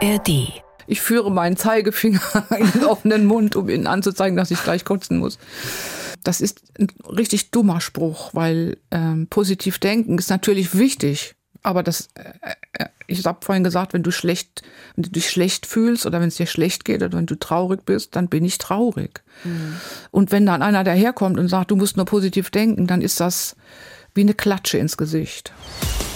ARD. 0.00 0.62
Ich 0.86 1.00
führe 1.00 1.30
meinen 1.30 1.56
Zeigefinger 1.56 2.20
in 2.58 2.70
den 2.72 2.84
offenen 2.84 3.26
Mund, 3.26 3.56
um 3.56 3.68
ihnen 3.68 3.86
anzuzeigen, 3.86 4.36
dass 4.36 4.50
ich 4.50 4.62
gleich 4.62 4.84
kotzen 4.84 5.18
muss. 5.18 5.38
Das 6.24 6.40
ist 6.40 6.62
ein 6.78 6.88
richtig 7.08 7.50
dummer 7.50 7.80
Spruch, 7.80 8.30
weil 8.32 8.78
ähm, 8.90 9.26
positiv 9.28 9.78
denken 9.78 10.18
ist 10.18 10.30
natürlich 10.30 10.76
wichtig. 10.76 11.34
Aber 11.62 11.82
das, 11.82 12.08
äh, 12.14 12.54
äh 12.72 12.86
ich 13.06 13.24
habe 13.24 13.44
vorhin 13.44 13.64
gesagt, 13.64 13.94
wenn 13.94 14.02
du 14.02 14.10
schlecht, 14.10 14.62
wenn 14.94 15.04
du 15.04 15.10
dich 15.10 15.30
schlecht 15.30 15.66
fühlst 15.66 16.06
oder 16.06 16.20
wenn 16.20 16.28
es 16.28 16.36
dir 16.36 16.46
schlecht 16.46 16.84
geht 16.84 17.02
oder 17.02 17.16
wenn 17.16 17.26
du 17.26 17.38
traurig 17.38 17.84
bist, 17.84 18.14
dann 18.16 18.28
bin 18.28 18.44
ich 18.44 18.58
traurig. 18.58 19.22
Mhm. 19.44 19.76
Und 20.10 20.30
wenn 20.30 20.44
dann 20.44 20.62
einer 20.62 20.84
daherkommt 20.84 21.38
und 21.38 21.48
sagt, 21.48 21.70
du 21.70 21.76
musst 21.76 21.96
nur 21.96 22.06
positiv 22.06 22.50
denken, 22.50 22.86
dann 22.86 23.00
ist 23.00 23.20
das 23.20 23.56
wie 24.14 24.22
eine 24.22 24.34
Klatsche 24.34 24.78
ins 24.78 24.96
Gesicht. 24.96 25.52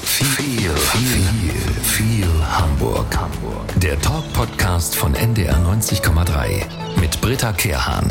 Viel, 0.02 0.70
viel, 0.70 1.50
viel 1.82 2.26
Hamburg. 2.50 3.16
Hamburg. 3.16 3.80
Der 3.80 4.00
Talk-Podcast 4.00 4.94
von 4.94 5.14
NDR 5.14 5.56
90,3 5.56 7.00
mit 7.00 7.20
Britta 7.20 7.52
Kehrhahn. 7.52 8.08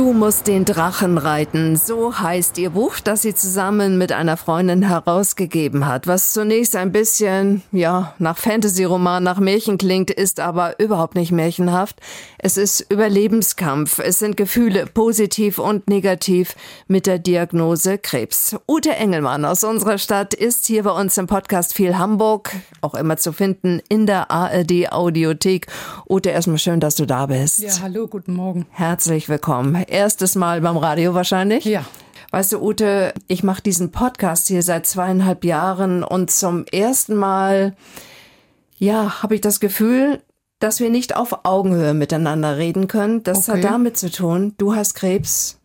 Du 0.00 0.14
musst 0.14 0.46
den 0.46 0.64
Drachen 0.64 1.18
reiten, 1.18 1.76
so 1.76 2.18
heißt 2.18 2.56
ihr 2.56 2.70
Buch, 2.70 3.00
das 3.00 3.20
sie 3.20 3.34
zusammen 3.34 3.98
mit 3.98 4.12
einer 4.12 4.38
Freundin 4.38 4.80
herausgegeben 4.80 5.86
hat. 5.86 6.06
Was 6.06 6.32
zunächst 6.32 6.74
ein 6.74 6.90
bisschen, 6.90 7.62
ja, 7.70 8.14
nach 8.18 8.38
Fantasy-Roman, 8.38 9.22
nach 9.22 9.40
Märchen 9.40 9.76
klingt, 9.76 10.10
ist 10.10 10.40
aber 10.40 10.80
überhaupt 10.80 11.16
nicht 11.16 11.32
märchenhaft. 11.32 12.00
Es 12.38 12.56
ist 12.56 12.80
Überlebenskampf. 12.90 13.98
Es 13.98 14.18
sind 14.18 14.38
Gefühle, 14.38 14.86
positiv 14.86 15.58
und 15.58 15.90
negativ, 15.90 16.56
mit 16.88 17.06
der 17.06 17.18
Diagnose 17.18 17.98
Krebs. 17.98 18.56
Ute 18.66 18.96
Engelmann 18.96 19.44
aus 19.44 19.64
unserer 19.64 19.98
Stadt 19.98 20.32
ist 20.32 20.66
hier 20.66 20.84
bei 20.84 20.92
uns 20.92 21.18
im 21.18 21.26
Podcast 21.26 21.74
viel 21.74 21.98
Hamburg, 21.98 22.52
auch 22.80 22.94
immer 22.94 23.18
zu 23.18 23.34
finden 23.34 23.82
in 23.90 24.06
der 24.06 24.30
ARD 24.30 24.90
Audiothek. 24.92 25.66
Ute, 26.08 26.30
erstmal 26.30 26.56
schön, 26.56 26.80
dass 26.80 26.94
du 26.94 27.04
da 27.04 27.26
bist. 27.26 27.58
Ja, 27.58 27.82
hallo, 27.82 28.06
guten 28.06 28.32
Morgen. 28.32 28.64
Herzlich 28.70 29.28
willkommen 29.28 29.84
erstes 29.90 30.34
Mal 30.34 30.60
beim 30.60 30.76
Radio 30.76 31.14
wahrscheinlich. 31.14 31.64
Ja. 31.64 31.84
Weißt 32.30 32.52
du, 32.52 32.62
Ute, 32.62 33.12
ich 33.26 33.42
mache 33.42 33.62
diesen 33.62 33.90
Podcast 33.90 34.46
hier 34.46 34.62
seit 34.62 34.86
zweieinhalb 34.86 35.44
Jahren 35.44 36.04
und 36.04 36.30
zum 36.30 36.64
ersten 36.66 37.16
Mal, 37.16 37.74
ja, 38.78 39.22
habe 39.22 39.34
ich 39.34 39.40
das 39.40 39.58
Gefühl, 39.58 40.22
dass 40.60 40.78
wir 40.78 40.90
nicht 40.90 41.16
auf 41.16 41.44
Augenhöhe 41.44 41.92
miteinander 41.92 42.56
reden 42.56 42.86
können. 42.86 43.24
Das 43.24 43.48
okay. 43.48 43.58
hat 43.58 43.64
damit 43.64 43.96
zu 43.96 44.10
tun, 44.10 44.54
du 44.58 44.76
hast 44.76 44.94
Krebs, 44.94 45.58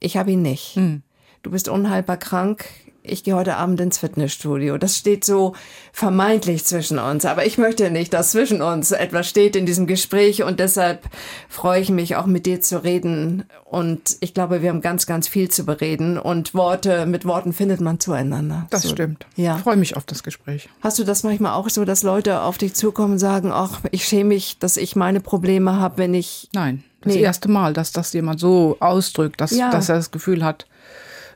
ich 0.00 0.16
habe 0.16 0.32
ihn 0.32 0.42
nicht. 0.42 0.76
Hm. 0.76 1.02
Du 1.42 1.50
bist 1.50 1.68
unheilbar 1.68 2.16
krank, 2.16 2.64
ich 3.08 3.24
gehe 3.24 3.34
heute 3.34 3.56
Abend 3.56 3.80
ins 3.80 3.98
Fitnessstudio. 3.98 4.78
Das 4.78 4.96
steht 4.96 5.24
so 5.24 5.54
vermeintlich 5.92 6.64
zwischen 6.64 6.98
uns. 6.98 7.24
Aber 7.24 7.46
ich 7.46 7.58
möchte 7.58 7.90
nicht, 7.90 8.12
dass 8.12 8.32
zwischen 8.32 8.62
uns 8.62 8.92
etwas 8.92 9.28
steht 9.28 9.56
in 9.56 9.66
diesem 9.66 9.86
Gespräch. 9.86 10.42
Und 10.42 10.60
deshalb 10.60 11.04
freue 11.48 11.80
ich 11.80 11.90
mich 11.90 12.16
auch 12.16 12.26
mit 12.26 12.46
dir 12.46 12.60
zu 12.60 12.82
reden. 12.82 13.44
Und 13.64 14.16
ich 14.20 14.34
glaube, 14.34 14.62
wir 14.62 14.70
haben 14.70 14.80
ganz, 14.80 15.06
ganz 15.06 15.28
viel 15.28 15.50
zu 15.50 15.64
bereden. 15.64 16.18
Und 16.18 16.54
Worte, 16.54 17.06
mit 17.06 17.24
Worten 17.24 17.52
findet 17.52 17.80
man 17.80 18.00
zueinander. 18.00 18.66
Das 18.70 18.82
so, 18.82 18.90
stimmt. 18.90 19.26
Ja. 19.36 19.56
Ich 19.56 19.62
freue 19.62 19.76
mich 19.76 19.96
auf 19.96 20.04
das 20.04 20.22
Gespräch. 20.22 20.68
Hast 20.80 20.98
du 20.98 21.04
das 21.04 21.22
manchmal 21.22 21.54
auch 21.54 21.68
so, 21.68 21.84
dass 21.84 22.02
Leute 22.02 22.42
auf 22.42 22.58
dich 22.58 22.74
zukommen 22.74 23.14
und 23.14 23.18
sagen, 23.18 23.50
ach, 23.52 23.80
ich 23.90 24.04
schäme 24.04 24.28
mich, 24.28 24.58
dass 24.58 24.76
ich 24.76 24.96
meine 24.96 25.20
Probleme 25.20 25.78
habe, 25.78 25.98
wenn 25.98 26.14
ich. 26.14 26.48
Nein. 26.52 26.84
Das 27.02 27.14
nee. 27.14 27.20
erste 27.20 27.48
Mal, 27.48 27.72
dass 27.72 27.92
das 27.92 28.12
jemand 28.12 28.40
so 28.40 28.76
ausdrückt, 28.80 29.40
dass, 29.40 29.52
ja. 29.52 29.70
dass 29.70 29.88
er 29.88 29.94
das 29.94 30.10
Gefühl 30.10 30.44
hat, 30.44 30.66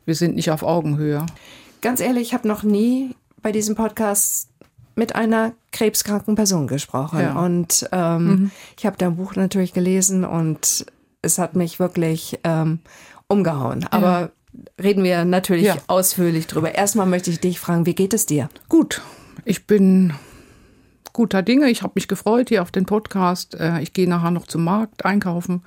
wir 0.05 0.15
sind 0.17 0.35
nicht 0.35 0.51
auf 0.51 0.63
Augenhöhe 0.63 1.27
ganz 1.81 2.01
ehrlich, 2.01 2.29
ich 2.29 2.35
habe 2.35 2.49
noch 2.49 2.63
nie 2.63 3.15
bei 3.43 3.53
diesem 3.53 3.75
Podcast 3.75 4.49
mit 4.95 5.15
einer 5.15 5.53
krebskranken 5.73 6.35
Person 6.35 6.67
gesprochen. 6.67 7.21
Ja. 7.21 7.39
Und 7.39 7.89
ähm, 7.93 8.27
mhm. 8.27 8.51
ich 8.77 8.87
habe 8.87 8.97
dein 8.99 9.17
Buch 9.17 9.35
natürlich 9.35 9.73
gelesen 9.73 10.25
und 10.25 10.85
es 11.23 11.39
hat 11.39 11.57
mich 11.57 11.79
wirklich 11.79 12.39
ähm, 12.45 12.81
umgehauen. 13.29 13.87
Aber 13.91 14.21
ja. 14.21 14.31
reden 14.83 15.05
wir 15.05 15.25
natürlich 15.25 15.67
ja. 15.67 15.77
ausführlich 15.87 16.47
drüber. 16.47 16.75
Erstmal 16.75 17.07
möchte 17.07 17.31
ich 17.31 17.41
dich 17.41 17.61
fragen, 17.61 17.87
wie 17.87 17.95
geht 17.95 18.15
es 18.15 18.27
dir? 18.27 18.49
Gut. 18.69 19.01
Ich 19.45 19.67
bin 19.67 20.13
guter 21.13 21.43
Dinge. 21.43 21.71
Ich 21.71 21.83
habe 21.83 21.93
mich 21.97 22.09
gefreut 22.09 22.49
hier 22.49 22.63
auf 22.63 22.71
den 22.71 22.87
Podcast. 22.87 23.55
Äh, 23.55 23.81
ich 23.81 23.93
gehe 23.93 24.09
nachher 24.09 24.31
noch 24.31 24.47
zum 24.47 24.65
Markt 24.65 25.05
einkaufen. 25.05 25.63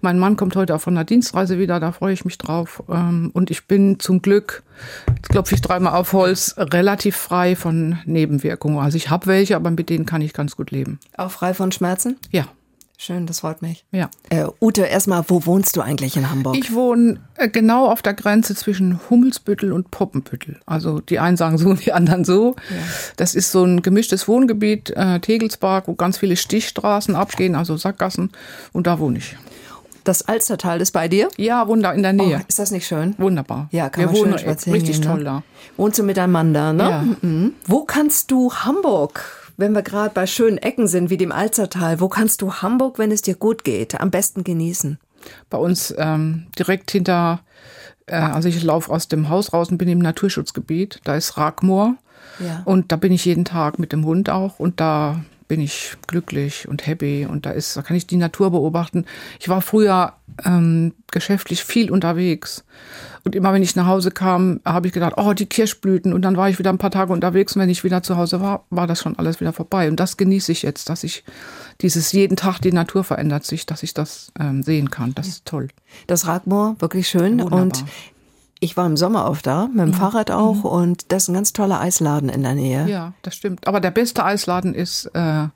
Mein 0.00 0.18
Mann 0.18 0.36
kommt 0.36 0.56
heute 0.56 0.74
auch 0.74 0.80
von 0.80 0.94
der 0.94 1.04
Dienstreise 1.04 1.58
wieder, 1.58 1.80
da 1.80 1.92
freue 1.92 2.12
ich 2.12 2.24
mich 2.24 2.38
drauf. 2.38 2.82
Ähm, 2.88 3.30
und 3.32 3.50
ich 3.50 3.66
bin 3.66 3.98
zum 4.00 4.22
Glück, 4.22 4.62
jetzt 5.16 5.28
klopfe 5.28 5.54
ich 5.54 5.60
dreimal 5.60 5.94
auf 5.94 6.12
Holz, 6.12 6.54
relativ 6.58 7.16
frei 7.16 7.56
von 7.56 7.98
Nebenwirkungen. 8.04 8.78
Also 8.78 8.96
ich 8.96 9.10
habe 9.10 9.26
welche, 9.26 9.56
aber 9.56 9.70
mit 9.70 9.88
denen 9.90 10.06
kann 10.06 10.22
ich 10.22 10.32
ganz 10.32 10.56
gut 10.56 10.70
leben. 10.70 10.98
Auch 11.16 11.30
frei 11.30 11.54
von 11.54 11.72
Schmerzen? 11.72 12.16
Ja. 12.30 12.46
Schön, 13.04 13.26
das 13.26 13.40
freut 13.40 13.60
mich. 13.60 13.84
Ja. 13.92 14.08
Äh, 14.30 14.46
Ute, 14.62 14.84
erstmal, 14.84 15.24
wo 15.28 15.44
wohnst 15.44 15.76
du 15.76 15.82
eigentlich 15.82 16.16
in 16.16 16.30
Hamburg? 16.30 16.56
Ich 16.56 16.72
wohne 16.72 17.20
äh, 17.36 17.50
genau 17.50 17.90
auf 17.90 18.00
der 18.00 18.14
Grenze 18.14 18.54
zwischen 18.54 18.98
Hummelsbüttel 19.10 19.72
und 19.72 19.90
Poppenbüttel. 19.90 20.58
Also 20.64 21.00
die 21.00 21.18
einen 21.18 21.36
sagen 21.36 21.58
so 21.58 21.68
und 21.68 21.80
die 21.84 21.92
anderen 21.92 22.24
so. 22.24 22.56
Ja. 22.70 22.76
Das 23.18 23.34
ist 23.34 23.52
so 23.52 23.62
ein 23.62 23.82
gemischtes 23.82 24.26
Wohngebiet, 24.26 24.88
äh, 24.96 25.20
Tegelspark, 25.20 25.86
wo 25.86 25.94
ganz 25.96 26.16
viele 26.16 26.34
Stichstraßen 26.34 27.14
abgehen, 27.14 27.56
also 27.56 27.76
Sackgassen. 27.76 28.30
Und 28.72 28.86
da 28.86 28.98
wohne 28.98 29.18
ich. 29.18 29.36
Das 30.04 30.22
Alstertal 30.22 30.80
ist 30.80 30.92
bei 30.92 31.06
dir? 31.06 31.28
Ja, 31.36 31.68
wunder 31.68 31.92
in 31.92 32.02
der 32.02 32.14
Nähe. 32.14 32.38
Oh, 32.40 32.44
ist 32.48 32.58
das 32.58 32.70
nicht 32.70 32.86
schön? 32.86 33.14
Wunderbar. 33.18 33.68
Ja, 33.70 33.90
kann 33.90 34.04
Wir 34.04 34.06
man 34.06 34.16
wohnen 34.16 34.38
schön 34.38 34.48
spazieren 34.48 34.80
richtig 34.80 35.02
gehen, 35.02 35.10
toll 35.10 35.18
ne? 35.18 35.24
da. 35.24 35.42
Wohnst 35.76 35.98
du 35.98 36.04
mit 36.04 36.16
deinem 36.16 36.32
Mann 36.32 36.54
da, 36.54 36.72
ne? 36.72 36.82
Ja. 36.82 37.04
Mhm. 37.20 37.52
Wo 37.66 37.84
kannst 37.84 38.30
du 38.30 38.50
Hamburg 38.50 39.43
wenn 39.56 39.72
wir 39.72 39.82
gerade 39.82 40.12
bei 40.14 40.26
schönen 40.26 40.58
Ecken 40.58 40.86
sind, 40.86 41.10
wie 41.10 41.16
dem 41.16 41.32
Alzertal, 41.32 42.00
wo 42.00 42.08
kannst 42.08 42.42
du 42.42 42.54
Hamburg, 42.54 42.98
wenn 42.98 43.10
es 43.10 43.22
dir 43.22 43.34
gut 43.34 43.64
geht, 43.64 44.00
am 44.00 44.10
besten 44.10 44.44
genießen? 44.44 44.98
Bei 45.50 45.58
uns 45.58 45.94
ähm, 45.96 46.46
direkt 46.58 46.90
hinter, 46.90 47.40
äh, 48.06 48.16
also 48.16 48.48
ich 48.48 48.62
laufe 48.62 48.90
aus 48.90 49.08
dem 49.08 49.28
Haus 49.28 49.52
raus 49.52 49.70
und 49.70 49.78
bin 49.78 49.88
im 49.88 49.98
Naturschutzgebiet. 49.98 51.00
Da 51.04 51.16
ist 51.16 51.36
Ragmoor. 51.36 51.96
Ja. 52.40 52.62
Und 52.64 52.92
da 52.92 52.96
bin 52.96 53.12
ich 53.12 53.24
jeden 53.24 53.44
Tag 53.44 53.78
mit 53.78 53.92
dem 53.92 54.04
Hund 54.04 54.28
auch. 54.28 54.58
Und 54.58 54.80
da 54.80 55.24
bin 55.46 55.60
ich 55.60 55.96
glücklich 56.06 56.68
und 56.68 56.86
happy 56.86 57.26
und 57.26 57.46
da 57.46 57.50
ist, 57.50 57.76
da 57.76 57.82
kann 57.82 57.96
ich 57.96 58.06
die 58.06 58.16
Natur 58.16 58.50
beobachten. 58.50 59.04
Ich 59.38 59.48
war 59.48 59.60
früher 59.60 60.14
ähm, 60.44 60.94
geschäftlich 61.10 61.64
viel 61.64 61.90
unterwegs 61.90 62.64
und 63.24 63.34
immer 63.34 63.52
wenn 63.52 63.62
ich 63.62 63.74
nach 63.74 63.86
Hause 63.86 64.10
kam, 64.10 64.60
habe 64.64 64.86
ich 64.86 64.92
gedacht, 64.92 65.14
oh 65.16 65.32
die 65.32 65.46
Kirschblüten 65.46 66.12
und 66.12 66.22
dann 66.22 66.36
war 66.36 66.50
ich 66.50 66.58
wieder 66.58 66.70
ein 66.70 66.78
paar 66.78 66.90
Tage 66.90 67.12
unterwegs 67.12 67.56
und 67.56 67.62
wenn 67.62 67.70
ich 67.70 67.82
wieder 67.82 68.02
zu 68.02 68.16
Hause 68.16 68.40
war, 68.40 68.64
war 68.70 68.86
das 68.86 69.00
schon 69.00 69.18
alles 69.18 69.40
wieder 69.40 69.52
vorbei 69.52 69.88
und 69.88 69.98
das 69.98 70.16
genieße 70.16 70.52
ich 70.52 70.62
jetzt, 70.62 70.90
dass 70.90 71.04
ich 71.04 71.24
dieses 71.80 72.12
jeden 72.12 72.36
Tag 72.36 72.60
die 72.60 72.72
Natur 72.72 73.02
verändert 73.02 73.44
sich, 73.44 73.66
dass 73.66 73.82
ich 73.82 73.94
das 73.94 74.30
ähm, 74.38 74.62
sehen 74.62 74.90
kann. 74.90 75.14
Das 75.14 75.26
ist 75.26 75.46
toll. 75.46 75.68
Das 76.06 76.26
Ragmoor 76.26 76.76
wirklich 76.80 77.08
schön 77.08 77.40
Wunderbar. 77.40 77.62
und 77.62 77.84
ich 78.60 78.76
war 78.76 78.86
im 78.86 78.96
Sommer 78.96 79.28
oft 79.28 79.46
da, 79.46 79.68
mit 79.68 79.80
dem 79.80 79.92
ja. 79.92 79.98
Fahrrad 79.98 80.30
auch, 80.30 80.56
mhm. 80.56 80.64
und 80.64 81.12
das 81.12 81.24
ist 81.24 81.28
ein 81.28 81.34
ganz 81.34 81.52
toller 81.52 81.80
Eisladen 81.80 82.28
in 82.28 82.42
der 82.42 82.54
Nähe. 82.54 82.88
Ja, 82.88 83.12
das 83.22 83.34
stimmt. 83.34 83.66
Aber 83.66 83.80
der 83.80 83.90
beste 83.90 84.24
Eisladen 84.24 84.74
ist 84.74 85.06
äh, 85.14 85.48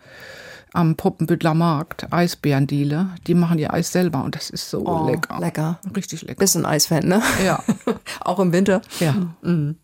am 0.72 0.96
Poppenbüttler 0.96 1.54
Markt, 1.54 2.12
Eisbärendiele. 2.12 3.08
Die 3.26 3.34
machen 3.34 3.58
ihr 3.58 3.72
Eis 3.72 3.92
selber 3.92 4.24
und 4.24 4.34
das 4.34 4.50
ist 4.50 4.70
so 4.70 4.86
oh, 4.86 5.08
lecker. 5.08 5.38
Lecker. 5.40 5.80
Richtig 5.94 6.22
lecker. 6.22 6.38
Bist 6.38 6.56
ein 6.56 6.66
Eisfan, 6.66 7.06
ne? 7.06 7.22
Ja. 7.44 7.62
auch 8.20 8.38
im 8.38 8.52
Winter? 8.52 8.82
Ja. 9.00 9.14
Mhm. 9.42 9.76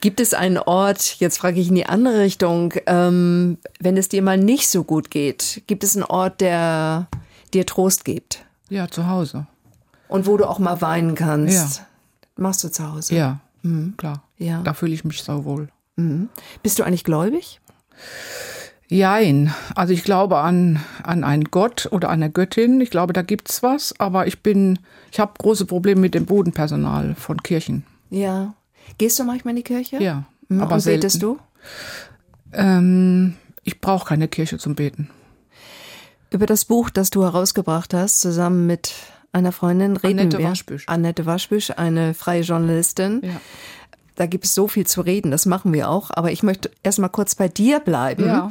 Gibt 0.00 0.20
es 0.20 0.34
einen 0.34 0.58
Ort, 0.58 1.20
jetzt 1.20 1.38
frage 1.38 1.60
ich 1.60 1.68
in 1.68 1.76
die 1.76 1.86
andere 1.86 2.18
Richtung, 2.18 2.74
ähm, 2.86 3.58
wenn 3.78 3.96
es 3.96 4.08
dir 4.08 4.20
mal 4.20 4.36
nicht 4.36 4.68
so 4.68 4.82
gut 4.82 5.12
geht, 5.12 5.62
gibt 5.68 5.84
es 5.84 5.94
einen 5.94 6.04
Ort, 6.04 6.40
der 6.40 7.06
dir 7.54 7.64
Trost 7.66 8.04
gibt? 8.04 8.44
Ja, 8.68 8.88
zu 8.88 9.06
Hause. 9.06 9.46
Und 10.08 10.26
wo 10.26 10.36
du 10.36 10.48
auch 10.48 10.58
mal 10.58 10.80
weinen 10.80 11.14
kannst? 11.14 11.78
Ja. 11.78 11.86
Machst 12.36 12.64
du 12.64 12.68
zu 12.68 12.92
Hause? 12.92 13.14
Ja, 13.14 13.40
mhm. 13.62 13.94
klar. 13.96 14.24
Ja. 14.38 14.62
Da 14.62 14.74
fühle 14.74 14.92
ich 14.92 15.04
mich 15.04 15.22
so 15.22 15.44
wohl. 15.44 15.68
Mhm. 15.94 16.30
Bist 16.64 16.78
du 16.78 16.82
eigentlich 16.82 17.04
gläubig? 17.04 17.60
Jein. 18.92 19.54
Also 19.74 19.94
ich 19.94 20.04
glaube 20.04 20.38
an, 20.38 20.80
an 21.02 21.24
einen 21.24 21.44
Gott 21.44 21.88
oder 21.90 22.10
eine 22.10 22.30
Göttin. 22.30 22.80
Ich 22.80 22.90
glaube, 22.90 23.12
da 23.12 23.22
gibt's 23.22 23.62
was. 23.62 23.98
Aber 23.98 24.26
ich 24.26 24.42
bin, 24.42 24.78
ich 25.10 25.18
habe 25.18 25.32
große 25.38 25.64
Probleme 25.64 26.00
mit 26.00 26.14
dem 26.14 26.26
Bodenpersonal 26.26 27.14
von 27.14 27.42
Kirchen. 27.42 27.84
Ja. 28.10 28.54
Gehst 28.98 29.18
du 29.18 29.24
manchmal 29.24 29.52
in 29.52 29.56
die 29.56 29.62
Kirche? 29.62 30.02
Ja. 30.02 30.24
Mhm. 30.48 30.60
Aber 30.60 30.74
Und 30.74 30.84
betest 30.84 31.22
du? 31.22 31.38
Ähm, 32.52 33.34
ich 33.64 33.80
brauche 33.80 34.06
keine 34.06 34.28
Kirche 34.28 34.58
zum 34.58 34.74
Beten. 34.74 35.08
Über 36.30 36.46
das 36.46 36.66
Buch, 36.66 36.90
das 36.90 37.10
du 37.10 37.22
herausgebracht 37.22 37.94
hast, 37.94 38.20
zusammen 38.20 38.66
mit 38.66 38.92
einer 39.32 39.52
Freundin 39.52 39.96
reden 39.96 40.20
Annette 40.20 40.38
wir. 40.38 40.48
Waschbüsch. 40.48 40.84
Annette 40.86 41.24
Waschbüsch, 41.24 41.70
eine 41.70 42.12
freie 42.12 42.42
Journalistin. 42.42 43.22
Ja. 43.24 43.40
Da 44.16 44.26
gibt 44.26 44.44
es 44.44 44.54
so 44.54 44.68
viel 44.68 44.86
zu 44.86 45.00
reden, 45.00 45.30
das 45.30 45.46
machen 45.46 45.72
wir 45.72 45.88
auch. 45.88 46.10
Aber 46.12 46.30
ich 46.32 46.42
möchte 46.42 46.70
erstmal 46.82 47.10
kurz 47.10 47.34
bei 47.34 47.48
dir 47.48 47.80
bleiben. 47.80 48.26
Ja. 48.26 48.50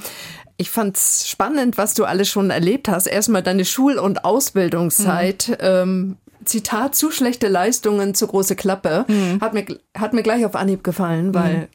Ich 0.58 0.70
fand's 0.70 1.28
spannend, 1.28 1.78
was 1.78 1.94
du 1.94 2.06
alles 2.06 2.30
schon 2.30 2.50
erlebt 2.50 2.88
hast. 2.88 3.08
Erstmal 3.08 3.44
deine 3.44 3.66
Schul- 3.66 3.98
und 3.98 4.26
Ausbildungszeit. 4.26 5.50
Mhm. 5.50 5.56
Ähm, 5.60 6.18
Zitat, 6.46 6.96
zu 6.96 7.12
schlechte 7.12 7.48
Leistungen, 7.48 8.16
zu 8.16 8.28
große 8.28 8.56
Klappe. 8.56 9.06
Mhm. 9.08 9.42
Hat, 9.42 9.54
mir, 9.54 9.66
hat 9.96 10.14
mir 10.14 10.24
gleich 10.24 10.46
auf 10.46 10.56
Anhieb 10.56 10.84
gefallen, 10.84 11.34
weil 11.34 11.58
mhm. 11.58 11.68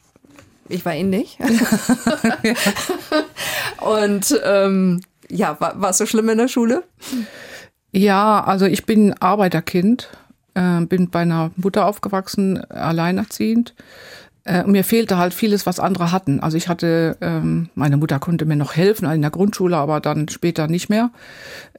ich 0.69 0.85
war 0.85 0.93
ähnlich. 0.93 1.37
Und 3.81 4.39
ähm, 4.43 5.01
ja, 5.29 5.57
war 5.59 5.89
es 5.89 5.97
so 5.97 6.05
schlimm 6.05 6.29
in 6.29 6.37
der 6.37 6.47
Schule? 6.47 6.83
Ja, 7.91 8.43
also 8.43 8.65
ich 8.65 8.85
bin 8.85 9.13
Arbeiterkind, 9.13 10.09
äh, 10.57 10.85
bin 10.85 11.09
bei 11.09 11.21
einer 11.21 11.51
Mutter 11.55 11.85
aufgewachsen, 11.85 12.59
alleinerziehend. 12.69 13.73
Äh, 14.47 14.63
mir 14.63 14.85
fehlte 14.85 15.17
halt 15.17 15.33
vieles, 15.33 15.65
was 15.65 15.77
andere 15.77 16.13
hatten. 16.13 16.39
Also 16.39 16.55
ich 16.55 16.69
hatte, 16.69 17.17
ähm, 17.19 17.67
meine 17.75 17.97
Mutter 17.97 18.17
konnte 18.17 18.45
mir 18.45 18.55
noch 18.55 18.77
helfen 18.77 19.11
in 19.11 19.21
der 19.21 19.29
Grundschule, 19.29 19.75
aber 19.75 19.99
dann 19.99 20.29
später 20.29 20.67
nicht 20.67 20.87
mehr. 20.87 21.11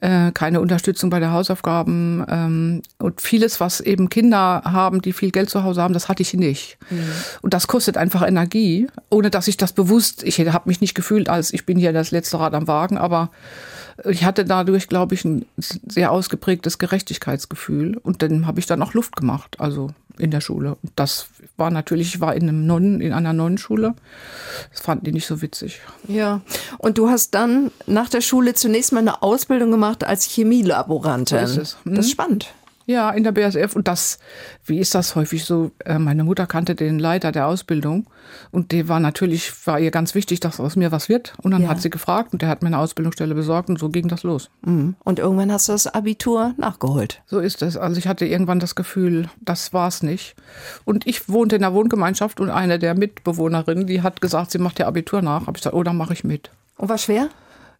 Äh, 0.01 0.31
keine 0.33 0.61
Unterstützung 0.61 1.09
bei 1.09 1.19
der 1.19 1.31
Hausaufgaben 1.31 2.23
ähm, 2.29 2.81
und 2.99 3.21
vieles, 3.21 3.59
was 3.59 3.79
eben 3.81 4.09
Kinder 4.09 4.61
haben, 4.65 5.01
die 5.01 5.13
viel 5.13 5.31
Geld 5.31 5.49
zu 5.49 5.63
Hause 5.63 5.81
haben, 5.81 5.95
das 5.95 6.09
hatte 6.09 6.21
ich 6.21 6.35
nicht. 6.35 6.77
Mhm. 6.91 7.09
Und 7.41 7.55
das 7.55 7.65
kostet 7.65 7.97
einfach 7.97 8.25
Energie, 8.25 8.87
ohne 9.09 9.31
dass 9.31 9.47
ich 9.47 9.57
das 9.57 9.73
bewusst, 9.73 10.21
ich 10.21 10.39
habe 10.39 10.69
mich 10.69 10.79
nicht 10.79 10.93
gefühlt, 10.93 11.27
als 11.27 11.51
ich 11.51 11.65
bin 11.65 11.79
hier 11.79 11.91
das 11.91 12.11
letzte 12.11 12.39
Rad 12.39 12.53
am 12.53 12.67
Wagen, 12.67 12.99
aber 12.99 13.31
ich 14.05 14.23
hatte 14.23 14.45
dadurch, 14.45 14.87
glaube 14.87 15.15
ich, 15.15 15.25
ein 15.25 15.45
sehr 15.57 16.11
ausgeprägtes 16.11 16.77
Gerechtigkeitsgefühl 16.77 17.97
und 17.97 18.21
dann 18.21 18.45
habe 18.45 18.59
ich 18.59 18.67
dann 18.67 18.83
auch 18.83 18.93
Luft 18.93 19.15
gemacht, 19.15 19.59
also 19.59 19.89
in 20.19 20.31
der 20.31 20.41
Schule. 20.41 20.77
Das 20.95 21.27
war 21.57 21.71
natürlich, 21.71 22.15
ich 22.15 22.21
war 22.21 22.35
in 22.35 22.43
einem 22.43 22.65
Nonnen, 22.65 23.01
in 23.01 23.13
einer 23.13 23.33
Nonnenschule. 23.33 23.95
Das 24.71 24.81
fanden 24.81 25.05
die 25.05 25.11
nicht 25.11 25.27
so 25.27 25.41
witzig. 25.41 25.81
Ja. 26.07 26.41
Und 26.77 26.97
du 26.97 27.09
hast 27.09 27.31
dann 27.35 27.71
nach 27.85 28.09
der 28.09 28.21
Schule 28.21 28.53
zunächst 28.53 28.91
mal 28.91 28.99
eine 28.99 29.21
Ausbildung 29.21 29.71
gemacht 29.71 30.03
als 30.03 30.25
Chemielaborantin. 30.25 31.37
So 31.39 31.43
ist 31.43 31.57
es. 31.57 31.77
Hm? 31.83 31.95
Das 31.95 32.05
ist 32.05 32.11
spannend. 32.11 32.53
Ja, 32.89 33.11
in 33.11 33.23
der 33.23 33.33
BASF. 33.33 33.75
Und 33.75 33.87
das, 33.87 34.17
wie 34.65 34.79
ist 34.79 34.95
das 34.95 35.15
häufig 35.15 35.45
so? 35.45 35.69
Äh, 35.85 35.99
meine 35.99 36.23
Mutter 36.23 36.47
kannte 36.47 36.73
den 36.73 36.97
Leiter 36.97 37.31
der 37.31 37.45
Ausbildung 37.45 38.07
und 38.49 38.71
der 38.71 38.87
war 38.87 38.99
natürlich, 38.99 39.67
war 39.67 39.79
ihr 39.79 39.91
ganz 39.91 40.15
wichtig, 40.15 40.39
dass 40.39 40.59
aus 40.59 40.75
mir 40.75 40.91
was 40.91 41.07
wird. 41.07 41.35
Und 41.43 41.51
dann 41.51 41.61
ja. 41.61 41.69
hat 41.69 41.83
sie 41.83 41.91
gefragt 41.91 42.33
und 42.33 42.41
der 42.41 42.49
hat 42.49 42.63
mir 42.63 42.69
eine 42.69 42.79
Ausbildungsstelle 42.79 43.35
besorgt 43.35 43.69
und 43.69 43.77
so 43.77 43.89
ging 43.89 44.07
das 44.07 44.23
los. 44.23 44.49
Mhm. 44.63 44.95
Und 45.03 45.19
irgendwann 45.19 45.51
hast 45.51 45.67
du 45.67 45.73
das 45.73 45.85
Abitur 45.85 46.55
nachgeholt. 46.57 47.21
So 47.27 47.37
ist 47.37 47.61
es. 47.61 47.77
Also 47.77 47.99
ich 47.99 48.07
hatte 48.07 48.25
irgendwann 48.25 48.59
das 48.59 48.73
Gefühl, 48.73 49.29
das 49.39 49.71
war's 49.71 50.01
nicht. 50.01 50.35
Und 50.83 51.05
ich 51.05 51.29
wohnte 51.29 51.57
in 51.57 51.61
der 51.61 51.75
Wohngemeinschaft 51.75 52.39
und 52.39 52.49
eine 52.49 52.79
der 52.79 52.95
Mitbewohnerinnen, 52.95 53.85
die 53.85 54.01
hat 54.01 54.19
gesagt, 54.19 54.49
sie 54.49 54.57
macht 54.57 54.79
ihr 54.79 54.87
Abitur 54.87 55.21
nach. 55.21 55.41
Habe 55.41 55.57
ich 55.57 55.61
gesagt, 55.61 55.75
oh, 55.75 55.83
dann 55.83 55.95
mache 55.95 56.13
ich 56.13 56.23
mit. 56.23 56.49
Und 56.75 56.89
war 56.89 56.97
schwer? 56.97 57.29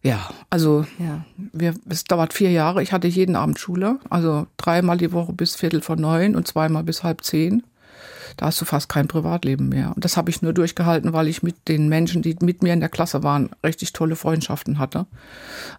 Ja, 0.02 0.30
also 0.48 0.86
ja. 0.98 1.24
Wir, 1.52 1.74
es 1.88 2.04
dauert 2.04 2.32
vier 2.32 2.50
Jahre. 2.50 2.82
Ich 2.82 2.92
hatte 2.92 3.06
jeden 3.06 3.36
Abend 3.36 3.58
Schule, 3.58 3.98
also 4.08 4.46
dreimal 4.56 4.96
die 4.96 5.12
Woche 5.12 5.32
bis 5.32 5.56
Viertel 5.56 5.82
vor 5.82 5.96
neun 5.96 6.36
und 6.36 6.48
zweimal 6.48 6.84
bis 6.84 7.02
halb 7.02 7.22
zehn. 7.22 7.62
Da 8.36 8.46
hast 8.46 8.60
du 8.60 8.64
fast 8.64 8.88
kein 8.88 9.08
Privatleben 9.08 9.68
mehr. 9.68 9.92
Und 9.94 10.04
das 10.04 10.16
habe 10.16 10.30
ich 10.30 10.40
nur 10.40 10.52
durchgehalten, 10.52 11.12
weil 11.12 11.28
ich 11.28 11.42
mit 11.42 11.68
den 11.68 11.88
Menschen, 11.88 12.22
die 12.22 12.36
mit 12.40 12.62
mir 12.62 12.72
in 12.72 12.80
der 12.80 12.88
Klasse 12.88 13.22
waren, 13.22 13.50
richtig 13.64 13.92
tolle 13.92 14.16
Freundschaften 14.16 14.78
hatte. 14.78 15.06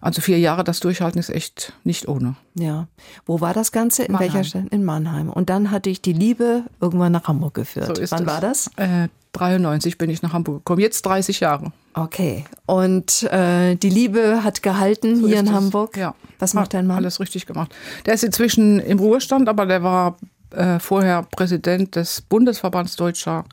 Also 0.00 0.20
vier 0.20 0.38
Jahre 0.38 0.62
das 0.62 0.80
Durchhalten 0.80 1.18
ist 1.18 1.30
echt 1.30 1.72
nicht 1.82 2.06
ohne. 2.08 2.36
Ja. 2.54 2.86
Wo 3.26 3.40
war 3.40 3.54
das 3.54 3.72
Ganze? 3.72 4.04
In 4.04 4.12
Mannheim. 4.12 4.34
welcher 4.34 4.44
Stadt? 4.44 4.68
In 4.70 4.84
Mannheim. 4.84 5.30
Und 5.30 5.50
dann 5.50 5.70
hatte 5.70 5.90
ich 5.90 6.02
die 6.02 6.12
Liebe 6.12 6.64
irgendwann 6.80 7.12
nach 7.12 7.26
Hamburg 7.26 7.54
geführt. 7.54 7.96
So 7.96 8.10
Wann 8.10 8.22
es. 8.22 8.26
war 8.26 8.40
das? 8.40 8.70
Äh, 8.76 9.08
93 9.32 9.98
bin 9.98 10.10
ich 10.10 10.22
nach 10.22 10.32
Hamburg 10.32 10.58
gekommen. 10.58 10.80
Jetzt 10.80 11.02
30 11.02 11.40
Jahre. 11.40 11.72
Okay. 11.94 12.44
Und 12.66 13.22
äh, 13.24 13.76
die 13.76 13.90
Liebe 13.90 14.44
hat 14.44 14.62
gehalten 14.62 15.20
so 15.20 15.28
hier 15.28 15.40
in 15.40 15.46
es. 15.46 15.52
Hamburg. 15.52 15.96
Ja. 15.96 16.14
Was 16.38 16.54
macht 16.54 16.74
dein 16.74 16.86
Mann? 16.86 16.98
Alles 16.98 17.20
richtig 17.20 17.46
gemacht. 17.46 17.74
Der 18.06 18.14
ist 18.14 18.24
inzwischen 18.24 18.78
im 18.80 18.98
Ruhestand, 18.98 19.48
aber 19.48 19.66
der 19.66 19.82
war 19.82 20.16
äh, 20.50 20.78
vorher 20.78 21.22
Präsident 21.22 21.96
des 21.96 22.20
Bundesverbands 22.20 22.96
Deutscher 22.96 23.44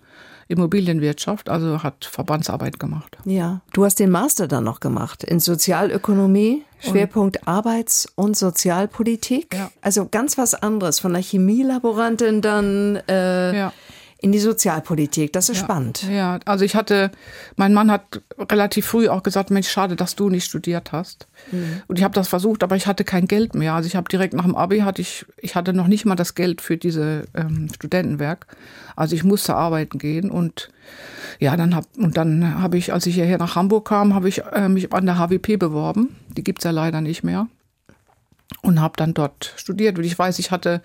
Immobilienwirtschaft, 0.48 1.48
also 1.48 1.84
hat 1.84 2.06
Verbandsarbeit 2.06 2.80
gemacht. 2.80 3.18
Ja, 3.24 3.62
du 3.72 3.86
hast 3.86 4.00
den 4.00 4.10
Master 4.10 4.48
dann 4.48 4.64
noch 4.64 4.80
gemacht 4.80 5.24
in 5.24 5.40
Sozialökonomie, 5.40 6.64
Schwerpunkt 6.80 7.38
und 7.38 7.48
Arbeits- 7.48 8.12
und 8.16 8.36
Sozialpolitik. 8.36 9.54
Ja. 9.54 9.70
Also 9.82 10.08
ganz 10.10 10.40
was 10.40 10.56
anderes 10.56 11.00
von 11.00 11.14
der 11.14 11.22
Chemielaborantin 11.22 12.42
dann 12.42 12.96
äh, 13.08 13.56
ja 13.56 13.74
in 14.22 14.34
die 14.34 14.40
Sozialpolitik. 14.40 15.32
Das 15.32 15.48
ist 15.48 15.58
ja, 15.58 15.64
spannend. 15.64 16.04
Ja, 16.12 16.40
also 16.46 16.66
ich 16.66 16.76
hatte, 16.76 17.10
mein 17.56 17.74
Mann 17.74 17.90
hat 17.90 18.22
relativ 18.38 18.86
früh 18.86 19.08
auch 19.08 19.24
gesagt, 19.24 19.50
Mensch, 19.50 19.70
schade, 19.70 19.96
dass 19.96 20.16
du 20.16 20.30
nicht 20.30 20.44
studiert 20.44 20.92
hast. 20.92 21.28
Mhm. 21.52 21.82
Und 21.88 21.98
ich 21.98 22.04
habe 22.04 22.14
das 22.14 22.28
versucht, 22.28 22.64
aber 22.64 22.76
ich 22.76 22.86
hatte 22.86 23.06
kein 23.06 23.28
Geld 23.28 23.56
mehr. 23.56 23.74
Also 23.74 23.88
ich 23.88 23.96
habe 23.96 24.10
direkt 24.10 24.34
nach 24.34 24.44
dem 24.44 24.56
Abi 24.56 24.80
hatte 24.80 25.02
ich, 25.02 25.26
ich 25.38 25.56
hatte 25.56 25.72
noch 25.72 25.88
nicht 25.88 26.06
mal 26.06 26.16
das 26.16 26.36
Geld 26.36 26.60
für 26.60 26.76
diese 26.76 27.26
ähm, 27.34 27.70
Studentenwerk. 27.74 28.48
Also 28.98 29.16
ich 29.16 29.24
musste 29.24 29.56
arbeiten 29.56 29.98
gehen 30.00 30.30
und 30.30 30.70
ja, 31.40 31.56
dann 31.56 31.74
hab, 31.74 31.86
und 31.98 32.18
dann 32.18 32.62
habe 32.62 32.78
ich, 32.78 32.92
als 32.92 33.06
ich 33.06 33.16
hierher 33.16 33.38
nach 33.38 33.56
Hamburg 33.56 33.88
kam, 33.88 34.14
habe 34.14 34.28
ich 34.28 34.44
äh, 34.44 34.68
mich 34.68 34.92
an 34.92 35.06
der 35.06 35.18
HWP 35.18 35.58
beworben. 35.58 36.18
Die 36.36 36.44
gibt's 36.44 36.66
ja 36.66 36.72
leider 36.72 37.00
nicht 37.00 37.24
mehr 37.24 37.48
und 38.62 38.82
habe 38.82 38.94
dann 38.98 39.14
dort 39.14 39.54
studiert. 39.56 39.98
Und 39.98 40.04
ich 40.04 40.18
weiß, 40.18 40.40
ich 40.40 40.52
hatte 40.52 40.82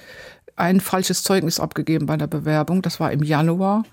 ein 0.56 0.80
falsches 0.80 1.22
Zeugnis 1.22 1.58
abgegeben 1.58 2.06
bei 2.06 2.16
der 2.16 2.26
Bewerbung. 2.26 2.80
Das 2.82 3.00
war 3.00 3.10
im 3.10 3.22
Januar. 3.22 3.84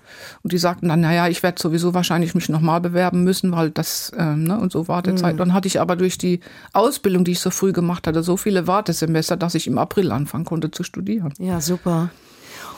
Und 0.42 0.52
die 0.52 0.58
sagten 0.58 0.88
dann, 0.88 1.00
naja, 1.00 1.28
ich 1.28 1.42
werde 1.42 1.60
sowieso 1.60 1.92
wahrscheinlich 1.94 2.34
mich 2.34 2.48
nochmal 2.48 2.80
bewerben 2.80 3.24
müssen, 3.24 3.52
weil 3.52 3.70
das, 3.70 4.12
ähm, 4.16 4.44
ne, 4.44 4.58
und 4.58 4.70
so 4.70 4.86
Wartezeit. 4.86 5.34
Mhm. 5.34 5.38
Dann 5.38 5.52
hatte 5.54 5.66
ich 5.66 5.80
aber 5.80 5.96
durch 5.96 6.18
die 6.18 6.40
Ausbildung, 6.72 7.24
die 7.24 7.32
ich 7.32 7.40
so 7.40 7.50
früh 7.50 7.72
gemacht 7.72 8.06
hatte, 8.06 8.22
so 8.22 8.36
viele 8.36 8.66
Wartesemester, 8.66 9.36
dass 9.36 9.54
ich 9.54 9.66
im 9.66 9.78
April 9.78 10.12
anfangen 10.12 10.44
konnte 10.44 10.70
zu 10.70 10.84
studieren. 10.84 11.34
Ja, 11.38 11.60
super. 11.60 12.10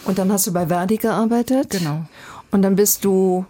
Und 0.06 0.18
dann 0.18 0.32
hast 0.32 0.46
du 0.46 0.52
bei 0.52 0.66
Verdi 0.66 0.96
gearbeitet? 0.96 1.70
Genau. 1.70 2.06
Und 2.50 2.62
dann 2.62 2.76
bist 2.76 3.04
du 3.04 3.44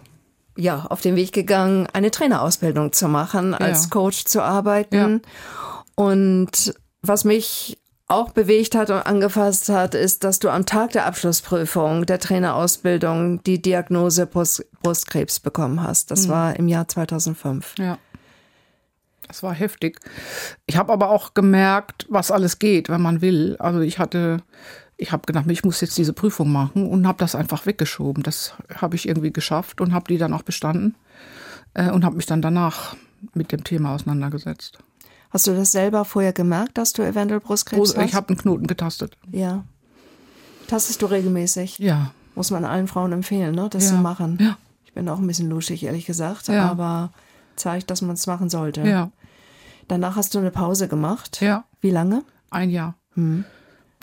ja 0.57 0.85
auf 0.89 1.01
den 1.01 1.15
Weg 1.15 1.31
gegangen, 1.31 1.87
eine 1.93 2.11
Trainerausbildung 2.11 2.91
zu 2.93 3.07
machen, 3.07 3.53
als 3.53 3.83
ja. 3.85 3.89
Coach 3.89 4.25
zu 4.25 4.41
arbeiten. 4.41 5.21
Ja. 5.21 6.03
Und 6.03 6.73
was 7.01 7.23
mich 7.23 7.77
auch 8.07 8.31
bewegt 8.31 8.75
hat 8.75 8.89
und 8.91 8.97
angefasst 8.97 9.69
hat, 9.69 9.95
ist, 9.95 10.23
dass 10.23 10.39
du 10.39 10.49
am 10.49 10.65
Tag 10.65 10.91
der 10.91 11.05
Abschlussprüfung 11.05 12.05
der 12.05 12.19
Trainerausbildung 12.19 13.41
die 13.43 13.61
Diagnose 13.61 14.27
Brust 14.27 14.65
Brustkrebs 14.83 15.39
bekommen 15.39 15.81
hast. 15.81 16.11
Das 16.11 16.27
mhm. 16.27 16.31
war 16.31 16.55
im 16.55 16.67
Jahr 16.67 16.87
2005. 16.87 17.75
Ja. 17.79 17.97
Das 19.27 19.41
war 19.41 19.55
heftig. 19.55 19.99
Ich 20.67 20.77
habe 20.77 20.93
aber 20.93 21.09
auch 21.09 21.33
gemerkt, 21.33 22.05
was 22.09 22.29
alles 22.29 22.59
geht, 22.59 22.89
wenn 22.89 23.01
man 23.01 23.21
will. 23.21 23.55
Also 23.57 23.79
ich 23.79 23.97
hatte, 23.97 24.43
ich 24.97 25.11
habe 25.11 25.25
gedacht, 25.25 25.49
ich 25.49 25.63
muss 25.63 25.81
jetzt 25.81 25.97
diese 25.97 26.13
Prüfung 26.13 26.51
machen 26.51 26.87
und 26.87 27.07
habe 27.07 27.17
das 27.17 27.33
einfach 27.33 27.65
weggeschoben. 27.65 28.21
Das 28.21 28.53
habe 28.75 28.95
ich 28.95 29.07
irgendwie 29.07 29.33
geschafft 29.33 29.81
und 29.81 29.93
habe 29.93 30.05
die 30.07 30.19
dann 30.19 30.33
auch 30.33 30.43
bestanden 30.43 30.95
äh, 31.73 31.89
und 31.89 32.05
habe 32.05 32.17
mich 32.17 32.27
dann 32.27 32.43
danach 32.43 32.95
mit 33.33 33.51
dem 33.51 33.63
Thema 33.63 33.95
auseinandergesetzt. 33.95 34.77
Hast 35.35 35.47
du 35.47 35.53
das 35.53 35.73
selber 35.73 36.05
vorher 36.05 36.31
gemerkt, 36.31 36.77
dass 36.77 36.93
du 36.93 37.01
eventuell 37.01 37.41
Brustkrebs 37.41 37.93
hast? 37.97 38.05
Ich 38.05 38.13
habe 38.13 38.29
einen 38.29 38.37
Knoten 38.37 38.67
getastet. 38.67 39.17
Ja. 39.33 39.65
Tastest 40.67 41.01
du 41.01 41.07
regelmäßig? 41.07 41.77
Ja. 41.77 42.11
Muss 42.35 42.51
man 42.51 42.63
allen 42.63 42.87
Frauen 42.87 43.11
empfehlen, 43.11 43.53
ne, 43.53 43.67
das 43.69 43.83
ja. 43.83 43.89
zu 43.89 43.95
machen. 43.97 44.37
Ja. 44.39 44.57
Ich 44.85 44.93
bin 44.93 45.09
auch 45.09 45.19
ein 45.19 45.27
bisschen 45.27 45.49
luschig, 45.49 45.83
ehrlich 45.83 46.05
gesagt, 46.05 46.47
ja. 46.47 46.71
aber 46.71 47.11
zeigt, 47.57 47.91
dass 47.91 48.01
man 48.01 48.13
es 48.13 48.27
machen 48.27 48.49
sollte. 48.49 48.87
Ja. 48.87 49.11
Danach 49.89 50.15
hast 50.15 50.33
du 50.35 50.39
eine 50.39 50.51
Pause 50.51 50.87
gemacht. 50.87 51.41
Ja. 51.41 51.65
Wie 51.81 51.91
lange? 51.91 52.23
Ein 52.49 52.69
Jahr. 52.69 52.95
Hm. 53.15 53.43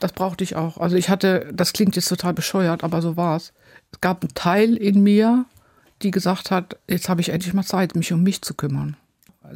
Das 0.00 0.12
brauchte 0.12 0.44
ich 0.44 0.54
auch. 0.56 0.76
Also 0.76 0.96
ich 0.96 1.08
hatte, 1.08 1.50
das 1.54 1.72
klingt 1.72 1.96
jetzt 1.96 2.10
total 2.10 2.34
bescheuert, 2.34 2.84
aber 2.84 3.00
so 3.00 3.16
war 3.16 3.38
es. 3.38 3.54
Es 3.90 4.02
gab 4.02 4.22
einen 4.22 4.34
Teil 4.34 4.76
in 4.76 5.02
mir, 5.02 5.46
die 6.02 6.10
gesagt 6.10 6.50
hat, 6.50 6.76
jetzt 6.90 7.08
habe 7.08 7.22
ich 7.22 7.30
endlich 7.30 7.54
mal 7.54 7.64
Zeit, 7.64 7.96
mich 7.96 8.12
um 8.12 8.22
mich 8.22 8.42
zu 8.42 8.52
kümmern. 8.52 8.98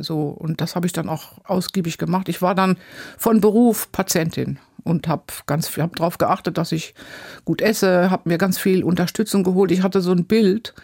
So, 0.00 0.28
und 0.28 0.60
das 0.60 0.76
habe 0.76 0.86
ich 0.86 0.92
dann 0.92 1.08
auch 1.08 1.38
ausgiebig 1.44 1.98
gemacht. 1.98 2.28
Ich 2.28 2.42
war 2.42 2.54
dann 2.54 2.76
von 3.18 3.40
Beruf 3.40 3.90
Patientin 3.92 4.58
und 4.84 5.08
habe 5.08 5.24
ganz 5.46 5.68
viel, 5.68 5.82
habe 5.82 5.96
darauf 5.96 6.18
geachtet, 6.18 6.58
dass 6.58 6.72
ich 6.72 6.94
gut 7.44 7.60
esse, 7.60 8.10
habe 8.10 8.28
mir 8.28 8.38
ganz 8.38 8.58
viel 8.58 8.84
Unterstützung 8.84 9.42
geholt. 9.42 9.72
Ich 9.72 9.82
hatte 9.82 10.00
so 10.00 10.12
ein 10.12 10.26
Bild 10.26 10.74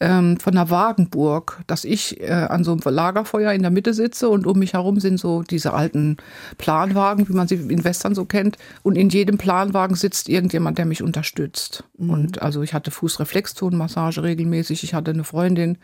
ähm, 0.00 0.38
von 0.38 0.56
einer 0.56 0.68
Wagenburg, 0.68 1.62
dass 1.66 1.84
ich 1.84 2.20
äh, 2.20 2.30
an 2.30 2.64
so 2.64 2.72
einem 2.72 2.82
Lagerfeuer 2.84 3.52
in 3.52 3.62
der 3.62 3.70
Mitte 3.70 3.94
sitze 3.94 4.28
und 4.28 4.46
um 4.46 4.58
mich 4.58 4.74
herum 4.74 5.00
sind 5.00 5.18
so 5.18 5.42
diese 5.42 5.72
alten 5.72 6.18
Planwagen, 6.58 7.28
wie 7.28 7.32
man 7.32 7.48
sie 7.48 7.54
in 7.54 7.84
Western 7.84 8.14
so 8.14 8.24
kennt. 8.24 8.58
Und 8.82 8.96
in 8.96 9.08
jedem 9.08 9.38
Planwagen 9.38 9.96
sitzt 9.96 10.28
irgendjemand, 10.28 10.78
der 10.78 10.84
mich 10.84 11.02
unterstützt. 11.02 11.84
Mhm. 11.98 12.10
Und 12.10 12.42
also 12.42 12.62
ich 12.62 12.74
hatte 12.74 12.90
Fußreflexzonenmassage 12.90 14.22
regelmäßig. 14.22 14.84
Ich 14.84 14.92
hatte 14.92 15.12
eine 15.12 15.24
Freundin, 15.24 15.78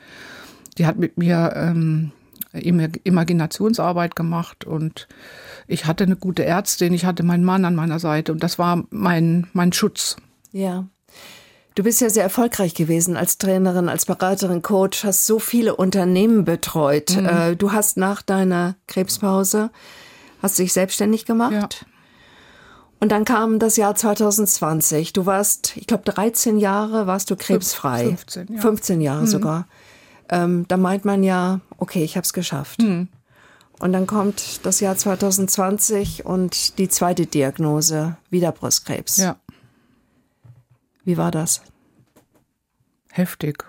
die 0.79 0.87
hat 0.87 0.99
mit 0.99 1.17
mir 1.17 1.52
ähm, 1.57 2.12
Imaginationsarbeit 2.53 4.17
gemacht 4.17 4.65
und 4.65 5.09
ich 5.67 5.87
hatte 5.87 6.05
eine 6.05 6.17
gute 6.17 6.45
Ärztin, 6.45 6.93
ich 6.93 7.05
hatte 7.05 7.23
meinen 7.23 7.45
Mann 7.45 7.65
an 7.65 7.75
meiner 7.75 7.99
Seite 7.99 8.33
und 8.33 8.43
das 8.43 8.59
war 8.59 8.85
mein, 8.91 9.47
mein 9.53 9.73
Schutz. 9.73 10.17
Ja. 10.53 10.87
Du 11.75 11.83
bist 11.83 12.01
ja 12.03 12.11
sehr 12.11 12.25
erfolgreich 12.25 12.75
gewesen 12.75 13.17
als 13.17 13.39
Trainerin, 13.39 13.89
als 13.89 14.05
Beraterin, 14.05 14.61
Coach, 14.61 15.05
hast 15.05 15.27
so 15.27 15.39
viele 15.39 15.75
Unternehmen 15.75 16.45
betreut. 16.45 17.17
Mhm. 17.17 17.27
Äh, 17.27 17.57
du 17.57 17.73
hast 17.73 17.97
nach 17.97 18.21
deiner 18.21 18.77
Krebspause, 18.89 19.71
hast 20.43 20.59
dich 20.59 20.73
selbstständig 20.75 21.25
gemacht. 21.25 21.53
Ja. 21.53 21.69
Und 23.01 23.11
dann 23.11 23.25
kam 23.25 23.59
das 23.59 23.77
Jahr 23.77 23.95
2020. 23.95 25.13
Du 25.13 25.27
warst, 25.27 25.77
ich 25.77 25.87
glaube, 25.87 26.05
13 26.05 26.59
Jahre 26.59 27.07
warst 27.07 27.31
du 27.31 27.37
krebsfrei. 27.37 28.05
15, 28.05 28.55
ja. 28.55 28.61
15 28.61 29.01
Jahre 29.01 29.23
mhm. 29.23 29.27
sogar. 29.27 29.67
Ähm, 30.33 30.65
da 30.67 30.79
meint 30.79 31.05
man 31.05 31.23
ja, 31.23 31.61
okay, 31.77 32.03
ich 32.03 32.17
habe 32.17 32.25
es 32.25 32.33
geschafft. 32.33 32.81
Mhm. 32.83 33.09
Und 33.79 33.93
dann 33.93 34.07
kommt 34.07 34.65
das 34.65 34.81
Jahr 34.81 34.97
2020 34.97 36.25
und 36.25 36.79
die 36.79 36.89
zweite 36.89 37.27
Diagnose, 37.27 38.17
wieder 38.31 38.51
Brustkrebs. 38.51 39.19
Ja. 39.19 39.37
Wie 41.05 41.19
war 41.19 41.31
das? 41.31 41.62
Heftig. 43.11 43.65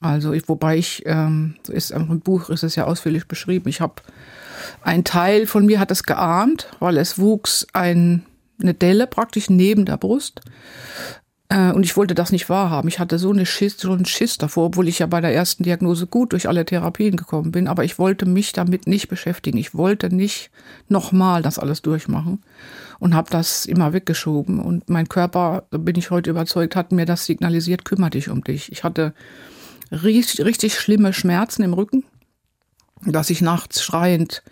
Also, 0.00 0.32
ich, 0.32 0.48
wobei 0.48 0.76
ich, 0.76 1.04
ähm, 1.06 1.56
ist 1.68 1.90
im 1.90 2.20
Buch 2.20 2.50
ist 2.50 2.64
es 2.64 2.74
ja 2.74 2.84
ausführlich 2.84 3.28
beschrieben. 3.28 3.68
Ich 3.68 3.80
habe 3.80 4.02
ein 4.82 5.04
Teil 5.04 5.46
von 5.46 5.66
mir 5.66 5.78
hat 5.78 5.90
es 5.90 6.02
geahnt, 6.02 6.68
weil 6.80 6.96
es 6.96 7.18
wuchs 7.18 7.66
ein, 7.72 8.24
eine 8.60 8.74
Delle 8.74 9.06
praktisch 9.06 9.50
neben 9.50 9.84
der 9.84 9.98
Brust. 9.98 10.40
Äh, 11.48 11.72
und 11.72 11.84
ich 11.84 11.96
wollte 11.96 12.14
das 12.14 12.32
nicht 12.32 12.48
wahrhaben. 12.48 12.88
Ich 12.88 12.98
hatte 12.98 13.18
so, 13.18 13.30
eine 13.30 13.46
Schiss, 13.46 13.78
so 13.78 13.92
einen 13.92 14.04
Schiss 14.04 14.38
davor, 14.38 14.66
obwohl 14.66 14.88
ich 14.88 14.98
ja 14.98 15.06
bei 15.06 15.20
der 15.20 15.34
ersten 15.34 15.62
Diagnose 15.62 16.06
gut 16.06 16.32
durch 16.32 16.48
alle 16.48 16.64
Therapien 16.64 17.16
gekommen 17.16 17.52
bin. 17.52 17.68
Aber 17.68 17.84
ich 17.84 17.98
wollte 17.98 18.26
mich 18.26 18.52
damit 18.52 18.86
nicht 18.86 19.08
beschäftigen. 19.08 19.58
Ich 19.58 19.74
wollte 19.74 20.14
nicht 20.14 20.50
nochmal 20.88 21.42
das 21.42 21.58
alles 21.58 21.82
durchmachen 21.82 22.42
und 22.98 23.14
habe 23.14 23.30
das 23.30 23.64
immer 23.64 23.92
weggeschoben. 23.92 24.60
Und 24.60 24.90
mein 24.90 25.08
Körper, 25.08 25.64
bin 25.70 25.96
ich 25.96 26.10
heute 26.10 26.30
überzeugt, 26.30 26.76
hat 26.76 26.92
mir 26.92 27.06
das 27.06 27.24
signalisiert, 27.24 27.84
kümmere 27.84 28.10
dich 28.10 28.28
um 28.28 28.44
dich. 28.44 28.70
Ich 28.70 28.84
hatte 28.84 29.14
richtig, 29.90 30.44
richtig 30.44 30.78
schlimme 30.78 31.14
Schmerzen 31.14 31.62
im 31.62 31.72
Rücken, 31.72 32.04
dass 33.06 33.30
ich 33.30 33.40
nachts 33.40 33.82
schreiend 33.82 34.42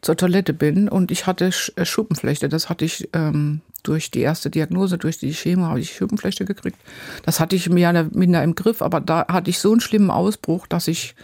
zur 0.00 0.16
Toilette 0.16 0.52
bin 0.52 0.88
und 0.88 1.12
ich 1.12 1.26
hatte 1.26 1.50
äh, 1.76 1.84
Schuppenflechte. 1.84 2.48
Das 2.48 2.68
hatte 2.68 2.84
ich 2.84 3.08
ähm, 3.12 3.60
durch 3.82 4.10
die 4.10 4.20
erste 4.20 4.50
Diagnose, 4.50 4.98
durch 4.98 5.18
die 5.18 5.32
Chemo 5.32 5.64
habe 5.66 5.80
ich 5.80 5.94
Schuppenflechte 5.96 6.44
gekriegt. 6.44 6.78
Das 7.24 7.40
hatte 7.40 7.56
ich 7.56 7.68
mehr 7.68 7.90
oder 7.90 8.04
minder 8.12 8.42
im 8.42 8.54
Griff, 8.54 8.82
aber 8.82 9.00
da 9.00 9.26
hatte 9.28 9.50
ich 9.50 9.58
so 9.58 9.72
einen 9.72 9.80
schlimmen 9.80 10.10
Ausbruch, 10.10 10.66
dass 10.66 10.88
ich 10.88 11.14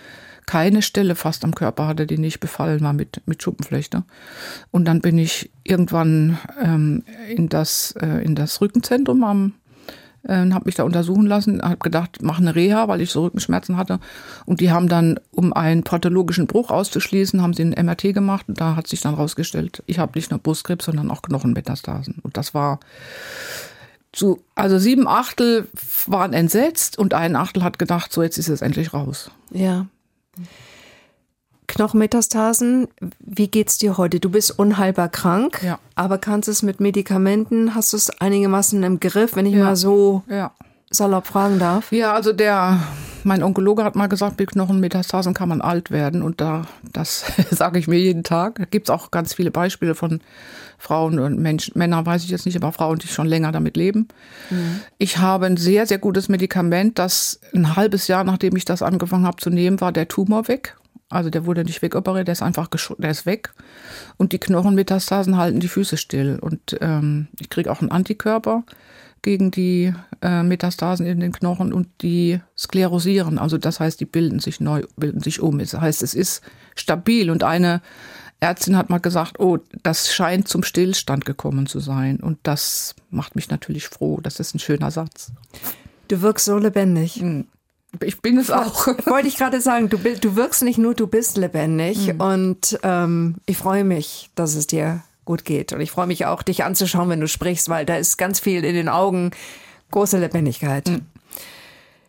keine 0.47 0.81
Stelle 0.81 1.15
fast 1.15 1.45
am 1.45 1.55
Körper 1.55 1.87
hatte, 1.87 2.07
die 2.07 2.17
nicht 2.17 2.41
befallen 2.41 2.81
war 2.81 2.95
mit, 2.95 3.21
mit 3.27 3.43
Schuppenflechte. 3.43 4.05
Und 4.71 4.87
dann 4.87 5.03
bin 5.03 5.19
ich 5.19 5.51
irgendwann 5.63 6.39
ähm, 6.63 7.05
in, 7.29 7.51
das, 7.51 7.95
äh, 8.01 8.25
in 8.25 8.35
das 8.35 8.61
Rückenzentrum 8.63 9.25
am 9.25 9.53
äh, 10.25 10.51
habe 10.51 10.65
mich 10.65 10.75
da 10.75 10.85
untersuchen 10.85 11.27
lassen, 11.27 11.63
habe 11.63 11.79
gedacht, 11.79 12.19
mach 12.23 12.39
eine 12.39 12.55
Reha, 12.55 12.89
weil 12.89 13.01
ich 13.01 13.11
so 13.11 13.23
Rückenschmerzen 13.23 13.77
hatte. 13.77 14.01
Und 14.47 14.61
die 14.61 14.71
haben 14.71 14.89
dann, 14.89 15.21
um 15.31 15.53
einen 15.53 15.83
pathologischen 15.83 16.47
Bruch 16.47 16.71
auszuschließen, 16.71 17.43
haben 17.43 17.55
sie 17.55 17.65
ein 17.65 17.87
MRT 17.87 18.15
gemacht 18.15 18.47
und 18.49 18.61
da 18.61 18.77
hat 18.77 18.87
sich 18.87 19.01
dann 19.01 19.15
rausgestellt, 19.15 19.83
ich 19.87 19.99
habe 19.99 20.13
nicht 20.17 20.31
nur 20.31 20.41
Brustkrebs, 20.41 20.87
sondern 20.87 21.11
auch 21.11 21.23
Knochenmetastasen. 21.23 22.17
Und 22.23 22.37
das 22.37 22.55
war 22.55 22.81
zu, 24.13 24.43
also 24.55 24.79
sieben 24.79 25.07
Achtel 25.07 25.69
waren 26.07 26.33
entsetzt 26.33 26.99
und 26.99 27.15
ein 27.15 27.37
Achtel 27.37 27.63
hat 27.63 27.79
gedacht, 27.79 28.13
so 28.13 28.23
jetzt 28.23 28.39
ist 28.39 28.49
es 28.49 28.63
endlich 28.63 28.93
raus. 28.93 29.31
Ja. 29.51 29.87
Knochenmetastasen, 31.69 32.89
wie 33.21 33.49
geht's 33.49 33.79
dir 33.79 33.97
heute? 33.97 34.19
Du 34.19 34.31
bist 34.31 34.59
unheilbar 34.59 35.09
krank, 35.09 35.61
ja. 35.63 35.79
aber 35.95 36.19
kannst 36.19 36.49
es 36.49 36.63
mit 36.63 36.81
Medikamenten, 36.81 37.75
hast 37.75 37.93
du 37.93 37.97
es 37.97 38.11
einigermaßen 38.21 38.83
im 38.83 38.99
Griff, 38.99 39.37
wenn 39.37 39.47
ich 39.47 39.55
ja. 39.55 39.65
mal 39.65 39.77
so 39.77 40.23
ja. 40.29 40.51
salopp 40.91 41.29
fragen 41.29 41.59
darf? 41.59 41.93
Ja, 41.93 42.15
also 42.15 42.33
der, 42.33 42.81
mein 43.23 43.43
Onkologe 43.43 43.85
hat 43.85 43.97
mal 43.97 44.09
gesagt, 44.09 44.41
mit 44.41 44.51
Knochenmetastasen 44.51 45.35
kann 45.35 45.49
man 45.49 45.61
alt 45.61 45.91
werden 45.91 46.23
und 46.23 46.41
da, 46.41 46.67
das 46.93 47.25
sage 47.51 47.79
ich 47.79 47.87
mir 47.87 47.99
jeden 47.99 48.25
Tag. 48.25 48.57
Da 48.57 48.65
gibt's 48.65 48.91
auch 48.91 49.11
ganz 49.11 49.35
viele 49.35 49.51
Beispiele 49.51 49.95
von 49.95 50.21
Frauen 50.79 51.19
und 51.19 51.39
Menschen, 51.39 51.77
Männer 51.77 52.07
weiß 52.07 52.25
ich 52.25 52.31
jetzt 52.31 52.47
nicht, 52.47 52.57
aber 52.57 52.73
Frauen, 52.73 52.99
die 52.99 53.09
schon 53.09 53.27
länger 53.27 53.53
damit 53.53 53.77
leben. 53.77 54.09
Mhm. 54.49 54.81
Ich 54.97 55.19
habe 55.19 55.47
ein 55.47 55.57
sehr, 55.57 55.87
sehr 55.87 55.99
gutes 55.99 56.29
Medikament, 56.29 56.99
das 56.99 57.41
ein 57.53 57.77
halbes 57.77 58.07
Jahr, 58.07 58.25
nachdem 58.25 58.57
ich 58.57 58.65
das 58.65 58.81
angefangen 58.81 59.27
habe 59.27 59.37
zu 59.37 59.51
nehmen, 59.51 59.81
war 59.81 59.93
der 59.93 60.09
Tumor 60.09 60.49
weg. 60.49 60.77
Also 61.11 61.31
der 61.31 61.47
wurde 61.47 61.65
nicht 61.65 61.81
wegoperiert, 61.81 62.29
der 62.29 62.33
ist 62.33 62.43
einfach 62.43 62.69
der 62.99 63.11
ist 63.11 63.25
weg. 63.25 63.55
Und 64.19 64.33
die 64.33 64.39
Knochenmetastasen 64.39 65.37
halten 65.37 65.61
die 65.61 65.69
Füße 65.69 65.97
still. 65.97 66.39
Und 66.41 66.77
ähm, 66.81 67.29
ich 67.41 67.49
kriege 67.49 67.73
auch 67.73 67.81
einen 67.81 67.91
Antikörper 67.91 68.65
gegen 69.23 69.51
die 69.51 69.93
äh, 70.21 70.43
Metastasen 70.43 71.07
in 71.07 71.21
den 71.21 71.33
Knochen 71.33 71.73
und 71.73 71.89
die 72.03 72.41
sklerosieren. 72.57 73.39
Also 73.39 73.57
das 73.57 73.81
heißt, 73.81 74.01
die 74.01 74.05
bilden 74.05 74.39
sich 74.39 74.61
neu, 74.61 74.83
bilden 74.97 75.21
sich 75.21 75.41
um. 75.41 75.59
Das 75.59 75.73
heißt, 75.73 76.03
es 76.03 76.15
ist 76.15 76.43
stabil. 76.77 77.31
Und 77.31 77.43
eine 77.43 77.81
Ärztin 78.41 78.77
hat 78.77 78.91
mal 78.91 78.99
gesagt, 78.99 79.41
oh, 79.41 79.59
das 79.83 80.13
scheint 80.13 80.47
zum 80.47 80.63
Stillstand 80.63 81.25
gekommen 81.25 81.67
zu 81.67 81.81
sein. 81.81 82.19
Und 82.21 82.39
das 82.43 82.95
macht 83.11 83.35
mich 83.35 83.49
natürlich 83.49 83.89
froh. 83.89 84.21
Das 84.23 84.41
ist 84.41 84.55
ein 84.55 84.61
schöner 84.61 84.91
Satz. 84.91 85.33
Du 86.09 86.21
wirkst 86.21 86.45
so 86.45 86.59
lebendig. 86.59 87.21
Mhm. 87.23 87.47
Ich 88.03 88.21
bin 88.21 88.39
es 88.39 88.51
auch. 88.51 88.87
Wollte 89.07 89.29
ich 89.29 89.37
gerade 89.37 89.61
sagen, 89.61 89.89
du, 89.89 89.99
du 89.99 90.37
wirkst 90.37 90.63
nicht 90.63 90.79
nur, 90.79 90.95
du 90.95 91.07
bist 91.07 91.37
lebendig. 91.37 92.13
Mhm. 92.13 92.21
Und 92.21 92.79
ähm, 92.83 93.37
ich 93.47 93.57
freue 93.57 93.85
mich, 93.85 94.31
dass 94.35 94.55
es 94.55 94.67
dir 94.67 95.03
gut 95.25 95.45
geht. 95.45 95.73
Und 95.73 95.81
ich 95.81 95.91
freue 95.91 96.07
mich 96.07 96.27
auch, 96.27 96.43
dich 96.43 96.65
anzuschauen, 96.65 97.09
wenn 97.09 97.21
du 97.21 97.29
sprichst, 97.29 97.69
weil 97.69 97.87
da 97.87 97.97
ist 97.97 98.17
ganz 98.17 98.41
viel 98.41 98.65
in 98.65 98.75
den 98.75 98.89
Augen, 98.89 99.31
große 99.91 100.19
Lebendigkeit. 100.19 100.89
Mhm. 100.89 101.07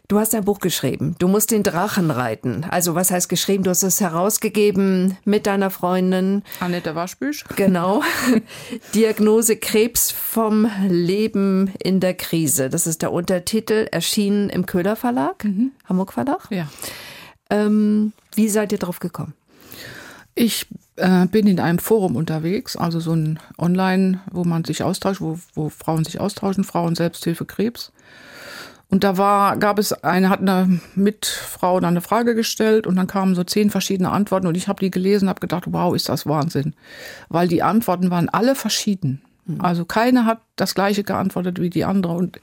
Du 0.09 0.17
hast 0.17 0.33
ein 0.33 0.43
Buch 0.43 0.59
geschrieben. 0.59 1.15
Du 1.19 1.27
musst 1.27 1.51
den 1.51 1.61
Drachen 1.61 2.09
reiten. 2.09 2.65
Also 2.67 2.95
was 2.95 3.11
heißt 3.11 3.29
geschrieben? 3.29 3.63
Du 3.63 3.69
hast 3.69 3.83
es 3.83 4.01
herausgegeben 4.01 5.15
mit 5.23 5.45
deiner 5.45 5.69
Freundin. 5.69 6.41
Annette 6.59 6.95
Waschbüsch. 6.95 7.45
Genau. 7.55 8.01
Diagnose 8.95 9.55
Krebs 9.57 10.09
vom 10.09 10.67
Leben 10.87 11.71
in 11.77 11.99
der 11.99 12.15
Krise. 12.15 12.71
Das 12.71 12.87
ist 12.87 13.03
der 13.03 13.11
Untertitel, 13.11 13.87
erschienen 13.91 14.49
im 14.49 14.65
Köhler 14.65 14.95
Verlag, 14.95 15.43
mhm. 15.43 15.73
Hamburg 15.87 16.11
Verlag. 16.11 16.47
Ja. 16.49 16.67
Ähm, 17.51 18.11
wie 18.33 18.49
seid 18.49 18.71
ihr 18.71 18.79
drauf 18.79 18.97
gekommen? 18.97 19.35
Ich 20.33 20.65
äh, 20.95 21.27
bin 21.27 21.45
in 21.45 21.59
einem 21.59 21.77
Forum 21.77 22.15
unterwegs, 22.15 22.75
also 22.75 22.99
so 22.99 23.13
ein 23.13 23.39
Online, 23.59 24.21
wo 24.31 24.43
man 24.43 24.65
sich 24.65 24.81
austauscht, 24.81 25.21
wo, 25.21 25.37
wo 25.53 25.69
Frauen 25.69 26.03
sich 26.03 26.19
austauschen, 26.19 26.63
Frauen 26.63 26.95
Selbsthilfe 26.95 27.45
Krebs. 27.45 27.91
Und 28.91 29.03
da 29.03 29.17
war, 29.17 29.57
gab 29.57 29.77
es 29.77 29.93
eine, 29.93 30.29
hat 30.29 30.39
eine 30.39 30.79
Mitfrau 30.95 31.79
dann 31.79 31.93
eine 31.93 32.01
Frage 32.01 32.33
gestellt 32.33 32.87
und 32.87 32.95
dann 32.95 33.05
kamen 33.05 33.35
so 33.35 33.43
zehn 33.43 33.69
verschiedene 33.69 34.09
Antworten 34.09 34.47
und 34.47 34.57
ich 34.57 34.67
habe 34.67 34.79
die 34.79 34.89
gelesen, 34.89 35.29
habe 35.29 35.41
gedacht, 35.41 35.65
wow, 35.67 35.95
ist 35.95 36.09
das 36.09 36.25
Wahnsinn, 36.25 36.73
weil 37.29 37.47
die 37.47 37.61
Antworten 37.61 38.09
waren 38.09 38.29
alle 38.29 38.55
verschieden. 38.55 39.21
Mhm. 39.45 39.61
Also 39.61 39.85
keine 39.85 40.25
hat 40.25 40.39
das 40.55 40.73
gleiche 40.73 41.03
geantwortet 41.03 41.61
wie 41.61 41.69
die 41.69 41.85
andere 41.85 42.13
und 42.13 42.39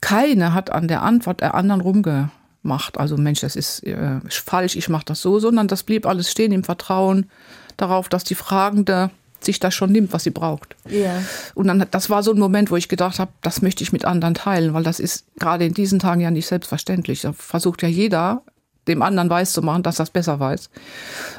keine 0.00 0.52
hat 0.54 0.72
an 0.72 0.88
der 0.88 1.02
Antwort 1.02 1.40
der 1.40 1.54
anderen 1.54 1.80
rumgemacht. 1.80 2.98
Also 2.98 3.16
Mensch, 3.16 3.40
das 3.40 3.54
ist 3.54 3.84
äh, 3.84 4.18
falsch, 4.28 4.74
ich 4.74 4.88
mache 4.88 5.04
das 5.04 5.22
so, 5.22 5.38
sondern 5.38 5.68
das 5.68 5.84
blieb 5.84 6.04
alles 6.04 6.32
stehen 6.32 6.50
im 6.50 6.64
Vertrauen 6.64 7.30
darauf, 7.76 8.08
dass 8.08 8.24
die 8.24 8.34
Fragende 8.34 9.10
sich 9.46 9.60
das 9.60 9.74
schon 9.74 9.90
nimmt, 9.92 10.12
was 10.12 10.24
sie 10.24 10.30
braucht. 10.30 10.76
Ja. 10.88 11.22
Und 11.54 11.68
dann, 11.68 11.86
das 11.90 12.10
war 12.10 12.22
so 12.22 12.32
ein 12.32 12.38
Moment, 12.38 12.70
wo 12.70 12.76
ich 12.76 12.88
gedacht 12.88 13.18
habe, 13.18 13.32
das 13.42 13.62
möchte 13.62 13.82
ich 13.82 13.92
mit 13.92 14.04
anderen 14.04 14.34
teilen, 14.34 14.74
weil 14.74 14.82
das 14.82 15.00
ist 15.00 15.24
gerade 15.38 15.64
in 15.64 15.74
diesen 15.74 15.98
Tagen 15.98 16.20
ja 16.20 16.30
nicht 16.30 16.46
selbstverständlich. 16.46 17.22
Da 17.22 17.32
versucht 17.32 17.82
ja 17.82 17.88
jeder, 17.88 18.42
dem 18.88 19.02
anderen 19.02 19.30
weiß 19.30 19.52
zu 19.52 19.62
machen, 19.62 19.82
dass 19.82 19.96
das 19.96 20.10
besser 20.10 20.38
weiß. 20.38 20.70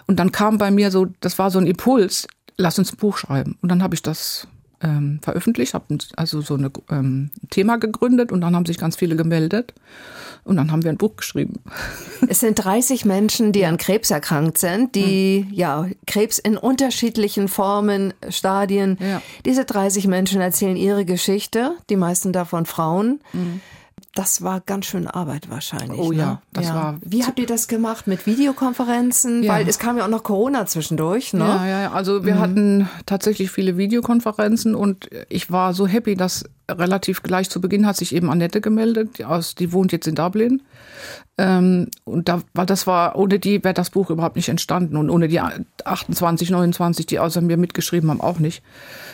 Und 0.07 0.19
dann 0.19 0.31
kam 0.31 0.57
bei 0.57 0.71
mir 0.71 0.91
so, 0.91 1.07
das 1.21 1.37
war 1.37 1.51
so 1.51 1.59
ein 1.59 1.67
Impuls, 1.67 2.27
lass 2.57 2.79
uns 2.79 2.91
ein 2.93 2.97
Buch 2.97 3.17
schreiben. 3.17 3.57
Und 3.61 3.69
dann 3.69 3.83
habe 3.83 3.95
ich 3.95 4.01
das 4.01 4.47
ähm, 4.81 5.19
veröffentlicht, 5.21 5.73
habe 5.73 5.97
also 6.15 6.41
so 6.41 6.55
ein 6.55 6.71
ähm, 6.89 7.31
Thema 7.49 7.77
gegründet 7.77 8.31
und 8.31 8.41
dann 8.41 8.55
haben 8.55 8.65
sich 8.65 8.77
ganz 8.77 8.95
viele 8.95 9.15
gemeldet 9.15 9.73
und 10.43 10.57
dann 10.57 10.71
haben 10.71 10.83
wir 10.83 10.91
ein 10.91 10.97
Buch 10.97 11.15
geschrieben. 11.15 11.55
Es 12.29 12.39
sind 12.39 12.55
30 12.55 13.05
Menschen, 13.05 13.51
die 13.51 13.65
an 13.65 13.77
Krebs 13.77 14.11
erkrankt 14.11 14.57
sind, 14.57 14.95
die 14.95 15.45
mhm. 15.47 15.53
ja 15.53 15.87
Krebs 16.07 16.39
in 16.39 16.57
unterschiedlichen 16.57 17.47
Formen, 17.47 18.13
Stadien. 18.29 18.97
Ja. 18.99 19.21
Diese 19.45 19.65
30 19.65 20.07
Menschen 20.07 20.41
erzählen 20.41 20.75
ihre 20.75 21.05
Geschichte, 21.05 21.75
die 21.89 21.95
meisten 21.95 22.33
davon 22.33 22.65
Frauen. 22.65 23.21
Mhm. 23.33 23.61
Das 24.13 24.41
war 24.41 24.61
ganz 24.61 24.87
schön 24.87 25.07
Arbeit 25.07 25.49
wahrscheinlich. 25.49 25.99
Oh 25.99 26.11
ja, 26.11 26.25
ne? 26.25 26.41
das 26.53 26.65
ja. 26.65 26.75
war. 26.75 26.97
Wie 27.01 27.23
habt 27.23 27.37
ihr 27.39 27.45
das 27.45 27.67
gemacht 27.67 28.07
mit 28.07 28.25
Videokonferenzen? 28.25 29.43
Ja. 29.43 29.53
Weil 29.53 29.67
es 29.67 29.77
kam 29.77 29.97
ja 29.97 30.05
auch 30.05 30.09
noch 30.09 30.23
Corona 30.23 30.65
zwischendurch. 30.65 31.33
Ne? 31.33 31.45
Ja, 31.45 31.67
ja, 31.67 31.91
also 31.91 32.25
wir 32.25 32.35
mhm. 32.35 32.39
hatten 32.39 32.89
tatsächlich 33.05 33.51
viele 33.51 33.77
Videokonferenzen 33.77 34.73
und 34.73 35.09
ich 35.29 35.51
war 35.51 35.73
so 35.73 35.85
happy, 35.85 36.15
dass 36.15 36.45
relativ 36.69 37.23
gleich 37.23 37.49
zu 37.49 37.61
Beginn 37.61 37.85
hat 37.85 37.95
sich 37.95 38.13
eben 38.13 38.29
Annette 38.29 38.61
gemeldet, 38.61 39.17
die, 39.17 39.25
aus, 39.25 39.55
die 39.55 39.71
wohnt 39.71 39.91
jetzt 39.91 40.07
in 40.07 40.15
Dublin. 40.15 40.61
Ähm, 41.37 41.89
und 42.03 42.27
da, 42.27 42.41
weil 42.53 42.65
das 42.65 42.87
war, 42.87 43.15
ohne 43.15 43.39
die 43.39 43.63
wäre 43.63 43.73
das 43.73 43.89
Buch 43.89 44.09
überhaupt 44.09 44.35
nicht 44.35 44.49
entstanden 44.49 44.97
und 44.97 45.09
ohne 45.09 45.27
die 45.27 45.39
28, 45.39 46.49
29, 46.49 47.05
die 47.05 47.19
außer 47.19 47.41
mir 47.41 47.57
mitgeschrieben 47.57 48.09
haben, 48.09 48.21
auch 48.21 48.39
nicht. 48.39 48.63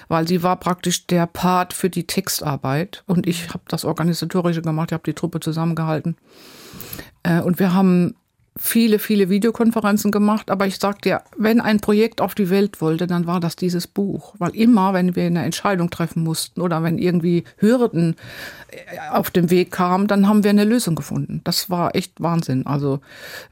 Weil 0.07 0.27
sie 0.27 0.41
war 0.41 0.55
praktisch 0.55 1.05
der 1.05 1.27
Part 1.27 1.73
für 1.73 1.89
die 1.89 2.07
Textarbeit 2.07 3.03
und 3.05 3.27
ich 3.27 3.49
habe 3.49 3.63
das 3.67 3.85
Organisatorische 3.85 4.61
gemacht, 4.61 4.89
ich 4.89 4.93
habe 4.93 5.03
die 5.05 5.13
Truppe 5.13 5.39
zusammengehalten. 5.39 6.17
Äh, 7.23 7.41
und 7.41 7.59
wir 7.59 7.73
haben 7.73 8.15
viele, 8.55 8.99
viele 8.99 9.29
Videokonferenzen 9.29 10.11
gemacht, 10.11 10.51
aber 10.51 10.67
ich 10.67 10.77
sag 10.77 11.01
dir, 11.01 11.21
wenn 11.37 11.59
ein 11.59 11.79
Projekt 11.79 12.21
auf 12.21 12.35
die 12.35 12.49
Welt 12.49 12.81
wollte, 12.81 13.07
dann 13.07 13.25
war 13.25 13.39
das 13.39 13.55
dieses 13.55 13.87
Buch. 13.87 14.35
Weil 14.37 14.55
immer, 14.55 14.93
wenn 14.93 15.15
wir 15.15 15.25
eine 15.25 15.43
Entscheidung 15.43 15.89
treffen 15.89 16.23
mussten 16.23 16.61
oder 16.61 16.83
wenn 16.83 16.97
irgendwie 16.97 17.43
Hürden 17.57 18.15
äh, 18.69 18.77
auf 19.11 19.31
dem 19.31 19.49
Weg 19.49 19.71
kamen, 19.71 20.07
dann 20.07 20.27
haben 20.27 20.43
wir 20.43 20.51
eine 20.51 20.65
Lösung 20.65 20.95
gefunden. 20.95 21.41
Das 21.43 21.69
war 21.69 21.95
echt 21.95 22.21
Wahnsinn. 22.21 22.67
Also 22.67 22.99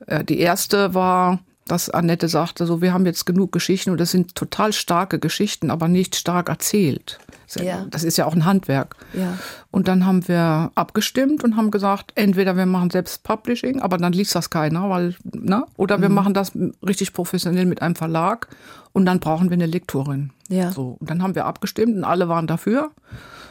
äh, 0.05 0.23
die 0.23 0.39
erste 0.39 0.93
war, 0.93 1.39
dass 1.71 1.89
Annette 1.89 2.27
sagte, 2.27 2.65
so 2.65 2.81
wir 2.81 2.93
haben 2.93 3.05
jetzt 3.05 3.25
genug 3.25 3.53
Geschichten 3.53 3.91
und 3.91 3.99
das 3.99 4.11
sind 4.11 4.35
total 4.35 4.73
starke 4.73 5.19
Geschichten, 5.19 5.71
aber 5.71 5.87
nicht 5.87 6.17
stark 6.17 6.49
erzählt. 6.49 7.17
Ja. 7.55 7.85
Das 7.89 8.03
ist 8.03 8.17
ja 8.17 8.25
auch 8.25 8.33
ein 8.33 8.45
Handwerk. 8.45 8.97
Ja. 9.13 9.37
Und 9.71 9.87
dann 9.87 10.05
haben 10.05 10.27
wir 10.27 10.71
abgestimmt 10.75 11.45
und 11.45 11.55
haben 11.55 11.71
gesagt, 11.71 12.11
entweder 12.15 12.57
wir 12.57 12.65
machen 12.65 12.89
selbst 12.89 13.23
Publishing, 13.23 13.81
aber 13.81 13.97
dann 13.97 14.11
liest 14.11 14.35
das 14.35 14.49
keiner, 14.49 14.89
weil, 14.89 15.15
ne? 15.23 15.65
Oder 15.77 15.97
mhm. 15.97 16.01
wir 16.01 16.09
machen 16.09 16.33
das 16.33 16.51
richtig 16.85 17.13
professionell 17.13 17.65
mit 17.65 17.81
einem 17.81 17.95
Verlag 17.95 18.49
und 18.91 19.05
dann 19.05 19.21
brauchen 19.21 19.49
wir 19.49 19.55
eine 19.55 19.65
Lektorin. 19.65 20.31
Ja. 20.49 20.71
So. 20.71 20.97
Und 20.99 21.09
dann 21.09 21.23
haben 21.23 21.35
wir 21.35 21.45
abgestimmt 21.45 21.95
und 21.95 22.03
alle 22.03 22.27
waren 22.27 22.47
dafür. 22.47 22.91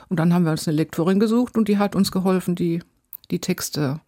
Und 0.09 0.19
dann 0.19 0.35
haben 0.35 0.45
wir 0.45 0.53
uns 0.53 0.69
eine 0.69 0.77
Lektorin 0.77 1.21
gesucht 1.21 1.57
und 1.57 1.69
die 1.69 1.79
hat 1.79 1.95
uns 1.95 2.13
geholfen, 2.13 2.55
die, 2.55 2.83
die 3.31 3.39
Texte 3.39 4.01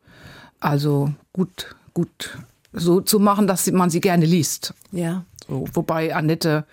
also 0.61 1.13
gut, 1.33 1.75
gut 1.95 2.39
so 2.73 3.01
zu 3.01 3.19
machen, 3.19 3.47
dass 3.47 3.71
man 3.71 3.91
sie 3.91 4.01
gerne 4.01 4.25
liest. 4.25 4.75
Ja. 4.93 5.25
So, 5.49 5.67
wobei 5.75 6.15
Annette, 6.15 6.65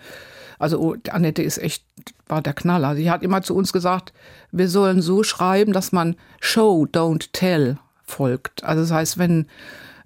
also 0.58 0.96
Annette 1.10 1.42
ist 1.42 1.58
echt, 1.58 1.84
war 2.28 2.42
der 2.42 2.54
Knaller. 2.54 2.96
Sie 2.96 3.10
hat 3.10 3.22
immer 3.22 3.42
zu 3.42 3.54
uns 3.54 3.72
gesagt, 3.72 4.12
wir 4.52 4.68
sollen 4.68 5.02
so 5.02 5.22
schreiben, 5.22 5.72
dass 5.72 5.92
man 5.92 6.16
Show, 6.40 6.86
don't 6.90 7.28
tell 7.32 7.78
folgt. 8.04 8.64
Also 8.64 8.82
das 8.82 8.90
heißt, 8.90 9.18
wenn 9.18 9.46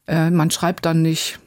äh, 0.07 0.31
man 0.31 0.51
schreibt 0.51 0.85
dann 0.85 1.03
nicht, 1.03 1.39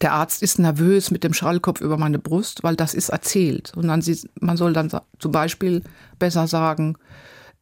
der 0.00 0.12
Arzt 0.12 0.42
ist 0.42 0.58
nervös 0.58 1.10
mit 1.10 1.22
dem 1.22 1.32
Schallkopf 1.32 1.80
über 1.80 1.96
meine 1.96 2.18
Brust, 2.18 2.64
weil 2.64 2.74
das 2.74 2.92
ist 2.92 3.10
erzählt. 3.10 3.72
Sondern 3.74 4.02
sie, 4.02 4.18
man 4.40 4.56
soll 4.56 4.72
dann 4.72 4.90
zum 5.18 5.32
Beispiel 5.32 5.82
besser 6.18 6.48
sagen, 6.48 6.96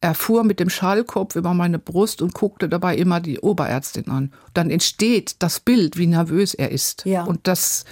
er 0.01 0.15
fuhr 0.15 0.45
mit 0.45 0.61
dem 0.61 0.71
Schallkopf 0.71 1.37
über 1.37 1.53
meine 1.53 1.79
Brust 1.79 2.23
und 2.23 2.33
guckte 2.33 2.69
dabei 2.69 2.97
immer 2.97 3.21
die 3.21 3.39
Oberärztin 3.39 4.09
an. 4.09 4.33
Dann 4.55 4.71
entsteht 4.71 5.37
das 5.41 5.61
Bild, 5.61 5.99
wie 5.99 6.07
nervös 6.07 6.55
er 6.55 6.71
ist. 6.71 7.05
Ja. 7.05 7.25
Und 7.25 7.47
das, 7.47 7.85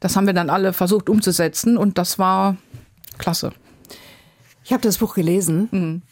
das 0.00 0.16
haben 0.16 0.26
wir 0.26 0.34
dann 0.34 0.50
alle 0.50 0.72
versucht 0.72 1.08
umzusetzen 1.08 1.76
und 1.76 1.96
das 1.96 2.18
war 2.18 2.56
klasse. 3.18 3.52
Ich 4.64 4.72
habe 4.72 4.82
das 4.82 4.98
Buch 4.98 5.14
gelesen. 5.14 5.68
Mhm. 5.70 6.02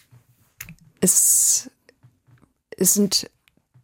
Es, 1.00 1.70
es 2.76 2.94
sind 2.94 3.28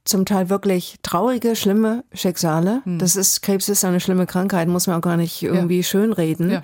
zum 0.05 0.25
Teil 0.25 0.51
wirklich 0.51 0.99
traurige, 1.03 1.57
schlimme 1.57 2.05
Schicksale. 2.13 2.83
Mhm. 2.85 3.01
Das 3.01 3.17
ist, 3.17 3.43
Krebs 3.43 3.69
ist 3.69 3.85
eine 3.85 3.99
schlimme 3.99 4.27
Krankheit, 4.27 4.69
muss 4.69 4.87
man 4.87 4.97
auch 4.97 5.03
gar 5.03 5.17
nicht 5.17 5.43
irgendwie 5.43 5.79
ja. 5.79 5.83
schönreden. 5.83 6.51
Ja. 6.51 6.63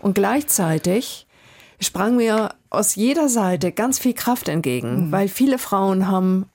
Und 0.00 0.14
gleichzeitig 0.14 1.28
sprang 1.82 2.16
mir 2.16 2.54
aus 2.70 2.94
jeder 2.94 3.28
Seite 3.28 3.72
ganz 3.72 3.98
viel 3.98 4.14
Kraft 4.14 4.48
entgegen, 4.48 5.06
mhm. 5.06 5.12
weil 5.12 5.28
viele 5.28 5.58
Frauen 5.58 6.08
haben 6.08 6.46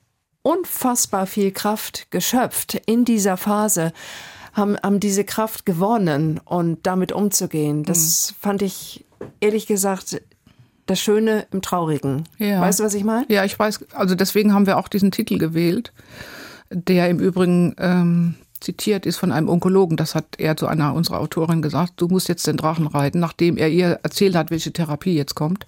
unfassbar 0.42 1.26
viel 1.26 1.52
Kraft 1.52 2.10
geschöpft 2.10 2.80
in 2.86 3.04
dieser 3.04 3.36
Phase, 3.36 3.92
haben, 4.54 4.76
haben 4.82 5.00
diese 5.00 5.24
Kraft 5.24 5.66
gewonnen 5.66 6.40
und 6.44 6.86
damit 6.86 7.12
umzugehen. 7.12 7.84
Das 7.84 8.30
mhm. 8.30 8.42
fand 8.42 8.62
ich 8.62 9.04
ehrlich 9.40 9.66
gesagt 9.66 10.20
das 10.86 11.00
Schöne 11.00 11.46
im 11.52 11.60
Traurigen. 11.62 12.24
Ja. 12.38 12.60
Weißt 12.60 12.80
du, 12.80 12.84
was 12.84 12.94
ich 12.94 13.04
meine? 13.04 13.26
Ja, 13.28 13.44
ich 13.44 13.58
weiß. 13.58 13.84
Also 13.92 14.14
deswegen 14.14 14.54
haben 14.54 14.66
wir 14.66 14.78
auch 14.78 14.88
diesen 14.88 15.10
Titel 15.10 15.38
gewählt, 15.38 15.92
der 16.70 17.08
im 17.10 17.20
Übrigen 17.20 17.74
ähm, 17.78 18.34
zitiert 18.60 19.06
ist 19.06 19.16
von 19.16 19.32
einem 19.32 19.48
Onkologen. 19.48 19.96
Das 19.96 20.14
hat 20.14 20.26
er 20.38 20.56
zu 20.56 20.66
einer 20.66 20.94
unserer 20.94 21.20
Autorinnen 21.20 21.62
gesagt. 21.62 21.94
Du 21.96 22.08
musst 22.08 22.28
jetzt 22.28 22.46
den 22.46 22.56
Drachen 22.56 22.86
reiten, 22.86 23.20
nachdem 23.20 23.56
er 23.56 23.68
ihr 23.68 24.00
erzählt 24.02 24.34
hat, 24.34 24.50
welche 24.50 24.72
Therapie 24.72 25.14
jetzt 25.14 25.34
kommt. 25.34 25.66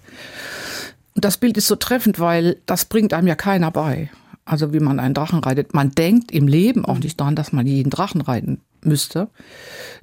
Und 1.15 1.25
das 1.25 1.37
Bild 1.37 1.57
ist 1.57 1.67
so 1.67 1.75
treffend, 1.75 2.19
weil 2.19 2.57
das 2.65 2.85
bringt 2.85 3.13
einem 3.13 3.27
ja 3.27 3.35
keiner 3.35 3.71
bei. 3.71 4.09
Also 4.45 4.73
wie 4.73 4.79
man 4.79 4.99
einen 4.99 5.13
Drachen 5.13 5.39
reitet. 5.39 5.73
Man 5.73 5.91
denkt 5.91 6.31
im 6.31 6.47
Leben 6.47 6.85
auch 6.85 6.99
nicht 6.99 7.19
daran, 7.19 7.35
dass 7.35 7.53
man 7.53 7.67
jeden 7.67 7.89
Drachen 7.89 8.21
reiten 8.21 8.61
müsste. 8.83 9.29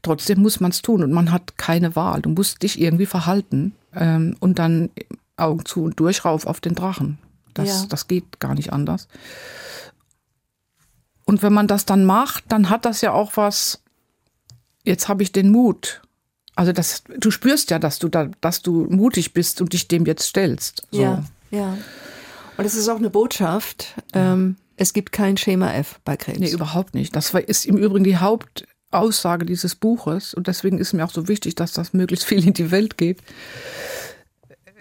Trotzdem 0.03 0.41
muss 0.41 0.61
man 0.61 0.71
es 0.71 0.83
tun 0.83 1.03
und 1.03 1.13
man 1.13 1.33
hat 1.33 1.59
keine 1.59 1.97
Wahl. 1.97 2.23
Du 2.23 2.31
musst 2.31 2.63
dich 2.63 2.81
irgendwie 2.81 3.07
verhalten 3.07 3.75
ähm, 3.95 4.37
und 4.41 4.59
dann 4.59 4.91
Augen 5.37 5.65
zu 5.65 5.83
und 5.85 5.99
durch 5.99 6.25
rauf 6.25 6.47
auf 6.47 6.61
den 6.61 6.75
Drachen. 6.75 7.19
Das, 7.55 7.69
ja. 7.69 7.87
das 7.89 8.07
geht 8.07 8.41
gar 8.41 8.55
nicht 8.55 8.73
anders. 8.73 9.09
Und 11.29 11.43
wenn 11.43 11.53
man 11.53 11.67
das 11.67 11.85
dann 11.85 12.07
macht, 12.07 12.45
dann 12.49 12.71
hat 12.71 12.87
das 12.87 13.03
ja 13.03 13.13
auch 13.13 13.37
was, 13.37 13.83
jetzt 14.85 15.09
habe 15.09 15.23
ich 15.23 15.31
den 15.31 15.51
Mut. 15.51 16.01
Also 16.55 16.73
das, 16.73 17.03
du 17.19 17.31
spürst 17.31 17.71
ja, 17.71 17.79
dass 17.79 17.99
du 17.99 18.09
da, 18.09 18.31
dass 18.41 18.63
du 18.63 18.87
mutig 18.89 19.35
bist 19.35 19.61
und 19.61 19.75
dich 19.75 19.89
dem 19.89 20.07
jetzt 20.07 20.27
stellst. 20.27 20.87
So. 20.91 21.03
Ja, 21.03 21.23
ja. 21.51 21.77
Und 22.57 22.65
es 22.65 22.75
ist 22.75 22.89
auch 22.89 22.97
eine 22.97 23.11
Botschaft. 23.11 23.95
Ähm, 24.15 24.57
es 24.79 24.95
gibt 24.95 25.13
kein 25.13 25.37
Schema 25.37 25.75
F 25.75 26.01
bei 26.03 26.17
Krebs. 26.17 26.39
Nee, 26.39 26.51
überhaupt 26.51 26.95
nicht. 26.95 27.15
Das 27.15 27.35
ist 27.35 27.67
im 27.67 27.77
Übrigen 27.77 28.05
die 28.05 28.17
Hauptaussage 28.17 29.45
dieses 29.45 29.75
Buches. 29.75 30.33
Und 30.33 30.47
deswegen 30.47 30.79
ist 30.79 30.95
mir 30.95 31.05
auch 31.05 31.13
so 31.13 31.29
wichtig, 31.29 31.57
dass 31.57 31.73
das 31.73 31.93
möglichst 31.93 32.25
viel 32.25 32.47
in 32.47 32.55
die 32.55 32.71
Welt 32.71 32.97
geht 32.97 33.19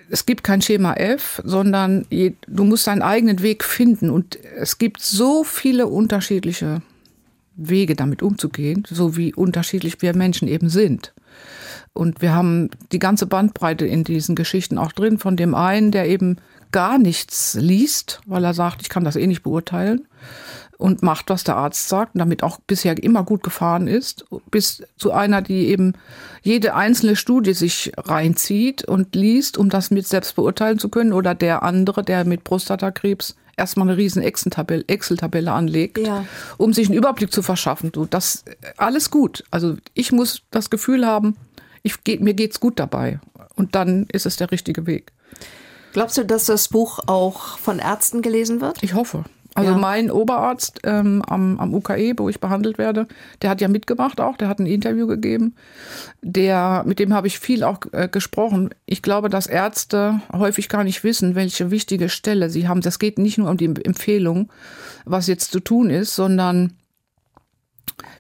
es 0.10 0.26
gibt 0.26 0.44
kein 0.44 0.62
Schema 0.62 0.94
F, 0.94 1.42
sondern 1.44 2.06
je, 2.10 2.34
du 2.48 2.64
musst 2.64 2.88
deinen 2.88 3.02
eigenen 3.02 3.42
Weg 3.42 3.64
finden. 3.64 4.10
Und 4.10 4.38
es 4.56 4.78
gibt 4.78 5.02
so 5.02 5.44
viele 5.44 5.88
unterschiedliche 5.88 6.82
Wege, 7.58 7.96
damit 7.96 8.22
umzugehen, 8.22 8.84
so 8.88 9.18
wie 9.18 9.34
unterschiedlich 9.34 10.02
wir 10.02 10.16
Menschen 10.16 10.48
eben 10.48 10.70
sind. 10.70 11.14
Und 11.94 12.22
wir 12.22 12.34
haben 12.34 12.70
die 12.92 13.00
ganze 13.00 13.26
Bandbreite 13.26 13.86
in 13.86 14.04
diesen 14.04 14.36
Geschichten 14.36 14.78
auch 14.78 14.92
drin, 14.92 15.18
von 15.18 15.36
dem 15.36 15.56
einen, 15.56 15.92
der 15.92 16.08
eben 16.08 16.38
gar 16.72 16.98
nichts 16.98 17.56
liest, 17.56 18.22
weil 18.26 18.44
er 18.44 18.54
sagt, 18.54 18.82
ich 18.82 18.90
kann 18.90 19.04
das 19.04 19.16
eh 19.16 19.26
nicht 19.26 19.44
beurteilen 19.44 20.08
und 20.78 21.02
macht, 21.02 21.30
was 21.30 21.44
der 21.44 21.56
Arzt 21.56 21.88
sagt 21.90 22.16
und 22.16 22.20
damit 22.20 22.44
auch 22.44 22.60
bisher 22.68 23.02
immer 23.02 23.24
gut 23.24 23.42
gefahren 23.42 23.88
ist, 23.88 24.26
bis 24.52 24.84
zu 24.96 25.12
einer, 25.12 25.42
die 25.42 25.68
eben 25.68 25.94
jede 26.44 26.76
einzelne 26.76 27.16
Studie 27.16 27.54
sich 27.54 27.92
reinzieht 27.98 28.88
und 28.88 29.16
liest, 29.16 29.58
um 29.58 29.70
das 29.70 29.90
mit 29.90 30.08
selbst 30.08 30.36
beurteilen 30.36 30.78
zu 30.78 30.90
können, 30.90 31.14
oder 31.14 31.34
der 31.34 31.64
andere, 31.64 32.04
der 32.04 32.26
mit 32.26 32.44
Prostatakrebs 32.44 33.36
erstmal 33.58 33.90
eine 33.90 33.98
riesen 33.98 34.22
Excel-Tabelle 34.22 35.52
anlegt, 35.52 35.98
ja. 35.98 36.26
um 36.58 36.74
sich 36.74 36.88
einen 36.88 36.98
Überblick 36.98 37.32
zu 37.32 37.42
verschaffen. 37.42 37.92
Du, 37.92 38.06
das 38.06 38.46
alles 38.78 39.12
gut. 39.12 39.44
Also 39.52 39.76
ich 39.94 40.12
muss 40.12 40.44
das 40.52 40.70
Gefühl 40.70 41.06
haben, 41.06 41.36
ich, 41.84 41.96
mir 42.20 42.34
geht's 42.34 42.60
gut 42.60 42.80
dabei. 42.80 43.20
Und 43.56 43.76
dann 43.76 44.06
ist 44.12 44.26
es 44.26 44.38
der 44.38 44.52
richtige 44.52 44.86
Weg. 44.86 45.12
Glaubst 45.94 46.18
du, 46.18 46.24
dass 46.24 46.46
das 46.46 46.68
Buch 46.68 47.00
auch 47.08 47.58
von 47.58 47.80
Ärzten 47.80 48.22
gelesen 48.22 48.62
wird? 48.62 48.84
Ich 48.84 48.94
hoffe. 48.94 49.24
Also 49.58 49.72
ja. 49.72 49.78
mein 49.80 50.12
Oberarzt 50.12 50.82
ähm, 50.84 51.24
am, 51.26 51.60
am 51.60 51.74
UKE, 51.74 52.14
wo 52.18 52.30
ich 52.30 52.40
behandelt 52.40 52.78
werde, 52.78 53.08
der 53.42 53.50
hat 53.50 53.60
ja 53.60 53.68
mitgemacht 53.68 54.22
auch, 54.22 54.38
der 54.38 54.50
hat 54.50 54.60
ein 54.60 54.68
Interview 54.68 55.08
gegeben. 55.08 55.56
Der, 56.22 56.84
mit 56.86 57.00
dem 57.00 57.12
habe 57.12 57.26
ich 57.26 57.40
viel 57.40 57.64
auch 57.64 57.80
äh, 57.92 58.08
gesprochen. 58.08 58.70
Ich 58.86 59.02
glaube, 59.02 59.30
dass 59.30 59.48
Ärzte 59.48 60.22
häufig 60.32 60.70
gar 60.70 60.84
nicht 60.84 61.04
wissen, 61.04 61.34
welche 61.34 61.72
wichtige 61.72 62.08
Stelle 62.08 62.52
sie 62.52 62.68
haben. 62.68 62.82
Das 62.82 63.00
geht 63.00 63.18
nicht 63.18 63.40
nur 63.40 63.50
um 63.50 63.58
die 63.58 63.66
Empfehlung, 63.66 64.52
was 65.06 65.26
jetzt 65.26 65.52
zu 65.52 65.60
tun 65.60 65.90
ist, 65.90 66.14
sondern 66.14 66.74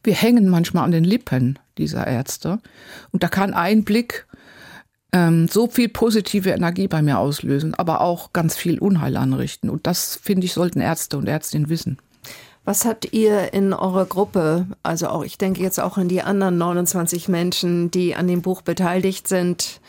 wir 0.04 0.16
hängen 0.16 0.50
manchmal 0.50 0.86
an 0.86 0.92
den 0.92 1.04
Lippen 1.04 1.60
dieser 1.78 2.08
Ärzte. 2.08 2.58
Und 3.12 3.22
da 3.22 3.28
kann 3.28 3.54
ein 3.54 3.84
Blick 3.84 4.26
ähm, 5.18 5.48
so 5.48 5.68
viel 5.68 5.90
positive 5.90 6.52
Energie 6.52 6.88
bei 6.88 7.02
mir 7.02 7.18
auslösen, 7.18 7.74
aber 7.74 8.02
auch 8.02 8.34
ganz 8.34 8.56
viel 8.56 8.80
Unheil 8.80 9.18
anrichten. 9.18 9.70
Und 9.70 9.88
das, 9.88 10.20
finde 10.22 10.46
ich, 10.46 10.54
sollten 10.54 10.80
Ärzte 10.80 11.18
und 11.18 11.28
Ärztinnen 11.28 11.70
wissen. 11.70 11.98
Was 12.66 12.86
habt 12.86 13.14
ihr 13.14 13.54
in 13.54 13.74
eurer 13.74 14.06
Gruppe, 14.06 14.68
also 14.84 15.08
auch, 15.08 15.24
ich 15.24 15.38
denke 15.38 15.62
jetzt 15.62 15.80
auch 15.80 15.98
an 15.98 16.10
die 16.10 16.22
anderen 16.22 16.58
29 16.58 17.30
Menschen, 17.30 17.90
die 17.92 18.16
an 18.16 18.28
dem 18.28 18.42
Buch 18.42 18.62
beteiligt 18.62 19.28
sind 19.28 19.80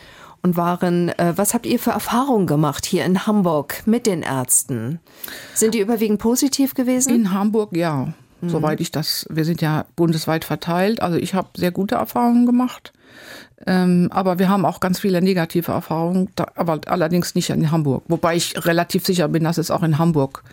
und 0.42 0.56
waren, 0.56 1.08
äh, 1.10 1.32
was 1.36 1.54
habt 1.54 1.66
ihr 1.66 1.80
für 1.80 1.90
Erfahrungen 1.90 2.46
gemacht 2.46 2.86
hier 2.86 3.04
in 3.04 3.26
Hamburg 3.26 3.82
mit 3.84 4.06
den 4.06 4.22
Ärzten? 4.22 5.00
Sind 5.54 5.74
die 5.74 5.80
überwiegend 5.80 6.20
positiv 6.20 6.74
gewesen? 6.74 7.12
In 7.12 7.32
Hamburg, 7.32 7.76
ja. 7.76 8.14
Mhm. 8.40 8.48
Soweit 8.48 8.80
ich 8.80 8.90
das, 8.90 9.26
wir 9.30 9.44
sind 9.44 9.60
ja 9.60 9.86
bundesweit 9.96 10.44
verteilt. 10.44 11.02
Also 11.02 11.18
ich 11.18 11.34
habe 11.34 11.48
sehr 11.56 11.70
gute 11.70 11.96
Erfahrungen 11.96 12.46
gemacht. 12.46 12.92
Ähm, 13.66 14.08
aber 14.12 14.38
wir 14.38 14.48
haben 14.48 14.64
auch 14.64 14.80
ganz 14.80 15.00
viele 15.00 15.20
negative 15.20 15.72
Erfahrungen, 15.72 16.28
da, 16.36 16.46
aber 16.54 16.80
allerdings 16.86 17.34
nicht 17.34 17.50
in 17.50 17.70
Hamburg. 17.70 18.04
Wobei 18.06 18.36
ich 18.36 18.64
relativ 18.64 19.04
sicher 19.04 19.28
bin, 19.28 19.44
dass 19.44 19.58
es 19.58 19.70
auch 19.70 19.82
in 19.82 19.98
Hamburg 19.98 20.44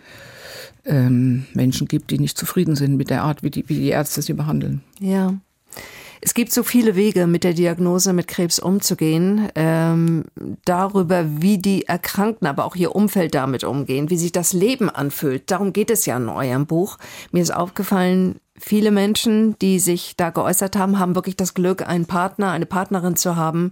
ähm, 0.86 1.46
Menschen 1.54 1.88
gibt, 1.88 2.12
die 2.12 2.20
nicht 2.20 2.38
zufrieden 2.38 2.76
sind 2.76 2.98
mit 2.98 3.10
der 3.10 3.24
Art, 3.24 3.44
wie 3.44 3.52
die, 3.52 3.68
wie 3.70 3.76
die 3.76 3.90
Ärzte 3.90 4.22
sie 4.22 4.34
behandeln. 4.34 4.82
Ja. 5.00 5.36
Es 6.26 6.34
gibt 6.34 6.52
so 6.52 6.64
viele 6.64 6.96
Wege, 6.96 7.28
mit 7.28 7.44
der 7.44 7.54
Diagnose 7.54 8.12
mit 8.12 8.28
Krebs 8.28 8.58
umzugehen, 8.58 9.48
ähm, 9.54 10.24
darüber, 10.66 11.24
wie 11.40 11.60
die 11.60 11.86
Erkrankten, 11.86 12.48
aber 12.48 12.66
auch 12.66 12.76
ihr 12.76 12.96
Umfeld 12.96 13.36
damit 13.36 13.64
umgehen, 13.64 14.10
wie 14.10 14.18
sich 14.18 14.32
das 14.32 14.52
Leben 14.52 14.90
anfühlt. 14.90 15.52
Darum 15.52 15.72
geht 15.72 15.92
es 15.92 16.08
ja 16.08 16.18
in 16.18 16.28
eurem 16.28 16.66
Buch. 16.66 16.98
Mir 17.32 17.44
ist 17.44 17.54
aufgefallen, 17.54 18.40
viele 18.58 18.90
Menschen, 18.90 19.56
die 19.60 19.78
sich 19.78 20.16
da 20.18 20.32
geäußert 20.32 20.76
haben, 20.76 20.98
haben 20.98 21.14
wirklich 21.14 21.38
das 21.38 21.54
Glück, 21.54 21.88
einen 21.88 22.08
Partner, 22.08 22.50
eine 22.50 22.66
Partnerin 22.66 23.16
zu 23.16 23.36
haben, 23.36 23.72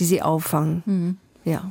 die 0.00 0.06
sie 0.06 0.22
auffangen. 0.22 0.82
Mhm. 0.86 1.16
Ja. 1.44 1.70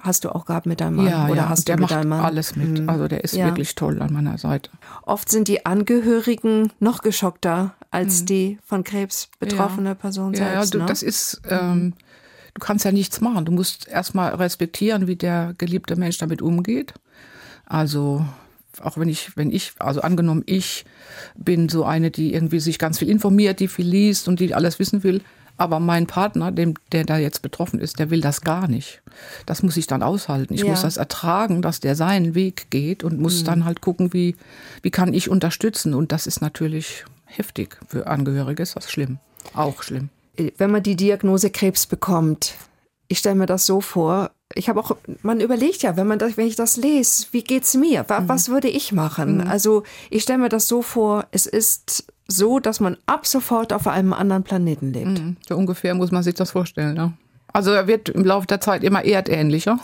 Hast 0.00 0.26
du 0.26 0.34
auch 0.34 0.44
gehabt 0.44 0.66
mit 0.66 0.82
deinem 0.82 0.96
Mann? 0.96 1.06
Ja, 1.06 1.28
oder 1.28 1.36
ja. 1.36 1.48
hast 1.48 1.66
der 1.66 1.76
du 1.76 1.80
mit 1.80 1.90
macht 1.90 1.98
deinem 1.98 2.10
Mann? 2.10 2.20
alles 2.20 2.56
mit. 2.56 2.80
Mhm. 2.80 2.90
Also 2.90 3.08
der 3.08 3.24
ist 3.24 3.34
ja. 3.34 3.46
wirklich 3.46 3.74
toll 3.74 4.02
an 4.02 4.12
meiner 4.12 4.36
Seite. 4.36 4.68
Oft 5.00 5.30
sind 5.30 5.48
die 5.48 5.64
Angehörigen 5.64 6.70
noch 6.78 7.00
geschockter 7.00 7.74
als 7.94 8.22
mhm. 8.22 8.26
die 8.26 8.58
von 8.64 8.82
Krebs 8.82 9.28
betroffene 9.38 9.90
ja. 9.90 9.94
Person 9.94 10.32
ja, 10.32 10.38
selbst. 10.38 10.74
Ja, 10.74 10.78
du, 10.78 10.78
ne? 10.78 10.86
das 10.86 11.02
ist, 11.02 11.40
ähm, 11.48 11.92
du 12.54 12.60
kannst 12.60 12.84
ja 12.84 12.90
nichts 12.90 13.20
machen. 13.20 13.44
Du 13.44 13.52
musst 13.52 13.86
erstmal 13.86 14.34
respektieren, 14.34 15.06
wie 15.06 15.14
der 15.14 15.54
geliebte 15.58 15.94
Mensch 15.94 16.18
damit 16.18 16.42
umgeht. 16.42 16.94
Also 17.66 18.26
auch 18.80 18.98
wenn 18.98 19.08
ich, 19.08 19.36
wenn 19.36 19.52
ich, 19.52 19.74
also 19.78 20.00
angenommen, 20.00 20.42
ich 20.46 20.84
bin 21.36 21.68
so 21.68 21.84
eine, 21.84 22.10
die 22.10 22.34
irgendwie 22.34 22.58
sich 22.58 22.80
ganz 22.80 22.98
viel 22.98 23.08
informiert, 23.08 23.60
die 23.60 23.68
viel 23.68 23.86
liest 23.86 24.26
und 24.26 24.40
die 24.40 24.52
alles 24.54 24.80
wissen 24.80 25.04
will, 25.04 25.22
aber 25.56 25.78
mein 25.78 26.08
Partner, 26.08 26.50
dem, 26.50 26.74
der 26.90 27.04
da 27.04 27.16
jetzt 27.16 27.42
betroffen 27.42 27.78
ist, 27.78 28.00
der 28.00 28.10
will 28.10 28.20
das 28.20 28.40
gar 28.40 28.66
nicht. 28.66 29.02
Das 29.46 29.62
muss 29.62 29.76
ich 29.76 29.86
dann 29.86 30.02
aushalten. 30.02 30.52
Ich 30.52 30.62
ja. 30.62 30.70
muss 30.70 30.82
das 30.82 30.96
ertragen, 30.96 31.62
dass 31.62 31.78
der 31.78 31.94
seinen 31.94 32.34
Weg 32.34 32.70
geht 32.70 33.04
und 33.04 33.20
muss 33.20 33.42
mhm. 33.42 33.44
dann 33.44 33.64
halt 33.64 33.80
gucken, 33.80 34.12
wie, 34.12 34.34
wie 34.82 34.90
kann 34.90 35.14
ich 35.14 35.30
unterstützen. 35.30 35.94
Und 35.94 36.10
das 36.10 36.26
ist 36.26 36.40
natürlich 36.40 37.04
heftig. 37.36 37.78
Für 37.88 38.06
Angehörige 38.06 38.62
ist 38.62 38.76
das 38.76 38.90
schlimm. 38.90 39.18
Auch 39.54 39.82
schlimm. 39.82 40.10
Wenn 40.56 40.70
man 40.70 40.82
die 40.82 40.96
Diagnose 40.96 41.50
Krebs 41.50 41.86
bekommt, 41.86 42.54
ich 43.08 43.18
stelle 43.18 43.36
mir 43.36 43.46
das 43.46 43.66
so 43.66 43.80
vor, 43.80 44.30
ich 44.54 44.68
habe 44.68 44.80
auch, 44.80 44.96
man 45.22 45.40
überlegt 45.40 45.82
ja, 45.82 45.96
wenn 45.96 46.06
man 46.06 46.18
das, 46.18 46.36
wenn 46.36 46.46
ich 46.46 46.56
das 46.56 46.76
lese, 46.76 47.26
wie 47.32 47.42
geht's 47.42 47.74
mir? 47.74 48.04
Was, 48.08 48.48
mhm. 48.48 48.52
würde 48.52 48.68
ich 48.68 48.92
machen? 48.92 49.38
Mhm. 49.38 49.48
Also 49.48 49.82
ich 50.10 50.22
stelle 50.22 50.38
mir 50.38 50.48
das 50.48 50.68
so 50.68 50.82
vor, 50.82 51.26
es 51.30 51.46
ist 51.46 52.06
so, 52.26 52.58
dass 52.58 52.80
man 52.80 52.96
ab 53.06 53.26
sofort 53.26 53.72
auf 53.72 53.86
einem 53.86 54.12
anderen 54.12 54.42
Planeten 54.42 54.92
lebt. 54.92 55.20
Mhm. 55.20 55.36
So 55.46 55.56
ungefähr 55.56 55.94
muss 55.94 56.10
man 56.10 56.22
sich 56.22 56.34
das 56.34 56.50
vorstellen, 56.52 56.96
ja. 56.96 57.12
Also 57.52 57.70
er 57.70 57.86
wird 57.86 58.08
im 58.08 58.24
Laufe 58.24 58.48
der 58.48 58.60
Zeit 58.60 58.82
immer 58.82 59.04
erdähnlicher. 59.04 59.78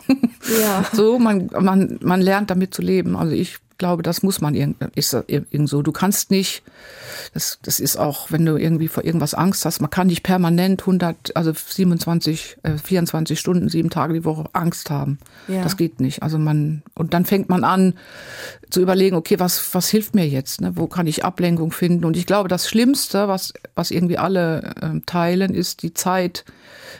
Ja. 0.60 0.84
So, 0.92 1.20
man, 1.20 1.48
man, 1.60 1.98
man 2.02 2.20
lernt 2.20 2.50
damit 2.50 2.74
zu 2.74 2.82
leben. 2.82 3.14
Also 3.14 3.32
ich 3.32 3.58
glaube, 3.80 4.04
das 4.04 4.22
muss 4.22 4.40
man 4.40 4.54
irgend, 4.54 4.76
ist 4.94 5.12
irgend 5.26 5.68
so. 5.68 5.82
Du 5.82 5.90
kannst 5.90 6.30
nicht, 6.30 6.62
das, 7.34 7.58
das 7.62 7.80
ist 7.80 7.96
auch, 7.96 8.30
wenn 8.30 8.46
du 8.46 8.56
irgendwie 8.56 8.86
vor 8.86 9.04
irgendwas 9.04 9.34
Angst 9.34 9.64
hast, 9.64 9.80
man 9.80 9.90
kann 9.90 10.06
nicht 10.06 10.22
permanent 10.22 10.82
100, 10.82 11.34
also 11.34 11.52
27, 11.52 12.58
äh, 12.62 12.76
24 12.76 13.40
Stunden, 13.40 13.68
sieben 13.68 13.90
Tage 13.90 14.14
die 14.14 14.24
Woche 14.24 14.44
Angst 14.52 14.90
haben. 14.90 15.18
Ja. 15.48 15.64
Das 15.64 15.76
geht 15.76 15.98
nicht. 15.98 16.22
Also 16.22 16.38
man, 16.38 16.82
und 16.94 17.12
dann 17.14 17.24
fängt 17.24 17.48
man 17.48 17.64
an 17.64 17.94
zu 18.70 18.80
überlegen, 18.80 19.16
okay, 19.16 19.40
was, 19.40 19.74
was 19.74 19.88
hilft 19.88 20.14
mir 20.14 20.28
jetzt? 20.28 20.60
Ne? 20.60 20.76
Wo 20.76 20.86
kann 20.86 21.08
ich 21.08 21.24
Ablenkung 21.24 21.72
finden? 21.72 22.04
Und 22.04 22.16
ich 22.16 22.26
glaube, 22.26 22.48
das 22.48 22.68
Schlimmste, 22.68 23.26
was, 23.26 23.52
was 23.74 23.90
irgendwie 23.90 24.18
alle 24.18 24.74
äh, 24.80 25.00
teilen, 25.06 25.54
ist 25.54 25.82
die 25.82 25.94
Zeit, 25.94 26.44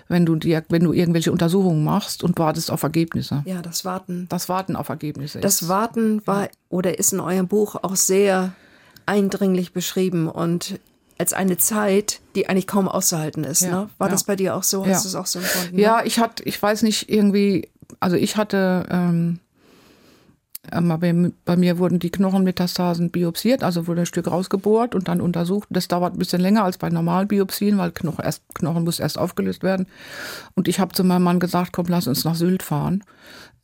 wenn 0.08 0.26
du 0.26 0.34
dir, 0.34 0.64
wenn 0.68 0.82
du 0.82 0.92
irgendwelche 0.92 1.30
Untersuchungen 1.30 1.84
machst 1.84 2.24
und 2.24 2.38
wartest 2.38 2.70
auf 2.70 2.82
Ergebnisse. 2.82 3.42
Ja, 3.46 3.62
das 3.62 3.84
Warten. 3.84 4.26
Das 4.28 4.48
Warten 4.48 4.76
auf 4.76 4.88
Ergebnisse. 4.88 5.40
Das 5.40 5.68
Warten 5.68 6.26
war 6.26 6.48
oder 6.70 6.98
ist 6.98 7.12
in 7.12 7.20
eurem 7.20 7.48
Buch 7.48 7.76
auch 7.76 7.96
sehr 7.96 8.54
eindringlich 9.04 9.74
beschrieben 9.74 10.28
und 10.28 10.80
als 11.18 11.34
eine 11.34 11.58
Zeit, 11.58 12.20
die 12.34 12.48
eigentlich 12.48 12.66
kaum 12.66 12.88
auszuhalten 12.88 13.44
ist. 13.44 13.60
Ja, 13.60 13.70
ne? 13.70 13.90
War 13.98 14.08
ja. 14.08 14.12
das 14.12 14.24
bei 14.24 14.36
dir 14.36 14.54
auch 14.56 14.62
so? 14.62 14.86
Hast 14.86 14.88
ja. 14.88 15.02
du 15.02 15.08
es 15.08 15.14
auch 15.16 15.26
so 15.26 15.40
empfunden? 15.40 15.78
Ja, 15.78 16.02
ich 16.02 16.18
hatte, 16.18 16.42
ich 16.44 16.60
weiß 16.60 16.82
nicht, 16.82 17.10
irgendwie, 17.10 17.68
also 17.98 18.16
ich 18.16 18.38
hatte 18.38 18.86
ähm, 18.88 19.40
bei 20.70 21.56
mir 21.56 21.78
wurden 21.78 21.98
die 21.98 22.10
Knochenmetastasen 22.10 23.10
biopsiert, 23.10 23.64
also 23.64 23.86
wurde 23.86 24.02
ein 24.02 24.06
Stück 24.06 24.30
rausgebohrt 24.30 24.94
und 24.94 25.08
dann 25.08 25.20
untersucht. 25.20 25.68
Das 25.70 25.88
dauert 25.88 26.14
ein 26.14 26.18
bisschen 26.18 26.40
länger 26.40 26.64
als 26.64 26.76
bei 26.76 26.90
normalen 26.90 27.28
Biopsien, 27.28 27.78
weil 27.78 27.92
Knochen, 27.92 28.24
erst, 28.24 28.42
Knochen 28.54 28.84
muss 28.84 29.00
erst 29.00 29.18
aufgelöst 29.18 29.62
werden. 29.62 29.86
Und 30.54 30.68
ich 30.68 30.78
habe 30.78 30.94
zu 30.94 31.02
meinem 31.02 31.22
Mann 31.22 31.40
gesagt, 31.40 31.72
komm, 31.72 31.86
lass 31.88 32.06
uns 32.06 32.24
nach 32.24 32.34
Sylt 32.34 32.62
fahren. 32.62 33.04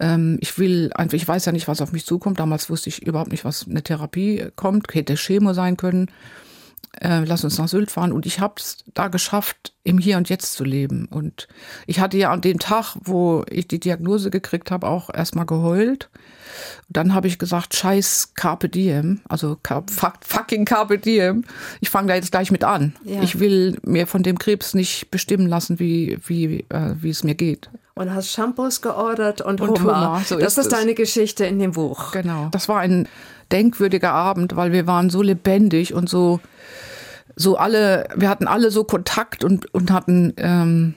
Ähm, 0.00 0.38
ich 0.40 0.58
will 0.58 0.90
einfach, 0.94 1.16
ich 1.16 1.28
weiß 1.28 1.44
ja 1.44 1.52
nicht, 1.52 1.68
was 1.68 1.82
auf 1.82 1.92
mich 1.92 2.06
zukommt. 2.06 2.40
Damals 2.40 2.70
wusste 2.70 2.88
ich 2.88 3.06
überhaupt 3.06 3.30
nicht, 3.30 3.44
was 3.44 3.66
eine 3.68 3.82
Therapie 3.82 4.46
kommt. 4.56 4.94
Hätte 4.94 5.16
Chemo 5.16 5.52
sein 5.52 5.76
können. 5.76 6.10
Äh, 7.00 7.24
lass 7.24 7.44
uns 7.44 7.58
nach 7.58 7.68
Sylt 7.68 7.90
fahren. 7.90 8.12
Und 8.12 8.26
ich 8.26 8.40
habe 8.40 8.54
es 8.58 8.84
da 8.94 9.08
geschafft, 9.08 9.74
im 9.84 9.98
Hier 9.98 10.16
und 10.16 10.28
Jetzt 10.28 10.54
zu 10.54 10.64
leben. 10.64 11.06
Und 11.06 11.48
ich 11.86 12.00
hatte 12.00 12.16
ja 12.16 12.30
an 12.30 12.40
dem 12.40 12.58
Tag, 12.58 12.96
wo 13.02 13.44
ich 13.50 13.68
die 13.68 13.80
Diagnose 13.80 14.30
gekriegt 14.30 14.70
habe, 14.70 14.86
auch 14.86 15.12
erstmal 15.12 15.46
geheult 15.46 16.08
dann 16.88 17.14
habe 17.14 17.28
ich 17.28 17.38
gesagt, 17.38 17.74
scheiß 17.74 18.32
Carpe 18.34 18.68
Diem, 18.68 19.20
also 19.28 19.56
fucking 20.20 20.64
Carpe 20.64 20.98
Diem. 20.98 21.44
Ich 21.80 21.90
fange 21.90 22.08
da 22.08 22.14
jetzt 22.14 22.30
gleich 22.30 22.50
mit 22.50 22.64
an. 22.64 22.94
Ja. 23.04 23.22
Ich 23.22 23.40
will 23.40 23.78
mir 23.82 24.06
von 24.06 24.22
dem 24.22 24.38
Krebs 24.38 24.74
nicht 24.74 25.10
bestimmen 25.10 25.48
lassen, 25.48 25.78
wie, 25.78 26.18
wie, 26.26 26.64
äh, 26.68 26.94
wie 27.00 27.10
es 27.10 27.24
mir 27.24 27.34
geht. 27.34 27.70
Und 27.94 28.12
hast 28.12 28.30
Shampoos 28.30 28.82
geordert 28.82 29.40
und, 29.40 29.60
und 29.60 29.80
Hummer. 29.80 29.80
Hummer. 29.80 30.22
So 30.24 30.38
das 30.38 30.58
ist, 30.58 30.66
ist 30.66 30.72
deine 30.72 30.94
Geschichte 30.94 31.46
in 31.46 31.58
dem 31.58 31.72
Buch. 31.72 32.12
Genau. 32.12 32.48
Das 32.52 32.68
war 32.68 32.80
ein 32.80 33.08
denkwürdiger 33.52 34.12
Abend, 34.12 34.56
weil 34.56 34.72
wir 34.72 34.86
waren 34.86 35.10
so 35.10 35.22
lebendig 35.22 35.94
und 35.94 36.08
so, 36.08 36.40
so 37.34 37.56
alle, 37.56 38.08
wir 38.14 38.28
hatten 38.28 38.46
alle 38.46 38.70
so 38.70 38.84
Kontakt 38.84 39.44
und, 39.44 39.72
und 39.74 39.90
hatten 39.90 40.32
ähm, 40.36 40.94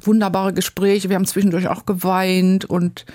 wunderbare 0.00 0.52
Gespräche. 0.52 1.08
Wir 1.08 1.16
haben 1.16 1.26
zwischendurch 1.26 1.68
auch 1.68 1.86
geweint 1.86 2.64
und 2.64 3.06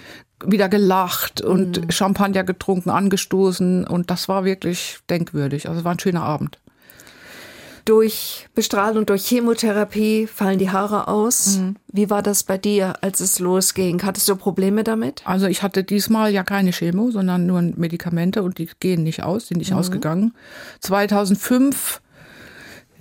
wieder 0.46 0.70
gelacht 0.70 1.42
und 1.42 1.82
mhm. 1.82 1.92
Champagner 1.92 2.44
getrunken, 2.44 2.90
angestoßen 2.90 3.86
und 3.86 4.10
das 4.10 4.28
war 4.28 4.44
wirklich 4.46 5.00
denkwürdig. 5.10 5.70
Also 5.70 5.84
war 5.84 5.94
ein 5.94 6.00
schöner 6.00 6.24
Abend. 6.24 6.60
Durch 7.86 8.48
Bestrahlung, 8.56 9.06
durch 9.06 9.26
Chemotherapie 9.26 10.28
fallen 10.28 10.60
die 10.60 10.70
Haare 10.70 11.08
aus. 11.08 11.58
Mhm. 11.58 11.76
Wie 11.88 12.10
war 12.10 12.22
das 12.22 12.44
bei 12.44 12.58
dir, 12.58 12.96
als 13.02 13.20
es 13.20 13.40
losging? 13.40 14.04
Hattest 14.04 14.28
du 14.30 14.36
Probleme 14.36 14.84
damit? 14.84 15.22
Also 15.26 15.48
ich 15.48 15.64
hatte 15.64 15.84
diesmal 15.84 16.32
ja 16.32 16.44
keine 16.44 16.72
Chemo, 16.72 17.12
sondern 17.12 17.46
nur 17.46 17.62
Medikamente 17.62 18.44
und 18.44 18.58
die 18.58 18.70
gehen 18.80 19.04
nicht 19.04 19.24
aus, 19.24 19.48
sind 19.48 19.58
nicht 19.58 19.72
mhm. 19.72 19.78
ausgegangen. 19.78 20.34
2005 20.82 22.02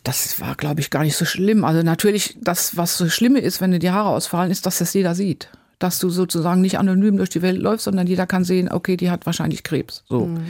das 0.03 0.41
war, 0.41 0.55
glaube 0.55 0.81
ich, 0.81 0.89
gar 0.89 1.03
nicht 1.03 1.17
so 1.17 1.27
schlimm. 1.27 1.63
Also 1.63 1.83
natürlich, 1.83 2.39
das, 2.41 2.79
was 2.79 2.97
so 2.97 3.11
schlimme 3.11 3.41
ist, 3.41 3.61
wenn 3.61 3.71
dir 3.71 3.79
die 3.79 3.91
Haare 3.91 4.09
ausfallen, 4.09 4.51
ist, 4.51 4.65
dass 4.65 4.79
das 4.79 4.95
jeder 4.95 5.15
sieht 5.15 5.51
dass 5.81 5.99
du 5.99 6.11
sozusagen 6.11 6.61
nicht 6.61 6.79
anonym 6.79 7.17
durch 7.17 7.31
die 7.31 7.43
Welt 7.43 7.59
läufst, 7.59 7.85
sondern 7.85 8.07
jeder 8.07 8.27
kann 8.27 8.45
sehen, 8.45 8.71
okay, 8.71 8.97
die 8.97 9.11
hat 9.11 9.27
wahrscheinlich 9.27 9.65
Krebs. 9.65 10.05
So. 10.09 10.27
Mhm. 10.27 10.45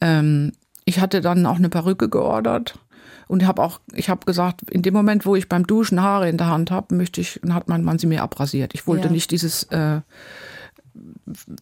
Ähm, 0.00 0.52
ich 0.84 1.00
hatte 1.00 1.20
dann 1.20 1.44
auch 1.46 1.56
eine 1.56 1.68
Perücke 1.68 2.08
geordert 2.08 2.78
und 3.32 3.46
habe 3.46 3.62
auch, 3.62 3.80
ich 3.94 4.10
habe 4.10 4.26
gesagt, 4.26 4.70
in 4.70 4.82
dem 4.82 4.92
Moment, 4.92 5.24
wo 5.24 5.34
ich 5.34 5.48
beim 5.48 5.66
Duschen 5.66 6.02
Haare 6.02 6.28
in 6.28 6.36
der 6.36 6.48
Hand 6.48 6.70
habe, 6.70 6.94
möchte 6.94 7.22
ich, 7.22 7.40
dann 7.42 7.54
hat 7.54 7.66
mein 7.66 7.82
Mann 7.82 7.98
sie 7.98 8.06
mir 8.06 8.22
abrasiert. 8.22 8.74
Ich 8.74 8.86
wollte 8.86 9.06
ja. 9.06 9.10
nicht 9.10 9.30
dieses 9.30 9.62
äh, 9.70 10.02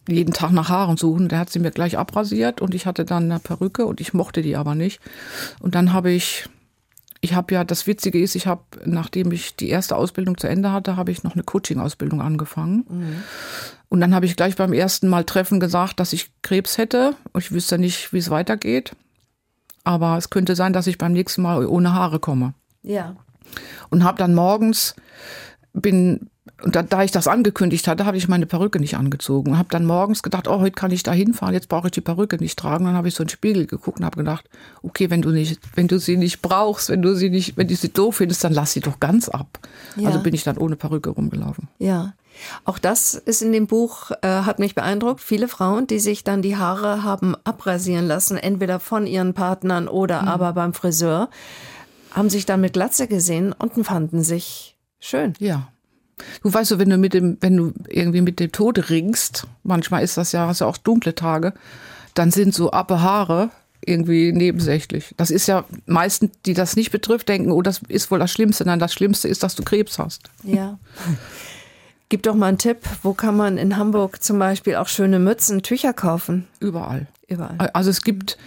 jeden 0.05 0.33
Tag 0.33 0.51
nach 0.51 0.67
Haaren 0.67 0.97
suchen. 0.97 1.29
Der 1.29 1.39
hat 1.39 1.49
sie 1.49 1.59
mir 1.59 1.71
gleich 1.71 1.97
abrasiert 1.97 2.59
und 2.59 2.75
ich 2.75 2.85
hatte 2.85 3.05
dann 3.05 3.31
eine 3.31 3.39
Perücke 3.39 3.85
und 3.85 4.01
ich 4.01 4.13
mochte 4.13 4.41
die 4.41 4.57
aber 4.57 4.75
nicht. 4.75 4.99
Und 5.61 5.73
dann 5.73 5.93
habe 5.93 6.11
ich 6.11 6.49
ich 7.21 7.35
habe 7.35 7.53
ja, 7.53 7.63
das 7.63 7.87
Witzige 7.87 8.19
ist, 8.19 8.35
ich 8.35 8.47
habe, 8.47 8.63
nachdem 8.83 9.31
ich 9.31 9.55
die 9.55 9.69
erste 9.69 9.95
Ausbildung 9.95 10.37
zu 10.37 10.47
Ende 10.47 10.73
hatte, 10.73 10.97
habe 10.97 11.11
ich 11.11 11.23
noch 11.23 11.35
eine 11.35 11.43
Coaching-Ausbildung 11.43 12.19
angefangen. 12.19 12.85
Mhm. 12.89 13.23
Und 13.87 14.01
dann 14.01 14.13
habe 14.13 14.25
ich 14.25 14.35
gleich 14.35 14.57
beim 14.57 14.73
ersten 14.73 15.07
Mal 15.07 15.23
Treffen 15.23 15.61
gesagt, 15.61 16.01
dass 16.01 16.11
ich 16.11 16.31
Krebs 16.41 16.77
hätte. 16.77 17.15
Ich 17.37 17.53
wüsste 17.53 17.77
nicht, 17.77 18.11
wie 18.11 18.17
es 18.17 18.29
weitergeht. 18.29 18.93
Aber 19.83 20.17
es 20.17 20.29
könnte 20.29 20.55
sein, 20.55 20.73
dass 20.73 20.87
ich 20.87 20.97
beim 20.97 21.13
nächsten 21.13 21.41
Mal 21.41 21.65
ohne 21.65 21.93
Haare 21.93 22.19
komme. 22.19 22.53
Ja. 22.83 23.15
Und 23.89 24.03
habe 24.03 24.17
dann 24.17 24.35
morgens, 24.35 24.95
bin 25.73 26.29
und 26.63 26.75
da, 26.75 26.83
da 26.83 27.03
ich 27.03 27.11
das 27.11 27.27
angekündigt 27.27 27.87
hatte, 27.87 28.05
habe 28.05 28.17
ich 28.17 28.27
meine 28.27 28.45
Perücke 28.45 28.79
nicht 28.79 28.95
angezogen. 28.95 29.57
Habe 29.57 29.69
dann 29.69 29.85
morgens 29.85 30.23
gedacht, 30.23 30.47
oh, 30.47 30.59
heute 30.59 30.71
kann 30.73 30.91
ich 30.91 31.03
da 31.03 31.11
hinfahren, 31.11 31.53
jetzt 31.53 31.69
brauche 31.69 31.87
ich 31.87 31.91
die 31.91 32.01
Perücke 32.01 32.37
nicht 32.37 32.57
tragen. 32.57 32.85
Dann 32.85 32.95
habe 32.95 33.07
ich 33.07 33.15
so 33.15 33.23
in 33.23 33.27
den 33.27 33.31
Spiegel 33.31 33.65
geguckt 33.65 33.99
und 33.99 34.05
habe 34.05 34.17
gedacht, 34.17 34.49
okay, 34.81 35.09
wenn 35.09 35.21
du 35.21 35.29
nicht, 35.29 35.59
wenn 35.75 35.87
du 35.87 35.99
sie 35.99 36.17
nicht 36.17 36.41
brauchst, 36.41 36.89
wenn 36.89 37.01
du 37.01 37.15
sie 37.15 37.29
nicht, 37.29 37.57
wenn 37.57 37.67
du 37.67 37.75
sie 37.75 37.91
doof 37.91 38.17
findest, 38.17 38.43
dann 38.43 38.53
lass 38.53 38.73
sie 38.73 38.79
doch 38.79 38.99
ganz 38.99 39.29
ab. 39.29 39.59
Ja. 39.95 40.07
Also 40.07 40.21
bin 40.21 40.33
ich 40.33 40.43
dann 40.43 40.57
ohne 40.57 40.75
Perücke 40.75 41.11
rumgelaufen. 41.11 41.67
Ja. 41.79 42.13
Auch 42.63 42.79
das 42.79 43.13
ist 43.13 43.41
in 43.41 43.51
dem 43.51 43.67
Buch, 43.67 44.11
äh, 44.21 44.27
hat 44.27 44.59
mich 44.59 44.73
beeindruckt. 44.73 45.21
Viele 45.21 45.47
Frauen, 45.47 45.85
die 45.87 45.99
sich 45.99 46.23
dann 46.23 46.41
die 46.41 46.57
Haare 46.57 47.03
haben 47.03 47.35
abrasieren 47.43 48.07
lassen, 48.07 48.37
entweder 48.37 48.79
von 48.79 49.05
ihren 49.05 49.33
Partnern 49.33 49.87
oder 49.87 50.23
mhm. 50.23 50.27
aber 50.27 50.53
beim 50.53 50.73
Friseur, 50.73 51.29
haben 52.11 52.29
sich 52.29 52.45
dann 52.45 52.61
mit 52.61 52.73
Glatze 52.73 53.07
gesehen 53.07 53.53
und 53.53 53.83
fanden 53.85 54.23
sich 54.23 54.77
schön. 55.01 55.33
Ja. 55.39 55.67
Du 56.43 56.53
weißt 56.53 56.69
so, 56.69 56.79
wenn 56.79 56.89
du 56.89 56.97
mit 56.97 57.13
dem, 57.13 57.37
wenn 57.41 57.57
du 57.57 57.73
irgendwie 57.89 58.21
mit 58.21 58.39
dem 58.39 58.51
Tod 58.51 58.89
ringst, 58.89 59.47
manchmal 59.63 60.03
ist 60.03 60.17
das 60.17 60.31
ja, 60.31 60.47
hast 60.47 60.61
du 60.61 60.65
auch 60.65 60.77
dunkle 60.77 61.15
Tage, 61.15 61.53
dann 62.13 62.31
sind 62.31 62.53
so 62.53 62.71
abbe 62.71 63.01
Haare 63.01 63.49
irgendwie 63.83 64.31
nebensächlich. 64.31 65.13
Das 65.17 65.31
ist 65.31 65.47
ja 65.47 65.65
meistens, 65.87 66.31
die 66.45 66.53
das 66.53 66.75
nicht 66.75 66.91
betrifft, 66.91 67.29
denken, 67.29 67.51
oh, 67.51 67.61
das 67.61 67.81
ist 67.87 68.11
wohl 68.11 68.19
das 68.19 68.31
Schlimmste. 68.31 68.65
Nein, 68.65 68.79
das 68.79 68.93
Schlimmste 68.93 69.27
ist, 69.27 69.43
dass 69.43 69.55
du 69.55 69.63
Krebs 69.63 69.97
hast. 69.97 70.29
Ja. 70.43 70.77
Gib 72.09 72.23
doch 72.23 72.35
mal 72.35 72.47
einen 72.47 72.57
Tipp, 72.57 72.77
wo 73.01 73.13
kann 73.13 73.35
man 73.35 73.57
in 73.57 73.77
Hamburg 73.77 74.21
zum 74.21 74.37
Beispiel 74.37 74.75
auch 74.75 74.87
schöne 74.87 75.17
Mützen, 75.17 75.63
Tücher 75.63 75.93
kaufen? 75.93 76.47
Überall. 76.59 77.07
Überall. 77.27 77.57
Also 77.73 77.89
es 77.89 78.01
gibt 78.01 78.37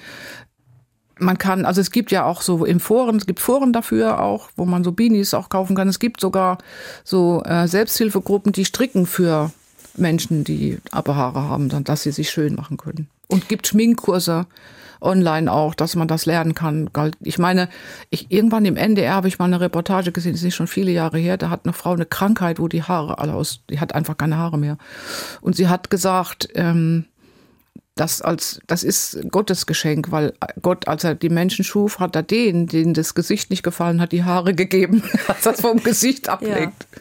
man 1.24 1.38
kann, 1.38 1.64
also 1.64 1.80
es 1.80 1.90
gibt 1.90 2.10
ja 2.10 2.24
auch 2.24 2.42
so 2.42 2.64
im 2.64 2.80
Foren, 2.80 3.16
es 3.16 3.26
gibt 3.26 3.40
Foren 3.40 3.72
dafür 3.72 4.20
auch, 4.20 4.50
wo 4.56 4.64
man 4.64 4.84
so 4.84 4.92
Beanies 4.92 5.34
auch 5.34 5.48
kaufen 5.48 5.74
kann. 5.76 5.88
Es 5.88 5.98
gibt 5.98 6.20
sogar 6.20 6.58
so 7.02 7.42
äh, 7.44 7.66
Selbsthilfegruppen, 7.66 8.52
die 8.52 8.64
stricken 8.64 9.06
für 9.06 9.50
Menschen, 9.96 10.44
die 10.44 10.78
aber 10.90 11.16
Haare 11.16 11.42
haben, 11.42 11.68
dass 11.84 12.02
sie 12.02 12.12
sich 12.12 12.30
schön 12.30 12.54
machen 12.54 12.76
können. 12.76 13.08
Und 13.28 13.48
gibt 13.48 13.66
Schminkkurse 13.66 14.46
online 15.00 15.52
auch, 15.52 15.74
dass 15.74 15.96
man 15.96 16.08
das 16.08 16.26
lernen 16.26 16.54
kann. 16.54 16.90
Ich 17.20 17.38
meine, 17.38 17.68
ich, 18.10 18.30
irgendwann 18.30 18.64
im 18.64 18.76
NDR 18.76 19.14
habe 19.14 19.28
ich 19.28 19.38
mal 19.38 19.44
eine 19.44 19.60
Reportage 19.60 20.12
gesehen, 20.12 20.32
das 20.32 20.40
ist 20.40 20.44
nicht 20.44 20.54
schon 20.54 20.66
viele 20.66 20.90
Jahre 20.90 21.18
her, 21.18 21.36
da 21.36 21.50
hat 21.50 21.64
eine 21.64 21.72
Frau 21.72 21.92
eine 21.92 22.06
Krankheit, 22.06 22.58
wo 22.58 22.68
die 22.68 22.82
Haare 22.82 23.18
alle 23.18 23.34
aus, 23.34 23.60
die 23.70 23.80
hat 23.80 23.94
einfach 23.94 24.16
keine 24.16 24.38
Haare 24.38 24.58
mehr. 24.58 24.78
Und 25.40 25.56
sie 25.56 25.68
hat 25.68 25.90
gesagt, 25.90 26.48
ähm, 26.54 27.04
das 27.94 28.22
als 28.22 28.60
das 28.66 28.82
ist 28.82 29.18
Gottes 29.30 29.66
Geschenk, 29.66 30.10
weil 30.10 30.32
Gott, 30.62 30.88
als 30.88 31.04
er 31.04 31.14
die 31.14 31.28
Menschen 31.28 31.64
schuf, 31.64 32.00
hat 32.00 32.16
er 32.16 32.22
denen, 32.22 32.66
denen 32.66 32.94
das 32.94 33.14
Gesicht 33.14 33.50
nicht 33.50 33.62
gefallen 33.62 34.00
hat, 34.00 34.12
die 34.12 34.24
Haare 34.24 34.54
gegeben, 34.54 35.02
als 35.28 35.42
das 35.42 35.60
vom 35.60 35.82
Gesicht 35.82 36.28
ablegt. 36.28 36.86
Ja. 36.92 36.98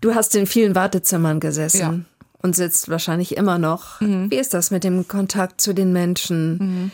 Du 0.00 0.14
hast 0.14 0.34
in 0.34 0.46
vielen 0.46 0.74
Wartezimmern 0.74 1.40
gesessen 1.40 1.78
ja. 1.78 2.00
und 2.42 2.56
sitzt 2.56 2.88
wahrscheinlich 2.88 3.36
immer 3.36 3.58
noch. 3.58 4.00
Mhm. 4.00 4.30
Wie 4.30 4.36
ist 4.36 4.54
das 4.54 4.70
mit 4.70 4.84
dem 4.84 5.06
Kontakt 5.06 5.60
zu 5.60 5.74
den 5.74 5.92
Menschen? 5.92 6.58
Mhm. 6.58 6.90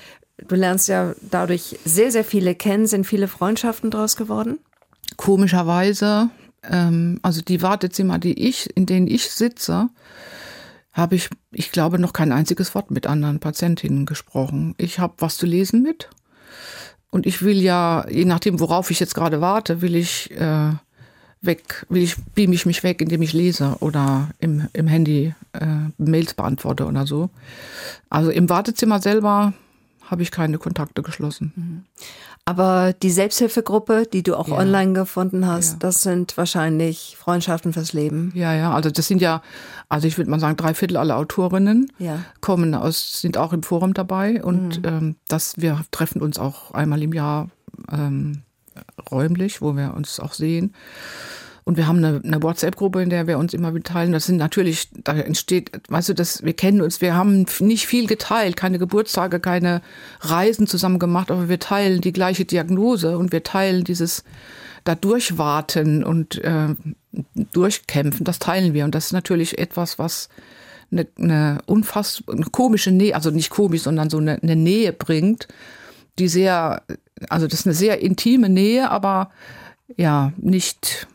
Du 0.48 0.56
lernst 0.56 0.88
ja 0.88 1.14
dadurch 1.30 1.78
sehr, 1.84 2.10
sehr 2.10 2.24
viele 2.24 2.54
kennen. 2.54 2.86
Sind 2.86 3.06
viele 3.06 3.28
Freundschaften 3.28 3.90
draus 3.90 4.16
geworden? 4.16 4.58
Komischerweise, 5.16 6.30
ähm, 6.68 7.20
also 7.22 7.40
die 7.40 7.62
Wartezimmer, 7.62 8.18
die 8.18 8.48
ich, 8.48 8.76
in 8.76 8.86
denen 8.86 9.06
ich 9.06 9.30
sitze, 9.30 9.88
habe 10.96 11.14
ich, 11.14 11.28
ich 11.52 11.72
glaube, 11.72 11.98
noch 11.98 12.14
kein 12.14 12.32
einziges 12.32 12.74
Wort 12.74 12.90
mit 12.90 13.06
anderen 13.06 13.38
Patientinnen 13.38 14.06
gesprochen. 14.06 14.74
Ich 14.78 14.98
habe 14.98 15.14
was 15.18 15.36
zu 15.36 15.44
lesen 15.44 15.82
mit. 15.82 16.08
Und 17.10 17.26
ich 17.26 17.42
will 17.42 17.60
ja, 17.60 18.06
je 18.08 18.24
nachdem, 18.24 18.60
worauf 18.60 18.90
ich 18.90 18.98
jetzt 18.98 19.14
gerade 19.14 19.40
warte, 19.40 19.82
will 19.82 19.94
ich 19.94 20.30
äh, 20.32 20.72
weg, 21.42 21.86
will 21.90 22.02
ich, 22.02 22.16
beam 22.34 22.52
ich 22.52 22.64
mich 22.64 22.82
weg, 22.82 23.02
indem 23.02 23.20
ich 23.20 23.34
lese 23.34 23.76
oder 23.80 24.30
im, 24.38 24.68
im 24.72 24.86
Handy 24.86 25.34
äh, 25.52 25.90
Mails 25.98 26.34
beantworte 26.34 26.86
oder 26.86 27.06
so. 27.06 27.28
Also 28.08 28.30
im 28.30 28.48
Wartezimmer 28.48 28.98
selber 29.00 29.52
habe 30.06 30.22
ich 30.22 30.30
keine 30.30 30.58
Kontakte 30.58 31.02
geschlossen. 31.02 31.52
Mhm. 31.56 31.84
Aber 32.44 32.92
die 32.92 33.10
Selbsthilfegruppe, 33.10 34.06
die 34.06 34.22
du 34.22 34.36
auch 34.36 34.46
ja. 34.46 34.54
online 34.54 34.92
gefunden 34.92 35.46
hast, 35.46 35.72
ja. 35.72 35.78
das 35.80 36.02
sind 36.02 36.36
wahrscheinlich 36.36 37.16
Freundschaften 37.18 37.72
fürs 37.72 37.92
Leben. 37.92 38.30
Ja, 38.34 38.54
ja, 38.54 38.72
also 38.72 38.88
das 38.88 39.08
sind 39.08 39.20
ja, 39.20 39.42
also 39.88 40.06
ich 40.06 40.16
würde 40.16 40.30
mal 40.30 40.38
sagen, 40.38 40.56
drei 40.56 40.72
Viertel 40.72 40.96
aller 40.96 41.16
Autorinnen 41.16 41.90
ja. 41.98 42.20
kommen 42.40 42.74
aus, 42.74 43.20
sind 43.20 43.36
auch 43.36 43.52
im 43.52 43.64
Forum 43.64 43.94
dabei 43.94 44.44
und 44.44 44.82
mhm. 44.82 44.88
ähm, 44.88 45.16
das, 45.26 45.54
wir 45.56 45.84
treffen 45.90 46.22
uns 46.22 46.38
auch 46.38 46.70
einmal 46.70 47.02
im 47.02 47.12
Jahr 47.12 47.48
ähm, 47.90 48.42
räumlich, 49.10 49.60
wo 49.60 49.76
wir 49.76 49.94
uns 49.94 50.20
auch 50.20 50.32
sehen. 50.32 50.72
Und 51.66 51.76
wir 51.76 51.88
haben 51.88 51.98
eine, 51.98 52.20
eine 52.22 52.40
WhatsApp-Gruppe, 52.44 53.02
in 53.02 53.10
der 53.10 53.26
wir 53.26 53.38
uns 53.38 53.52
immer 53.52 53.72
mitteilen. 53.72 54.12
Das 54.12 54.26
sind 54.26 54.36
natürlich, 54.36 54.88
da 55.02 55.14
entsteht, 55.14 55.72
weißt 55.88 56.10
du, 56.10 56.14
das, 56.14 56.44
wir 56.44 56.52
kennen 56.52 56.80
uns, 56.80 57.00
wir 57.00 57.16
haben 57.16 57.44
nicht 57.58 57.88
viel 57.88 58.06
geteilt, 58.06 58.56
keine 58.56 58.78
Geburtstage, 58.78 59.40
keine 59.40 59.82
Reisen 60.20 60.68
zusammen 60.68 61.00
gemacht, 61.00 61.32
aber 61.32 61.48
wir 61.48 61.58
teilen 61.58 62.00
die 62.00 62.12
gleiche 62.12 62.44
Diagnose 62.44 63.18
und 63.18 63.32
wir 63.32 63.42
teilen 63.42 63.82
dieses 63.82 64.22
da 64.84 64.94
durchwarten 64.94 66.04
und 66.04 66.36
äh, 66.44 66.68
durchkämpfen, 67.52 68.22
das 68.22 68.38
teilen 68.38 68.72
wir. 68.72 68.84
Und 68.84 68.94
das 68.94 69.06
ist 69.06 69.12
natürlich 69.12 69.58
etwas, 69.58 69.98
was 69.98 70.28
eine, 70.92 71.08
eine 71.18 71.58
unfassbar 71.66 72.36
eine 72.36 72.44
komische 72.44 72.92
Nähe, 72.92 73.16
also 73.16 73.32
nicht 73.32 73.50
komisch, 73.50 73.82
sondern 73.82 74.08
so 74.08 74.18
eine, 74.18 74.40
eine 74.40 74.54
Nähe 74.54 74.92
bringt, 74.92 75.48
die 76.20 76.28
sehr, 76.28 76.84
also 77.28 77.48
das 77.48 77.58
ist 77.58 77.66
eine 77.66 77.74
sehr 77.74 78.00
intime 78.02 78.48
Nähe, 78.48 78.88
aber 78.88 79.30
ja, 79.96 80.32
nicht 80.36 81.08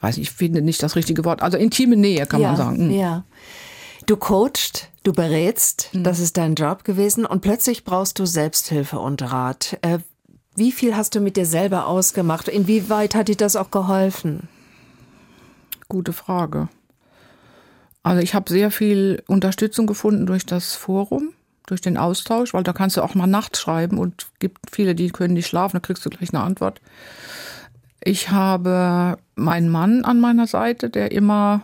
weiß 0.00 0.18
ich 0.18 0.30
finde 0.30 0.62
nicht 0.62 0.82
das 0.82 0.96
richtige 0.96 1.24
Wort, 1.24 1.42
also 1.42 1.56
intime 1.56 1.96
Nähe 1.96 2.26
kann 2.26 2.40
ja, 2.40 2.48
man 2.48 2.56
sagen. 2.56 2.88
Mhm. 2.88 2.94
Ja. 2.94 3.24
Du 4.06 4.16
coachst, 4.16 4.88
du 5.02 5.12
berätst, 5.12 5.90
mhm. 5.92 6.04
das 6.04 6.18
ist 6.18 6.36
dein 6.36 6.54
Job 6.54 6.84
gewesen 6.84 7.26
und 7.26 7.40
plötzlich 7.40 7.84
brauchst 7.84 8.18
du 8.18 8.26
Selbsthilfe 8.26 8.98
und 8.98 9.22
Rat. 9.22 9.78
Äh, 9.82 9.98
wie 10.56 10.72
viel 10.72 10.96
hast 10.96 11.14
du 11.14 11.20
mit 11.20 11.36
dir 11.36 11.46
selber 11.46 11.86
ausgemacht? 11.86 12.48
Inwieweit 12.48 13.14
hat 13.14 13.28
dir 13.28 13.36
das 13.36 13.54
auch 13.54 13.70
geholfen? 13.70 14.48
Gute 15.88 16.12
Frage. 16.12 16.68
Also 18.02 18.22
ich 18.22 18.34
habe 18.34 18.50
sehr 18.50 18.70
viel 18.70 19.22
Unterstützung 19.26 19.86
gefunden 19.86 20.26
durch 20.26 20.46
das 20.46 20.74
Forum, 20.74 21.30
durch 21.66 21.80
den 21.80 21.96
Austausch, 21.96 22.54
weil 22.54 22.62
da 22.62 22.72
kannst 22.72 22.96
du 22.96 23.02
auch 23.02 23.14
mal 23.14 23.26
nachts 23.26 23.60
schreiben 23.60 23.98
und 23.98 24.26
gibt 24.38 24.58
viele, 24.72 24.94
die 24.94 25.10
können 25.10 25.34
nicht 25.34 25.46
schlafen, 25.46 25.76
da 25.76 25.80
kriegst 25.80 26.04
du 26.04 26.10
gleich 26.10 26.32
eine 26.32 26.42
Antwort. 26.42 26.80
Ich 28.02 28.30
habe 28.30 29.18
meinen 29.34 29.68
Mann 29.68 30.04
an 30.04 30.20
meiner 30.20 30.46
Seite, 30.46 30.90
der 30.90 31.12
immer, 31.12 31.62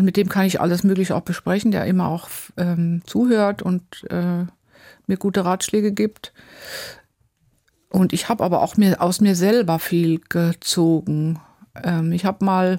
mit 0.00 0.16
dem 0.16 0.28
kann 0.28 0.46
ich 0.46 0.60
alles 0.60 0.84
Mögliche 0.84 1.16
auch 1.16 1.22
besprechen, 1.22 1.70
der 1.70 1.86
immer 1.86 2.08
auch 2.08 2.28
ähm, 2.56 3.02
zuhört 3.04 3.62
und 3.62 3.82
äh, 4.10 4.44
mir 5.06 5.16
gute 5.18 5.44
Ratschläge 5.44 5.92
gibt. 5.92 6.32
Und 7.88 8.12
ich 8.12 8.28
habe 8.28 8.44
aber 8.44 8.62
auch 8.62 8.76
mir 8.76 9.00
aus 9.00 9.20
mir 9.20 9.34
selber 9.34 9.80
viel 9.80 10.20
gezogen. 10.28 11.40
Ähm, 11.82 12.12
ich 12.12 12.24
habe 12.24 12.44
mal 12.44 12.78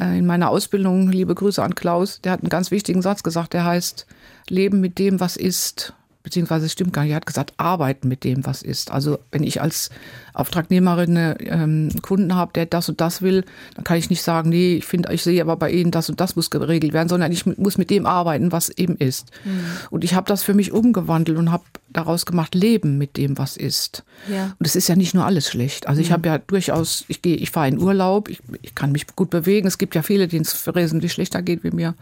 äh, 0.00 0.18
in 0.18 0.26
meiner 0.26 0.50
Ausbildung, 0.50 1.08
liebe 1.08 1.36
Grüße 1.36 1.62
an 1.62 1.76
Klaus, 1.76 2.20
der 2.20 2.32
hat 2.32 2.40
einen 2.40 2.48
ganz 2.48 2.72
wichtigen 2.72 3.02
Satz 3.02 3.22
gesagt, 3.22 3.52
der 3.52 3.64
heißt, 3.64 4.06
Leben 4.48 4.80
mit 4.80 4.98
dem, 4.98 5.20
was 5.20 5.36
ist 5.36 5.94
beziehungsweise 6.26 6.66
es 6.66 6.72
stimmt 6.72 6.92
gar 6.92 7.02
nicht, 7.02 7.12
er 7.12 7.18
hat 7.18 7.26
gesagt, 7.26 7.54
arbeiten 7.56 8.08
mit 8.08 8.24
dem, 8.24 8.44
was 8.44 8.62
ist. 8.62 8.90
Also 8.90 9.20
wenn 9.30 9.44
ich 9.44 9.62
als 9.62 9.90
Auftragnehmerin 10.36 11.16
einen 11.16 11.36
ähm, 11.40 12.02
Kunden 12.02 12.34
habe, 12.34 12.52
der 12.54 12.66
das 12.66 12.88
und 12.88 13.00
das 13.00 13.22
will, 13.22 13.44
dann 13.74 13.84
kann 13.84 13.96
ich 13.96 14.10
nicht 14.10 14.22
sagen, 14.22 14.50
nee, 14.50 14.76
ich 14.76 14.84
finde, 14.84 15.12
ich 15.12 15.22
sehe 15.22 15.40
aber 15.40 15.56
bei 15.56 15.70
Ihnen 15.70 15.90
das 15.90 16.10
und 16.10 16.20
das 16.20 16.36
muss 16.36 16.50
geregelt 16.50 16.92
werden, 16.92 17.08
sondern 17.08 17.32
ich 17.32 17.46
muss 17.46 17.78
mit 17.78 17.88
dem 17.88 18.04
arbeiten, 18.04 18.52
was 18.52 18.68
eben 18.68 18.96
ist. 18.96 19.30
Mhm. 19.44 19.60
Und 19.90 20.04
ich 20.04 20.14
habe 20.14 20.28
das 20.28 20.42
für 20.42 20.52
mich 20.52 20.72
umgewandelt 20.72 21.38
und 21.38 21.50
habe 21.50 21.64
daraus 21.88 22.26
gemacht, 22.26 22.54
leben 22.54 22.98
mit 22.98 23.16
dem, 23.16 23.38
was 23.38 23.56
ist. 23.56 24.04
Ja. 24.30 24.54
Und 24.58 24.66
es 24.66 24.76
ist 24.76 24.88
ja 24.88 24.96
nicht 24.96 25.14
nur 25.14 25.24
alles 25.24 25.48
schlecht. 25.48 25.88
Also 25.88 26.00
ich 26.00 26.10
mhm. 26.10 26.14
habe 26.14 26.28
ja 26.28 26.38
durchaus, 26.38 27.04
ich 27.08 27.22
gehe, 27.22 27.36
ich 27.36 27.50
fahre 27.50 27.68
in 27.68 27.80
Urlaub, 27.80 28.28
ich, 28.28 28.40
ich 28.60 28.74
kann 28.74 28.92
mich 28.92 29.06
gut 29.16 29.30
bewegen. 29.30 29.66
Es 29.66 29.78
gibt 29.78 29.94
ja 29.94 30.02
viele, 30.02 30.28
denen 30.28 30.42
es 30.42 30.66
wesentlich 30.66 31.12
schlechter 31.12 31.40
geht 31.40 31.64
wie 31.64 31.70
mir. 31.70 31.94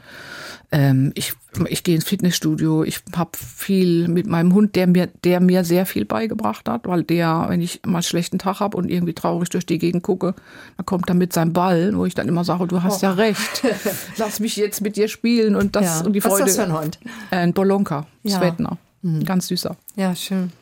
Ähm, 0.72 1.12
ich, 1.14 1.34
ich 1.68 1.84
gehe 1.84 1.94
ins 1.94 2.04
Fitnessstudio, 2.04 2.82
ich 2.82 3.00
habe 3.14 3.30
viel 3.38 4.08
mit 4.08 4.26
meinem 4.26 4.54
Hund, 4.54 4.74
der 4.74 4.88
mir, 4.88 5.08
der 5.22 5.38
mir 5.38 5.62
sehr 5.62 5.86
viel 5.86 6.04
beigebracht 6.04 6.68
hat, 6.68 6.88
weil 6.88 7.04
der, 7.04 7.46
wenn 7.48 7.60
ich 7.60 7.80
mal 7.84 7.98
einen 7.98 8.02
schlechten 8.24 8.38
Tag 8.38 8.60
habe 8.60 8.76
und 8.76 8.90
irgendwie 8.90 9.12
traurig 9.12 9.50
durch 9.50 9.66
die 9.66 9.78
Gegend 9.78 10.02
gucke, 10.02 10.34
dann 10.76 10.86
kommt 10.86 11.08
er 11.08 11.14
mit 11.14 11.32
seinem 11.32 11.52
Ball, 11.52 11.96
wo 11.96 12.06
ich 12.06 12.14
dann 12.14 12.28
immer 12.28 12.44
sage, 12.44 12.66
du 12.66 12.82
hast 12.82 13.02
oh. 13.02 13.06
ja 13.06 13.12
recht, 13.12 13.62
lass 14.16 14.40
mich 14.40 14.56
jetzt 14.56 14.80
mit 14.80 14.96
dir 14.96 15.08
spielen 15.08 15.54
und 15.56 15.76
das 15.76 16.00
ja. 16.00 16.06
und 16.06 16.14
die 16.14 16.20
Freude. 16.20 16.44
Was 16.44 16.50
ist 16.50 16.58
das 16.58 16.66
für 16.66 16.72
ein 16.72 16.80
Hund? 16.80 16.98
Ein 17.30 17.52
Bolonka, 17.52 18.06
ja. 18.22 18.38
Svetner, 18.38 18.78
mhm. 19.02 19.24
ganz 19.24 19.48
süßer. 19.48 19.76
Ja, 19.96 20.14
schön. 20.14 20.52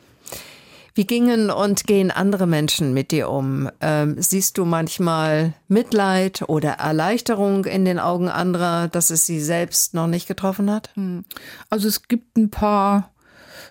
Wie 0.95 1.07
gingen 1.07 1.49
und 1.49 1.87
gehen 1.87 2.11
andere 2.11 2.45
Menschen 2.45 2.93
mit 2.93 3.09
dir 3.09 3.29
um? 3.29 3.67
Ähm, 3.81 4.15
siehst 4.19 4.59
du 4.59 4.65
manchmal 4.65 5.53
Mitleid 5.67 6.43
oder 6.47 6.73
Erleichterung 6.73 7.65
in 7.65 7.83
den 7.83 7.97
Augen 7.97 8.29
anderer, 8.29 8.89
dass 8.89 9.09
es 9.09 9.25
sie 9.25 9.39
selbst 9.39 9.95
noch 9.95 10.05
nicht 10.05 10.27
getroffen 10.27 10.69
hat? 10.69 10.91
Hm. 10.93 11.25
Also 11.71 11.87
es 11.87 12.07
gibt 12.07 12.37
ein 12.37 12.51
paar, 12.51 13.09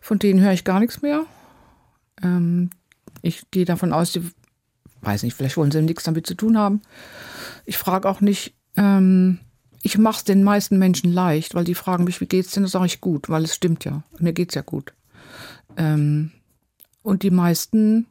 von 0.00 0.18
denen 0.18 0.40
höre 0.40 0.52
ich 0.52 0.64
gar 0.64 0.80
nichts 0.80 1.00
mehr. 1.00 1.24
Ähm, 2.24 2.70
ich 3.22 3.50
gehe 3.50 3.64
davon 3.64 3.92
aus, 3.92 4.12
die, 4.12 4.22
weiß 5.00 5.22
nicht, 5.22 5.34
vielleicht 5.34 5.56
wollen 5.56 5.70
sie 5.70 5.80
nichts 5.80 6.04
damit 6.04 6.26
zu 6.26 6.34
tun 6.34 6.58
haben. 6.58 6.82
Ich 7.64 7.78
frage 7.78 8.08
auch 8.08 8.20
nicht, 8.20 8.54
ähm, 8.76 9.38
ich 9.82 9.98
mache 9.98 10.18
es 10.18 10.24
den 10.24 10.44
meisten 10.44 10.78
Menschen 10.78 11.12
leicht, 11.12 11.54
weil 11.54 11.64
die 11.64 11.74
fragen 11.74 12.04
mich, 12.04 12.20
wie 12.20 12.26
geht's 12.26 12.52
denn? 12.52 12.62
Da 12.62 12.68
sage 12.68 12.86
ich 12.86 13.00
gut, 13.00 13.28
weil 13.28 13.44
es 13.44 13.54
stimmt 13.54 13.84
ja. 13.84 14.02
Mir 14.18 14.32
geht's 14.32 14.54
ja 14.54 14.62
gut. 14.62 14.92
Ähm, 15.76 16.30
und 17.02 17.24
die 17.24 17.30
meisten, 17.30 18.06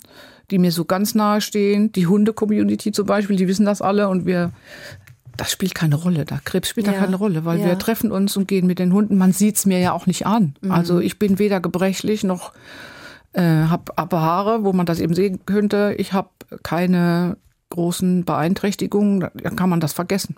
die 0.50 0.58
mir 0.58 0.71
so 0.71 0.84
ganz 0.84 1.15
nahe 1.15 1.39
stehen, 1.39 1.91
die 1.93 2.08
Hunde-Community 2.08 2.91
zum 2.91 3.06
Beispiel, 3.06 3.38
die 3.38 3.47
wissen 3.47 3.65
das 3.65 3.82
alle 3.82 4.10
und 4.10 4.26
wir, 4.26 4.52
das 5.38 5.52
spielt 5.52 5.74
keine 5.74 5.95
Rolle. 5.95 6.26
Da 6.26 6.39
Krebs 6.43 6.69
spielt 6.69 6.88
ja. 6.88 6.93
da 6.93 7.00
keine 7.00 7.15
Rolle, 7.15 7.45
weil 7.45 7.60
ja. 7.60 7.67
wir 7.67 7.80
treffen 7.80 8.12
uns 8.12 8.36
und 8.36 8.50
gehen 8.50 8.67
mit 8.67 8.80
den 8.80 8.91
Hunden. 8.91 9.17
Man 9.17 9.32
sieht's 9.32 9.65
mir 9.65 9.80
ja 9.80 9.93
auch 9.93 10.08
nicht 10.08 10.26
an. 10.26 10.56
Mhm. 10.62 10.71
Also 10.71 11.00
ich 11.00 11.19
bin 11.19 11.39
weder 11.39 11.62
gebrechlich 11.62 12.26
noch 12.26 12.52
äh, 13.34 13.41
habe 13.41 13.98
aber 13.98 14.22
Haare, 14.22 14.63
wo 14.63 14.74
man 14.74 14.86
das 14.86 15.00
eben 15.00 15.13
sehen 15.13 15.46
könnte. 15.46 15.96
Ich 15.98 16.13
habe 16.13 16.30
keine 16.63 17.38
großen 17.70 18.26
Beeinträchtigungen. 18.26 19.30
Da 19.34 19.50
kann 19.50 19.70
man 19.70 19.80
das 19.80 19.94
vergessen. 19.94 20.36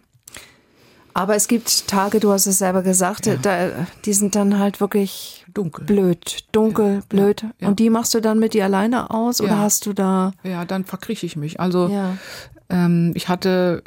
Aber 1.16 1.36
es 1.36 1.48
gibt 1.48 1.88
Tage, 1.88 2.20
du 2.20 2.32
hast 2.32 2.48
es 2.48 2.58
selber 2.58 2.82
gesagt, 2.82 3.28
ja. 3.28 3.36
da, 3.36 3.70
die 4.04 4.14
sind 4.14 4.36
dann 4.36 4.58
halt 4.58 4.82
wirklich 4.82 5.46
dunkel. 5.54 5.86
blöd, 5.86 6.46
dunkel, 6.52 6.96
ja. 6.96 7.02
blöd. 7.08 7.46
Ja. 7.60 7.68
Und 7.68 7.80
die 7.80 7.92
machst 7.92 8.16
du 8.16 8.20
dann 8.20 8.40
mit 8.40 8.56
dir 8.56 8.66
alleine 8.66 9.12
aus 9.12 9.40
oder 9.40 9.60
hast 9.60 9.86
du 9.86 9.94
da? 9.94 10.32
Ja, 10.44 10.66
dann 10.66 10.86
verkrieche 10.86 11.26
ich 11.28 11.36
mich. 11.36 11.60
Also 11.60 11.88
ich 13.14 13.30
hatte, 13.30 13.84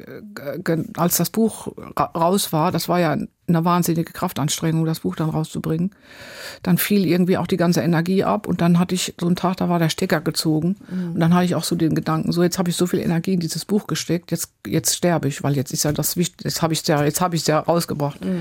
äh, 0.66 0.76
als 0.96 1.16
das 1.16 1.30
Buch 1.30 1.68
raus 1.98 2.52
war, 2.52 2.70
das 2.70 2.88
war 2.88 3.00
ja 3.00 3.16
eine 3.48 3.64
wahnsinnige 3.64 4.12
Kraftanstrengung, 4.12 4.84
das 4.84 5.00
Buch 5.00 5.16
dann 5.16 5.30
rauszubringen, 5.30 5.90
dann 6.62 6.78
fiel 6.78 7.06
irgendwie 7.06 7.38
auch 7.38 7.46
die 7.46 7.56
ganze 7.56 7.80
Energie 7.80 8.24
ab 8.24 8.46
und 8.46 8.60
dann 8.60 8.78
hatte 8.78 8.94
ich 8.94 9.14
so 9.20 9.26
einen 9.26 9.36
Tag, 9.36 9.56
da 9.56 9.68
war 9.68 9.78
der 9.78 9.88
Stecker 9.88 10.20
gezogen 10.20 10.76
mhm. 10.88 11.12
und 11.14 11.20
dann 11.20 11.34
hatte 11.34 11.44
ich 11.44 11.54
auch 11.54 11.64
so 11.64 11.76
den 11.76 11.94
Gedanken, 11.94 12.32
so 12.32 12.42
jetzt 12.42 12.58
habe 12.58 12.70
ich 12.70 12.76
so 12.76 12.86
viel 12.86 13.00
Energie 13.00 13.34
in 13.34 13.40
dieses 13.40 13.64
Buch 13.64 13.86
gesteckt, 13.86 14.30
jetzt 14.30 14.52
jetzt 14.66 14.94
sterbe 14.96 15.28
ich, 15.28 15.42
weil 15.42 15.56
jetzt 15.56 15.72
ist 15.72 15.84
ja 15.84 15.92
das 15.92 16.16
wichtig, 16.16 16.44
jetzt 16.44 16.62
habe 16.62 16.72
ich 16.72 16.80
es 16.80 16.86
ja, 16.86 17.02
jetzt 17.04 17.20
habe 17.20 17.34
ich 17.34 17.42
es 17.42 17.46
ja 17.46 17.58
rausgebracht. 17.58 18.24
Mhm. 18.24 18.40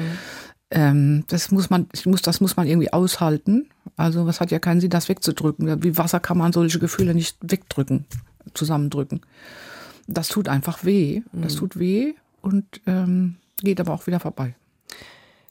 Ähm, 0.72 1.24
das 1.28 1.52
muss 1.52 1.70
man, 1.70 1.88
ich 1.94 2.06
muss, 2.06 2.22
das 2.24 2.42
muss 2.42 2.58
man 2.58 2.68
irgendwie 2.68 2.92
aushalten. 2.92 3.70
Also, 3.98 4.26
was 4.26 4.42
hat 4.42 4.50
ja 4.50 4.58
keinen 4.58 4.82
Sinn, 4.82 4.90
das 4.90 5.08
wegzudrücken. 5.10 5.84
Wie 5.84 5.98
Wasser 5.98 6.20
kann 6.20 6.40
man 6.40 6.52
solche 6.54 6.80
Gefühle 6.80 7.14
nicht 7.14 7.38
wegdrücken, 7.42 8.06
zusammendrücken 8.56 9.22
das 10.08 10.28
tut 10.28 10.48
einfach 10.48 10.84
weh. 10.84 11.24
Das 11.32 11.56
mhm. 11.56 11.60
tut 11.60 11.80
weh 11.80 12.14
und 12.42 12.82
ähm, 12.86 13.36
geht 13.62 13.80
aber 13.80 13.94
auch 13.94 14.08
wieder 14.08 14.20
vorbei. 14.20 14.56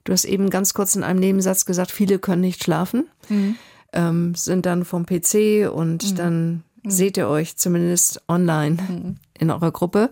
Du 0.04 0.12
hast 0.12 0.24
eben 0.24 0.50
ganz 0.50 0.74
kurz 0.74 0.94
in 0.94 1.02
einem 1.02 1.18
Nebensatz 1.18 1.64
gesagt, 1.64 1.90
viele 1.90 2.18
können 2.18 2.42
nicht 2.42 2.62
schlafen, 2.62 3.08
mhm. 3.28 3.56
ähm, 3.92 4.34
sind 4.34 4.66
dann 4.66 4.84
vom 4.84 5.06
PC 5.06 5.70
und 5.72 6.10
mhm. 6.10 6.16
dann 6.16 6.52
mhm. 6.82 6.90
seht 6.90 7.16
ihr 7.16 7.28
euch 7.28 7.56
zumindest 7.56 8.22
online 8.28 8.76
mhm. 8.76 9.16
in 9.38 9.50
eurer 9.50 9.72
Gruppe. 9.72 10.10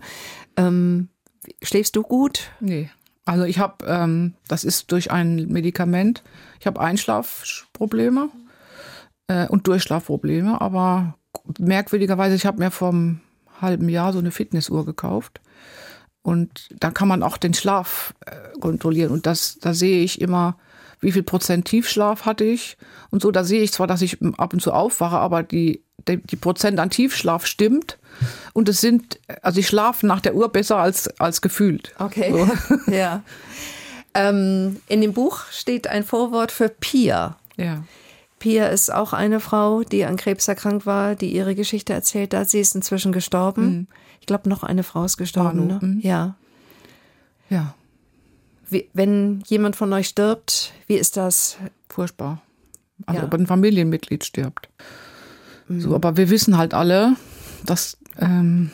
Ähm, 0.57 1.09
schläfst 1.61 1.95
du 1.95 2.01
gut? 2.01 2.51
Nee. 2.59 2.89
Also 3.25 3.43
ich 3.43 3.59
habe, 3.59 3.85
ähm, 3.85 4.33
das 4.47 4.63
ist 4.63 4.91
durch 4.91 5.11
ein 5.11 5.47
Medikament, 5.47 6.23
ich 6.59 6.67
habe 6.67 6.81
Einschlafprobleme 6.81 8.29
äh, 9.27 9.47
und 9.47 9.67
Durchschlafprobleme, 9.67 10.59
aber 10.59 11.15
merkwürdigerweise, 11.59 12.35
ich 12.35 12.45
habe 12.45 12.59
mir 12.59 12.71
vom 12.71 13.21
halben 13.63 13.89
Jahr 13.89 14.13
so 14.13 14.19
eine 14.19 14.31
Fitnessuhr 14.31 14.85
gekauft. 14.85 15.41
Und 16.21 16.69
da 16.79 16.91
kann 16.91 17.07
man 17.07 17.23
auch 17.23 17.37
den 17.37 17.53
Schlaf 17.53 18.13
äh, 18.25 18.59
kontrollieren. 18.59 19.11
Und 19.11 19.25
das, 19.25 19.57
da 19.59 19.73
sehe 19.73 20.03
ich 20.03 20.21
immer, 20.21 20.57
wie 21.01 21.11
viel 21.11 21.23
Prozent 21.23 21.65
Tiefschlaf 21.65 22.25
hatte 22.25 22.45
ich. 22.45 22.77
Und 23.09 23.21
so, 23.21 23.31
da 23.31 23.43
sehe 23.43 23.61
ich 23.61 23.73
zwar, 23.73 23.87
dass 23.87 24.01
ich 24.01 24.19
ab 24.37 24.53
und 24.53 24.61
zu 24.61 24.71
aufwache, 24.71 25.17
aber 25.17 25.43
die, 25.43 25.83
die, 26.07 26.17
die 26.17 26.35
Prozent 26.37 26.79
an 26.79 26.89
Tiefschlaf 26.89 27.45
stimmt. 27.45 27.97
Und 28.53 28.69
es 28.69 28.79
sind, 28.79 29.19
also 29.41 29.59
ich 29.59 29.67
schlafe 29.67 30.07
nach 30.07 30.21
der 30.21 30.35
Uhr 30.35 30.49
besser 30.49 30.77
als, 30.77 31.09
als 31.19 31.41
gefühlt. 31.41 31.93
Okay. 31.99 32.31
So. 32.31 32.91
ja. 32.91 33.23
Ähm, 34.13 34.77
in 34.87 35.01
dem 35.01 35.13
Buch 35.13 35.45
steht 35.51 35.87
ein 35.87 36.03
Vorwort 36.03 36.51
für 36.51 36.69
Pia. 36.69 37.37
Ja. 37.57 37.83
Pia 38.43 38.67
ist 38.67 38.93
auch 38.93 39.13
eine 39.13 39.39
Frau, 39.39 39.83
die 39.83 40.03
an 40.03 40.17
Krebs 40.17 40.49
erkrankt 40.49 40.85
war, 40.85 41.15
die 41.15 41.33
ihre 41.33 41.55
Geschichte 41.55 41.93
erzählt 41.93 42.33
hat. 42.33 42.49
Sie 42.49 42.59
ist 42.59 42.75
inzwischen 42.75 43.13
gestorben. 43.13 43.65
Mhm. 43.65 43.87
Ich 44.19 44.25
glaube, 44.25 44.49
noch 44.49 44.63
eine 44.63 44.83
Frau 44.83 45.05
ist 45.05 45.15
gestorben. 45.15 45.65
Ne? 45.65 45.79
Mhm. 45.81 45.99
Ja. 46.01 46.35
Ja. 47.49 47.73
Wie, 48.69 48.89
wenn 48.91 49.45
jemand 49.47 49.77
von 49.77 49.93
euch 49.93 50.09
stirbt, 50.09 50.73
wie 50.87 50.95
ist 50.95 51.15
das? 51.15 51.55
Furchtbar. 51.87 52.41
Also 53.05 53.21
ja. 53.21 53.27
ob 53.27 53.33
ein 53.33 53.47
Familienmitglied 53.47 54.25
stirbt. 54.25 54.67
Mhm. 55.69 55.79
So, 55.79 55.95
aber 55.95 56.17
wir 56.17 56.29
wissen 56.29 56.57
halt 56.57 56.73
alle, 56.73 57.15
dass 57.65 57.97
ähm, 58.19 58.71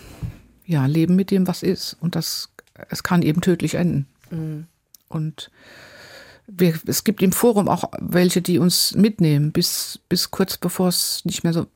ja 0.66 0.88
Leben 0.88 1.16
mit 1.16 1.30
dem 1.30 1.46
was 1.46 1.62
ist 1.62 1.96
und 2.02 2.16
das 2.16 2.50
es 2.90 3.04
kann 3.04 3.22
eben 3.22 3.42
tödlich 3.42 3.76
enden. 3.76 4.08
Mhm. 4.32 4.66
Und 5.10 5.52
wir, 6.52 6.80
es 6.88 7.04
gibt 7.04 7.22
im 7.22 7.32
Forum 7.32 7.68
auch 7.68 7.86
welche, 8.00 8.42
die 8.42 8.60
uns 8.60 8.96
mitnehmen, 8.96 9.52
bis, 9.52 10.00
bis 10.10 10.32
kurz 10.32 10.58
bevor 10.58 10.90
es 10.90 11.24
nicht 11.26 11.44
mehr 11.44 11.54
so, 11.54 11.68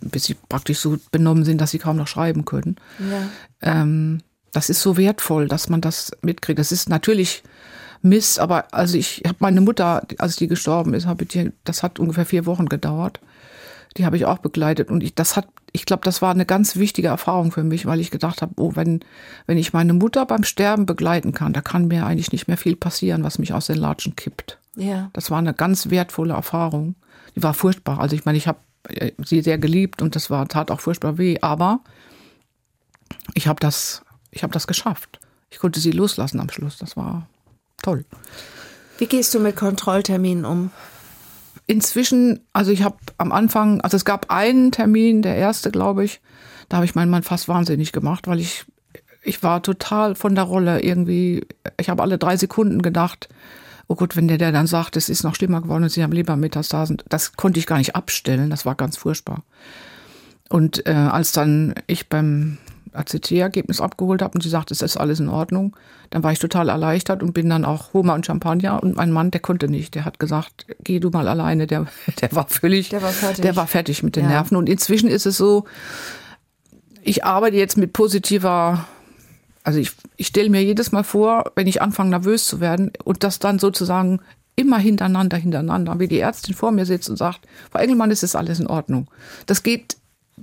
bis 0.00 0.24
sie 0.24 0.34
praktisch 0.48 0.78
so 0.78 0.98
benommen 1.10 1.44
sind, 1.44 1.60
dass 1.60 1.70
sie 1.70 1.78
kaum 1.78 1.96
noch 1.96 2.08
schreiben 2.08 2.44
können. 2.44 2.76
Ja. 2.98 3.28
Ähm, 3.82 4.20
das 4.52 4.70
ist 4.70 4.80
so 4.80 4.96
wertvoll, 4.96 5.48
dass 5.48 5.68
man 5.68 5.80
das 5.80 6.12
mitkriegt. 6.22 6.58
Das 6.58 6.72
ist 6.72 6.88
natürlich 6.88 7.42
Mist, 8.02 8.38
aber 8.38 8.72
also 8.72 8.96
ich 8.96 9.22
habe 9.26 9.36
meine 9.40 9.60
Mutter, 9.60 10.06
als 10.18 10.36
die 10.36 10.46
gestorben 10.46 10.94
ist, 10.94 11.06
habe 11.06 11.24
ich 11.24 11.50
das 11.64 11.82
hat 11.82 11.98
ungefähr 11.98 12.26
vier 12.26 12.46
Wochen 12.46 12.66
gedauert 12.66 13.20
die 13.96 14.04
habe 14.04 14.16
ich 14.16 14.26
auch 14.26 14.38
begleitet. 14.38 14.90
Und 14.90 15.02
ich, 15.02 15.14
das 15.14 15.36
hat, 15.36 15.48
ich 15.72 15.84
glaube, 15.84 16.04
das 16.04 16.22
war 16.22 16.30
eine 16.30 16.46
ganz 16.46 16.76
wichtige 16.76 17.08
Erfahrung 17.08 17.52
für 17.52 17.64
mich, 17.64 17.86
weil 17.86 18.00
ich 18.00 18.10
gedacht 18.10 18.42
habe, 18.42 18.54
oh, 18.56 18.72
wenn, 18.74 19.00
wenn 19.46 19.58
ich 19.58 19.72
meine 19.72 19.92
Mutter 19.92 20.24
beim 20.26 20.44
Sterben 20.44 20.86
begleiten 20.86 21.32
kann, 21.32 21.52
da 21.52 21.60
kann 21.60 21.88
mir 21.88 22.06
eigentlich 22.06 22.32
nicht 22.32 22.48
mehr 22.48 22.56
viel 22.56 22.76
passieren, 22.76 23.24
was 23.24 23.38
mich 23.38 23.52
aus 23.52 23.66
den 23.66 23.76
Latschen 23.76 24.16
kippt. 24.16 24.58
Ja. 24.76 25.10
Das 25.12 25.30
war 25.30 25.38
eine 25.38 25.54
ganz 25.54 25.90
wertvolle 25.90 26.34
Erfahrung. 26.34 26.94
Die 27.34 27.42
war 27.42 27.54
furchtbar. 27.54 28.00
Also 28.00 28.16
ich 28.16 28.24
meine, 28.24 28.38
ich 28.38 28.46
habe 28.46 28.58
äh, 28.88 29.12
sie 29.24 29.42
sehr 29.42 29.58
geliebt 29.58 30.02
und 30.02 30.16
das 30.16 30.30
war, 30.30 30.46
tat 30.48 30.70
auch 30.70 30.80
furchtbar 30.80 31.18
weh, 31.18 31.38
aber 31.40 31.80
ich 33.34 33.48
habe 33.48 33.60
das, 33.60 34.02
ich 34.30 34.42
habe 34.42 34.52
das 34.52 34.66
geschafft. 34.66 35.20
Ich 35.50 35.58
konnte 35.58 35.80
sie 35.80 35.92
loslassen 35.92 36.40
am 36.40 36.50
Schluss. 36.50 36.78
Das 36.78 36.96
war 36.96 37.28
toll. 37.82 38.04
Wie 38.98 39.06
gehst 39.06 39.34
du 39.34 39.40
mit 39.40 39.56
Kontrollterminen 39.56 40.44
um? 40.44 40.70
Inzwischen, 41.66 42.40
also 42.52 42.70
ich 42.70 42.82
habe 42.82 42.96
am 43.18 43.32
Anfang, 43.32 43.80
also 43.80 43.96
es 43.96 44.04
gab 44.04 44.30
einen 44.30 44.72
Termin, 44.72 45.22
der 45.22 45.36
erste, 45.36 45.70
glaube 45.70 46.04
ich, 46.04 46.20
da 46.68 46.76
habe 46.76 46.86
ich 46.86 46.94
meinen 46.94 47.10
Mann 47.10 47.22
fast 47.22 47.48
wahnsinnig 47.48 47.92
gemacht, 47.92 48.26
weil 48.26 48.40
ich, 48.40 48.64
ich 49.22 49.42
war 49.42 49.62
total 49.62 50.14
von 50.14 50.34
der 50.34 50.44
Rolle 50.44 50.82
irgendwie, 50.82 51.46
ich 51.78 51.88
habe 51.88 52.02
alle 52.02 52.18
drei 52.18 52.36
Sekunden 52.36 52.82
gedacht, 52.82 53.28
oh 53.88 53.94
Gott, 53.94 54.16
wenn 54.16 54.28
der, 54.28 54.38
der 54.38 54.52
dann 54.52 54.66
sagt, 54.66 54.96
es 54.96 55.08
ist 55.08 55.22
noch 55.22 55.34
schlimmer 55.34 55.60
geworden 55.60 55.84
und 55.84 55.90
Sie 55.90 56.02
haben 56.02 56.12
Lebermetastasen, 56.12 57.02
das 57.08 57.34
konnte 57.34 57.58
ich 57.58 57.66
gar 57.66 57.78
nicht 57.78 57.94
abstellen, 57.94 58.50
das 58.50 58.66
war 58.66 58.74
ganz 58.74 58.96
furchtbar. 58.96 59.44
Und 60.48 60.86
äh, 60.86 60.92
als 60.92 61.32
dann 61.32 61.74
ich 61.86 62.08
beim 62.08 62.58
ACT-Ergebnis 62.96 63.80
abgeholt 63.80 64.22
habe 64.22 64.34
und 64.34 64.42
sie 64.42 64.48
sagt, 64.48 64.70
es 64.70 64.82
ist 64.82 64.96
alles 64.96 65.20
in 65.20 65.28
Ordnung, 65.28 65.76
dann 66.10 66.22
war 66.22 66.32
ich 66.32 66.38
total 66.38 66.68
erleichtert 66.68 67.22
und 67.22 67.32
bin 67.32 67.48
dann 67.48 67.64
auch 67.64 67.92
Hummer 67.92 68.14
und 68.14 68.26
Champagner 68.26 68.82
und 68.82 68.96
mein 68.96 69.10
Mann, 69.10 69.30
der 69.30 69.40
konnte 69.40 69.68
nicht, 69.68 69.94
der 69.94 70.04
hat 70.04 70.18
gesagt, 70.18 70.66
geh 70.82 70.98
du 71.00 71.10
mal 71.10 71.28
alleine, 71.28 71.66
der, 71.66 71.86
der 72.20 72.32
war 72.32 72.48
völlig, 72.48 72.88
der 72.90 73.02
war 73.02 73.12
fertig, 73.12 73.42
der 73.42 73.56
war 73.56 73.66
fertig 73.66 74.02
mit 74.02 74.16
den 74.16 74.24
ja. 74.24 74.30
Nerven. 74.30 74.56
Und 74.56 74.68
inzwischen 74.68 75.08
ist 75.08 75.26
es 75.26 75.36
so, 75.36 75.64
ich 77.02 77.24
arbeite 77.24 77.56
jetzt 77.56 77.76
mit 77.76 77.92
positiver, 77.92 78.86
also 79.62 79.78
ich, 79.78 79.92
ich 80.16 80.26
stelle 80.28 80.50
mir 80.50 80.62
jedes 80.62 80.92
Mal 80.92 81.04
vor, 81.04 81.52
wenn 81.54 81.66
ich 81.66 81.82
anfange 81.82 82.10
nervös 82.10 82.46
zu 82.46 82.60
werden 82.60 82.92
und 83.04 83.22
das 83.22 83.38
dann 83.38 83.58
sozusagen 83.58 84.20
immer 84.56 84.78
hintereinander, 84.78 85.36
hintereinander, 85.36 85.98
wie 86.00 86.08
die 86.08 86.18
Ärztin 86.18 86.54
vor 86.54 86.72
mir 86.72 86.86
sitzt 86.86 87.10
und 87.10 87.16
sagt, 87.16 87.40
Frau 87.70 87.78
Engelmann, 87.78 88.10
es 88.10 88.22
ist 88.22 88.34
alles 88.34 88.58
in 88.58 88.66
Ordnung. 88.66 89.08
Das 89.44 89.62
geht 89.62 89.98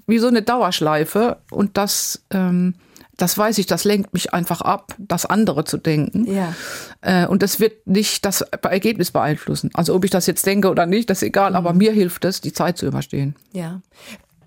wie 0.07 0.19
so 0.19 0.27
eine 0.27 0.41
Dauerschleife 0.41 1.37
und 1.51 1.77
das, 1.77 2.23
ähm, 2.31 2.75
das 3.17 3.37
weiß 3.37 3.57
ich, 3.59 3.67
das 3.67 3.83
lenkt 3.83 4.13
mich 4.13 4.33
einfach 4.33 4.61
ab, 4.61 4.95
das 4.97 5.25
andere 5.25 5.65
zu 5.65 5.77
denken. 5.77 6.25
Ja. 6.31 6.53
Äh, 7.01 7.27
und 7.27 7.43
das 7.43 7.59
wird 7.59 7.85
nicht 7.85 8.25
das 8.25 8.41
Ergebnis 8.41 9.11
beeinflussen. 9.11 9.69
Also 9.73 9.93
ob 9.93 10.03
ich 10.03 10.11
das 10.11 10.25
jetzt 10.25 10.45
denke 10.45 10.69
oder 10.69 10.85
nicht, 10.85 11.09
das 11.09 11.19
ist 11.19 11.27
egal, 11.27 11.51
mhm. 11.51 11.57
aber 11.57 11.73
mir 11.73 11.91
hilft 11.91 12.25
es, 12.25 12.41
die 12.41 12.53
Zeit 12.53 12.77
zu 12.77 12.87
überstehen. 12.87 13.35
Ja. 13.51 13.81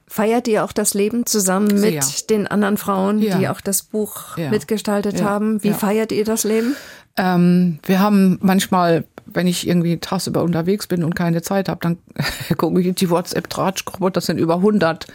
Feiert 0.09 0.49
ihr 0.49 0.65
auch 0.65 0.73
das 0.73 0.95
Leben 0.95 1.27
zusammen 1.27 1.81
mit 1.81 2.03
Sehr. 2.03 2.27
den 2.31 2.47
anderen 2.47 2.77
Frauen, 2.77 3.21
ja. 3.21 3.39
die 3.39 3.49
auch 3.49 3.61
das 3.61 3.83
Buch 3.83 4.37
ja. 4.37 4.51
mitgestaltet 4.51 5.21
ja. 5.21 5.27
haben? 5.27 5.63
Wie 5.63 5.73
feiert 5.73 6.13
ihr 6.13 6.25
das 6.25 6.45
Leben? 6.45 6.77
Ähm, 7.17 7.79
wir 7.85 8.01
haben 8.01 8.39
manchmal 8.41 9.05
wenn 9.27 9.47
ich 9.47 9.67
irgendwie 9.67 9.99
tagsüber 9.99 10.43
unterwegs 10.43 10.87
bin 10.87 11.05
und 11.05 11.15
keine 11.15 11.43
Zeit 11.43 11.69
habe, 11.69 11.81
dann 11.83 11.99
gucke 12.57 12.81
ich 12.81 12.95
die 12.95 13.11
WhatsApp-Tratschgruppe. 13.11 14.11
Das 14.13 14.27
sind 14.27 14.39
über 14.39 14.57
100 14.57 15.07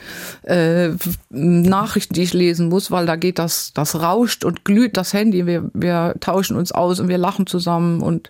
äh, 0.44 0.90
Nachrichten, 1.30 2.14
die 2.14 2.24
ich 2.24 2.34
lesen 2.34 2.70
muss, 2.70 2.92
weil 2.92 3.06
da 3.06 3.16
geht 3.16 3.40
das, 3.40 3.74
das 3.74 4.02
rauscht 4.02 4.44
und 4.44 4.66
glüht 4.66 4.98
das 4.98 5.14
Handy. 5.14 5.46
Wir, 5.46 5.70
wir 5.74 6.16
tauschen 6.20 6.58
uns 6.58 6.72
aus 6.72 7.00
und 7.00 7.08
wir 7.08 7.18
lachen 7.18 7.48
zusammen 7.48 8.02
und 8.02 8.30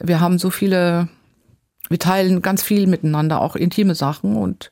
wir 0.00 0.20
haben 0.20 0.38
so 0.38 0.50
viele, 0.50 1.08
wir 1.88 1.98
teilen 1.98 2.42
ganz 2.42 2.62
viel 2.62 2.86
miteinander, 2.86 3.40
auch 3.40 3.56
intime 3.56 3.94
Sachen 3.94 4.36
und 4.36 4.70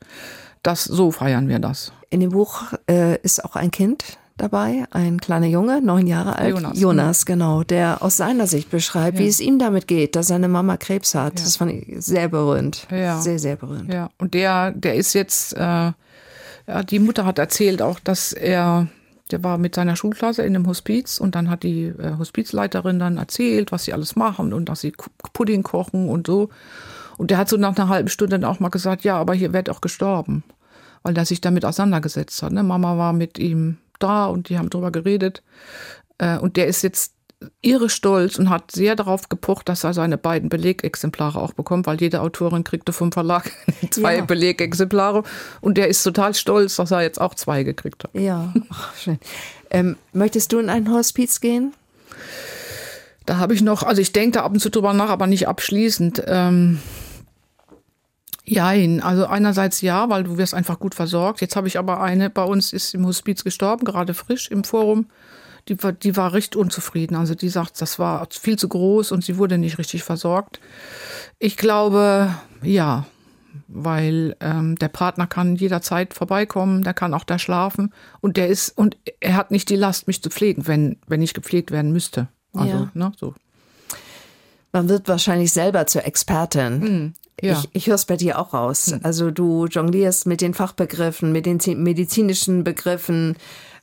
das, 0.63 0.83
so 0.83 1.11
feiern 1.11 1.47
wir 1.47 1.59
das. 1.59 1.93
In 2.09 2.19
dem 2.19 2.31
Buch 2.31 2.73
äh, 2.89 3.19
ist 3.21 3.43
auch 3.43 3.55
ein 3.55 3.71
Kind 3.71 4.17
dabei, 4.37 4.85
ein 4.91 5.19
kleiner 5.19 5.47
Junge, 5.47 5.81
neun 5.81 6.07
Jahre 6.07 6.37
alt. 6.37 6.55
Jonas, 6.55 6.79
Jonas 6.79 7.25
genau, 7.25 7.63
der 7.63 8.03
aus 8.03 8.17
seiner 8.17 8.47
Sicht 8.47 8.69
beschreibt, 8.69 9.17
ja. 9.17 9.23
wie 9.23 9.27
es 9.27 9.39
ihm 9.39 9.59
damit 9.59 9.87
geht, 9.87 10.15
dass 10.15 10.27
seine 10.27 10.47
Mama 10.47 10.77
Krebs 10.77 11.15
hat. 11.15 11.39
Ja. 11.39 11.45
Das 11.45 11.57
fand 11.57 11.71
ich 11.71 12.03
sehr 12.03 12.27
berührend. 12.27 12.87
Ja. 12.91 13.19
Sehr, 13.21 13.39
sehr 13.39 13.55
berührend. 13.55 13.93
Ja, 13.93 14.09
und 14.17 14.33
der, 14.33 14.71
der 14.71 14.95
ist 14.95 15.13
jetzt, 15.13 15.53
äh, 15.53 15.59
ja, 15.59 16.83
die 16.89 16.99
Mutter 16.99 17.25
hat 17.25 17.39
erzählt 17.39 17.81
auch, 17.81 17.99
dass 17.99 18.33
er, 18.33 18.87
der 19.31 19.43
war 19.43 19.57
mit 19.57 19.75
seiner 19.75 19.95
Schulklasse 19.95 20.43
in 20.43 20.55
einem 20.55 20.67
Hospiz 20.67 21.17
und 21.17 21.35
dann 21.35 21.49
hat 21.49 21.63
die 21.63 21.85
äh, 21.85 22.17
Hospizleiterin 22.17 22.99
dann 22.99 23.17
erzählt, 23.17 23.71
was 23.71 23.85
sie 23.85 23.93
alles 23.93 24.15
machen 24.15 24.53
und 24.53 24.67
dass 24.67 24.81
sie 24.81 24.93
Pudding 25.33 25.63
kochen 25.63 26.09
und 26.09 26.27
so. 26.27 26.49
Und 27.17 27.31
der 27.31 27.37
hat 27.37 27.47
so 27.47 27.55
nach 27.55 27.77
einer 27.77 27.87
halben 27.87 28.09
Stunde 28.09 28.37
dann 28.37 28.49
auch 28.49 28.59
mal 28.59 28.69
gesagt, 28.69 29.05
ja, 29.05 29.17
aber 29.17 29.33
hier 29.33 29.53
wird 29.53 29.69
auch 29.69 29.79
gestorben, 29.79 30.43
weil 31.03 31.15
er 31.17 31.25
sich 31.25 31.39
damit 31.39 31.63
auseinandergesetzt 31.63 32.43
hat. 32.43 32.51
Ne? 32.51 32.63
Mama 32.63 32.97
war 32.97 33.13
mit 33.13 33.39
ihm 33.39 33.77
da 33.99 34.27
und 34.27 34.49
die 34.49 34.57
haben 34.57 34.69
drüber 34.69 34.91
geredet. 34.91 35.43
Äh, 36.17 36.37
und 36.37 36.57
der 36.57 36.67
ist 36.67 36.81
jetzt 36.81 37.13
irre 37.61 37.89
stolz 37.89 38.39
und 38.39 38.49
hat 38.49 38.71
sehr 38.71 38.95
darauf 38.95 39.29
gepocht, 39.29 39.69
dass 39.69 39.83
er 39.83 39.93
seine 39.93 40.17
beiden 40.17 40.49
Belegexemplare 40.49 41.39
auch 41.39 41.53
bekommt, 41.53 41.85
weil 41.85 41.99
jede 41.99 42.21
Autorin 42.21 42.63
kriegte 42.63 42.93
vom 42.93 43.11
Verlag 43.11 43.51
zwei 43.91 44.17
ja. 44.17 44.25
Belegexemplare. 44.25 45.23
Und 45.61 45.77
der 45.77 45.87
ist 45.87 46.03
total 46.03 46.33
stolz, 46.33 46.77
dass 46.77 46.91
er 46.91 47.01
jetzt 47.01 47.19
auch 47.19 47.35
zwei 47.35 47.63
gekriegt 47.63 48.03
hat. 48.03 48.11
Ja, 48.13 48.53
Ach, 48.69 48.95
schön. 48.95 49.19
Ähm, 49.69 49.97
möchtest 50.13 50.53
du 50.53 50.59
in 50.59 50.69
ein 50.69 50.91
Hospiz 50.91 51.41
gehen? 51.41 51.73
Da 53.25 53.37
habe 53.37 53.53
ich 53.53 53.61
noch, 53.61 53.83
also 53.83 54.01
ich 54.01 54.11
denke 54.11 54.37
da 54.37 54.43
ab 54.43 54.53
und 54.53 54.59
zu 54.59 54.69
drüber 54.69 54.93
nach, 54.93 55.09
aber 55.09 55.27
nicht 55.27 55.47
abschließend. 55.47 56.23
Ähm, 56.27 56.79
Jein, 58.47 59.01
also 59.01 59.25
einerseits 59.25 59.81
ja, 59.81 60.09
weil 60.09 60.23
du 60.23 60.37
wirst 60.37 60.53
einfach 60.53 60.79
gut 60.79 60.93
versorgt. 60.93 61.41
Jetzt 61.41 61.55
habe 61.55 61.67
ich 61.67 61.79
aber 61.79 62.01
eine, 62.01 62.29
bei 62.29 62.43
uns 62.43 62.73
ist 62.73 62.93
im 62.93 63.05
Hospiz 63.05 63.43
gestorben, 63.43 63.85
gerade 63.85 64.13
frisch 64.13 64.51
im 64.51 64.63
Forum. 64.63 65.07
Die 65.67 65.81
war, 65.81 65.93
die 65.93 66.15
war 66.15 66.33
recht 66.33 66.55
unzufrieden. 66.55 67.15
Also 67.15 67.33
die 67.33 67.49
sagt, 67.49 67.81
das 67.81 67.97
war 67.97 68.27
viel 68.29 68.57
zu 68.59 68.69
groß 68.69 69.11
und 69.11 69.23
sie 69.23 69.37
wurde 69.37 69.57
nicht 69.57 69.79
richtig 69.79 70.03
versorgt. 70.03 70.59
Ich 71.39 71.57
glaube, 71.57 72.35
ja, 72.61 73.07
weil 73.67 74.35
ähm, 74.41 74.75
der 74.75 74.89
Partner 74.89 75.25
kann 75.25 75.55
jederzeit 75.55 76.13
vorbeikommen, 76.13 76.83
der 76.83 76.93
kann 76.93 77.15
auch 77.15 77.23
da 77.23 77.39
schlafen 77.39 77.93
und 78.21 78.37
der 78.37 78.47
ist 78.47 78.77
und 78.77 78.97
er 79.19 79.35
hat 79.35 79.49
nicht 79.49 79.69
die 79.69 79.75
Last, 79.75 80.07
mich 80.07 80.21
zu 80.21 80.29
pflegen, 80.29 80.67
wenn 80.67 80.97
wenn 81.07 81.21
ich 81.21 81.33
gepflegt 81.33 81.71
werden 81.71 81.91
müsste. 81.91 82.27
Also, 82.53 82.69
ja. 82.69 82.91
ne, 82.93 83.11
so. 83.17 83.33
Man 84.71 84.89
wird 84.89 85.07
wahrscheinlich 85.07 85.51
selber 85.51 85.87
zur 85.87 86.05
Expertin. 86.05 86.79
Mhm. 86.79 87.13
Ja. 87.41 87.53
Ich, 87.53 87.69
ich 87.73 87.87
höre 87.87 87.95
es 87.95 88.05
bei 88.05 88.17
dir 88.17 88.39
auch 88.39 88.53
raus. 88.53 88.87
Hm. 88.87 88.99
Also 89.03 89.31
du 89.31 89.65
jonglierst 89.65 90.25
mit 90.25 90.41
den 90.41 90.53
Fachbegriffen, 90.53 91.31
mit 91.31 91.45
den 91.45 91.59
medizinischen 91.83 92.63
Begriffen. 92.63 93.35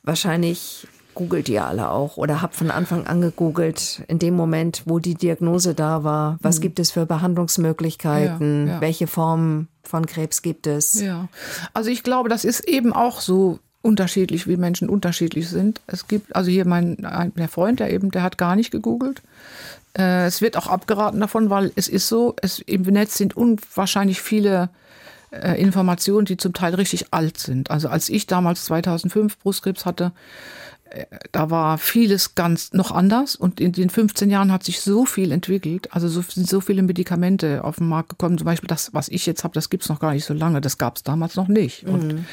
Wahrscheinlich 0.03 0.87
googelt 1.13 1.47
ihr 1.47 1.65
alle 1.65 1.91
auch 1.91 2.17
oder 2.17 2.41
habt 2.41 2.55
von 2.55 2.71
Anfang 2.71 3.05
an 3.05 3.21
gegoogelt, 3.21 4.03
in 4.07 4.17
dem 4.17 4.35
Moment, 4.35 4.83
wo 4.85 4.97
die 4.99 5.13
Diagnose 5.13 5.75
da 5.75 6.03
war. 6.03 6.37
Was 6.41 6.55
hm. 6.55 6.61
gibt 6.61 6.79
es 6.79 6.91
für 6.91 7.05
Behandlungsmöglichkeiten? 7.05 8.67
Ja, 8.67 8.73
ja. 8.73 8.81
Welche 8.81 9.07
Formen 9.07 9.67
von 9.83 10.05
Krebs 10.05 10.41
gibt 10.41 10.65
es? 10.65 10.99
Ja, 10.99 11.27
also 11.73 11.89
ich 11.89 12.03
glaube, 12.03 12.29
das 12.29 12.45
ist 12.45 12.61
eben 12.61 12.93
auch 12.93 13.21
so 13.21 13.59
unterschiedlich, 13.83 14.47
wie 14.47 14.57
Menschen 14.57 14.89
unterschiedlich 14.89 15.49
sind. 15.49 15.81
Es 15.87 16.07
gibt, 16.07 16.35
also 16.35 16.49
hier 16.49 16.65
mein 16.65 16.97
der 17.35 17.49
Freund, 17.49 17.79
der 17.79 17.91
eben, 17.91 18.09
der 18.11 18.23
hat 18.23 18.37
gar 18.37 18.55
nicht 18.55 18.71
gegoogelt. 18.71 19.21
Äh, 19.97 20.25
es 20.25 20.41
wird 20.41 20.57
auch 20.57 20.67
abgeraten 20.67 21.19
davon, 21.19 21.49
weil 21.49 21.71
es 21.75 21.87
ist 21.87 22.07
so, 22.07 22.35
es, 22.41 22.59
im 22.59 22.81
Netz 22.83 23.17
sind 23.17 23.35
unwahrscheinlich 23.35 24.21
viele 24.21 24.69
äh, 25.31 25.61
Informationen, 25.61 26.25
die 26.25 26.37
zum 26.37 26.53
Teil 26.53 26.73
richtig 26.75 27.07
alt 27.11 27.37
sind. 27.37 27.71
Also 27.71 27.89
als 27.89 28.09
ich 28.09 28.25
damals 28.25 28.65
2005 28.65 29.37
Brustkrebs 29.39 29.85
hatte, 29.85 30.13
da 31.31 31.49
war 31.49 31.79
vieles 31.79 32.35
ganz 32.35 32.71
noch 32.73 32.91
anders 32.91 33.35
und 33.35 33.59
in 33.59 33.71
den 33.71 33.89
15 33.89 34.29
Jahren 34.29 34.51
hat 34.51 34.63
sich 34.63 34.81
so 34.81 35.05
viel 35.05 35.31
entwickelt. 35.31 35.87
Also 35.91 36.07
so, 36.07 36.21
sind 36.21 36.47
so 36.47 36.61
viele 36.61 36.83
Medikamente 36.83 37.63
auf 37.63 37.77
den 37.77 37.87
Markt 37.87 38.09
gekommen. 38.09 38.37
Zum 38.37 38.45
Beispiel 38.45 38.67
das, 38.67 38.93
was 38.93 39.09
ich 39.09 39.25
jetzt 39.25 39.43
habe, 39.43 39.55
das 39.55 39.71
gibt's 39.71 39.89
noch 39.89 39.99
gar 39.99 40.13
nicht 40.13 40.25
so 40.25 40.35
lange. 40.35 40.61
Das 40.61 40.77
gab's 40.77 41.01
damals 41.01 41.35
noch 41.35 41.47
nicht. 41.47 41.87
Mhm. 41.87 41.93
Und, 41.93 42.25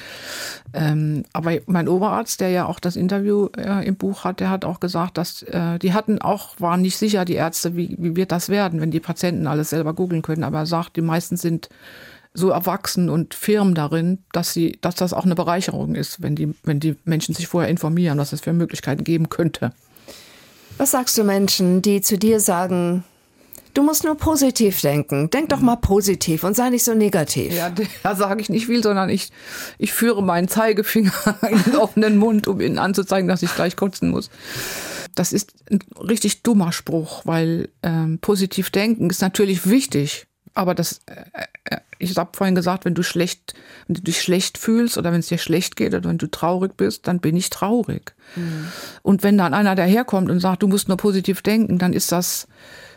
ähm, 0.75 1.23
aber 1.33 1.53
mein 1.67 1.89
Oberarzt, 1.89 2.43
der 2.43 2.51
ja 2.51 2.67
auch 2.67 2.81
das 2.81 2.97
Interview 2.97 3.49
äh, 3.57 3.87
im 3.87 3.97
Buch 3.97 4.25
hat, 4.25 4.41
der 4.41 4.51
hat 4.51 4.67
auch 4.67 4.79
gesagt, 4.79 5.17
dass 5.17 5.43
äh, 5.43 5.79
die 5.79 5.95
hatten 5.95 6.21
auch, 6.21 6.61
waren 6.61 6.83
nicht 6.83 6.99
sicher, 6.99 7.25
die 7.25 7.35
Ärzte, 7.35 7.77
wie, 7.77 7.97
wie 7.99 8.15
wird 8.15 8.31
das 8.31 8.51
werden, 8.51 8.81
wenn 8.83 8.91
die 8.91 9.01
Patienten 9.01 9.47
alles 9.47 9.71
selber 9.71 9.95
googeln 9.95 10.21
können. 10.21 10.45
Aber 10.45 10.59
er 10.59 10.67
sagt, 10.67 10.97
die 10.97 11.03
meisten 11.03 11.39
sind 11.39 11.71
so 12.33 12.51
erwachsen 12.51 13.11
und 13.11 13.35
firm 13.35 13.75
darin, 13.75 14.19
dass 14.33 14.53
sie, 14.53 14.79
dass 14.81 14.95
das 14.95 15.13
auch 15.13 15.25
eine 15.25 15.35
Bereicherung 15.35 15.95
ist, 15.95 16.23
wenn 16.23 16.37
die, 16.37 16.55
wenn 16.63 16.81
die 16.81 16.97
Menschen 17.05 17.35
sich 17.35 17.49
vorher 17.49 17.71
informieren, 17.71 18.19
was 18.19 18.33
es 18.33 18.41
für 18.41 18.53
Möglichkeiten 18.53 19.05
geben 19.05 19.29
könnte. 19.29 19.73
Was 20.79 20.93
sagst 20.93 21.19
du 21.19 21.25
Menschen, 21.25 21.83
die 21.83 22.01
zu 22.01 22.17
dir 22.17 22.41
sagen, 22.41 23.05
du 23.75 23.83
musst 23.83 24.05
nur 24.05 24.17
positiv 24.17 24.81
denken, 24.81 25.29
denk 25.31 25.49
doch 25.49 25.61
mal 25.61 25.77
positiv 25.77 26.45
und 26.45 26.55
sei 26.55 26.71
nicht 26.71 26.85
so 26.85 26.95
negativ? 26.95 27.53
Ja, 27.53 27.71
da 28.03 28.15
sage 28.15 28.41
ich 28.41 28.49
nicht 28.49 28.67
viel, 28.67 28.83
sondern 28.83 29.09
ich, 29.09 29.31
ich 29.79 29.93
führe 29.93 30.23
meinen 30.23 30.49
Zeigefinger 30.49 31.13
in 31.51 31.63
den 31.65 31.77
offenen 31.77 32.17
Mund, 32.17 32.47
um 32.47 32.61
ihnen 32.61 32.79
anzuzeigen, 32.79 33.29
dass 33.29 33.43
ich 33.43 33.55
gleich 33.55 33.77
kotzen 33.77 34.11
muss. 34.11 34.31
Das 35.17 35.33
ist 35.33 35.53
ein 35.71 35.81
richtig 35.99 36.43
dummer 36.43 36.71
Spruch, 36.71 37.23
weil 37.25 37.69
ähm, 37.83 38.19
positiv 38.21 38.71
denken 38.71 39.11
ist 39.11 39.21
natürlich 39.21 39.69
wichtig. 39.69 40.29
Aber 40.55 40.75
das, 40.75 41.01
äh, 41.07 41.45
äh, 41.65 41.79
ich 41.99 42.17
habe 42.17 42.31
vorhin 42.35 42.55
gesagt, 42.55 42.85
wenn 42.85 42.95
du 42.95 43.03
schlecht, 43.03 43.55
wenn 43.87 43.95
du 43.95 44.03
dich 44.03 44.21
schlecht 44.21 44.59
fühlst 44.59 44.99
oder 44.99 45.13
wenn 45.13 45.21
es 45.21 45.29
dir 45.29 45.39
schlecht 45.39 45.77
geht 45.77 45.95
oder 45.95 46.09
wenn 46.09 46.19
du 46.19 46.31
traurig 46.31 46.77
bist, 46.77 47.07
dann 47.07 47.21
bin 47.21 47.37
ich 47.37 47.51
traurig. 47.51 48.15
Mhm. 48.37 48.69
Und 49.03 49.23
wenn 49.23 49.39
dann 49.39 49.55
einer 49.55 49.75
daherkommt 49.75 50.31
und 50.31 50.41
sagt, 50.41 50.63
du 50.63 50.69
musst 50.69 50.89
nur 50.89 50.97
positiv 50.97 51.43
denken, 51.43 51.79
dann 51.79 51.93
ist 51.93 52.13
das 52.13 52.49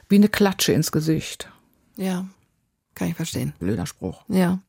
wie 0.10 0.16
eine 0.16 0.30
Klatsche 0.30 0.74
ins 0.74 0.92
Gesicht. 0.92 1.50
Ja, 1.96 2.26
kann 2.96 3.10
ich 3.10 3.16
verstehen. 3.16 3.54
Blöder 3.60 3.86
Spruch. 3.86 4.24
Ja. 4.28 4.60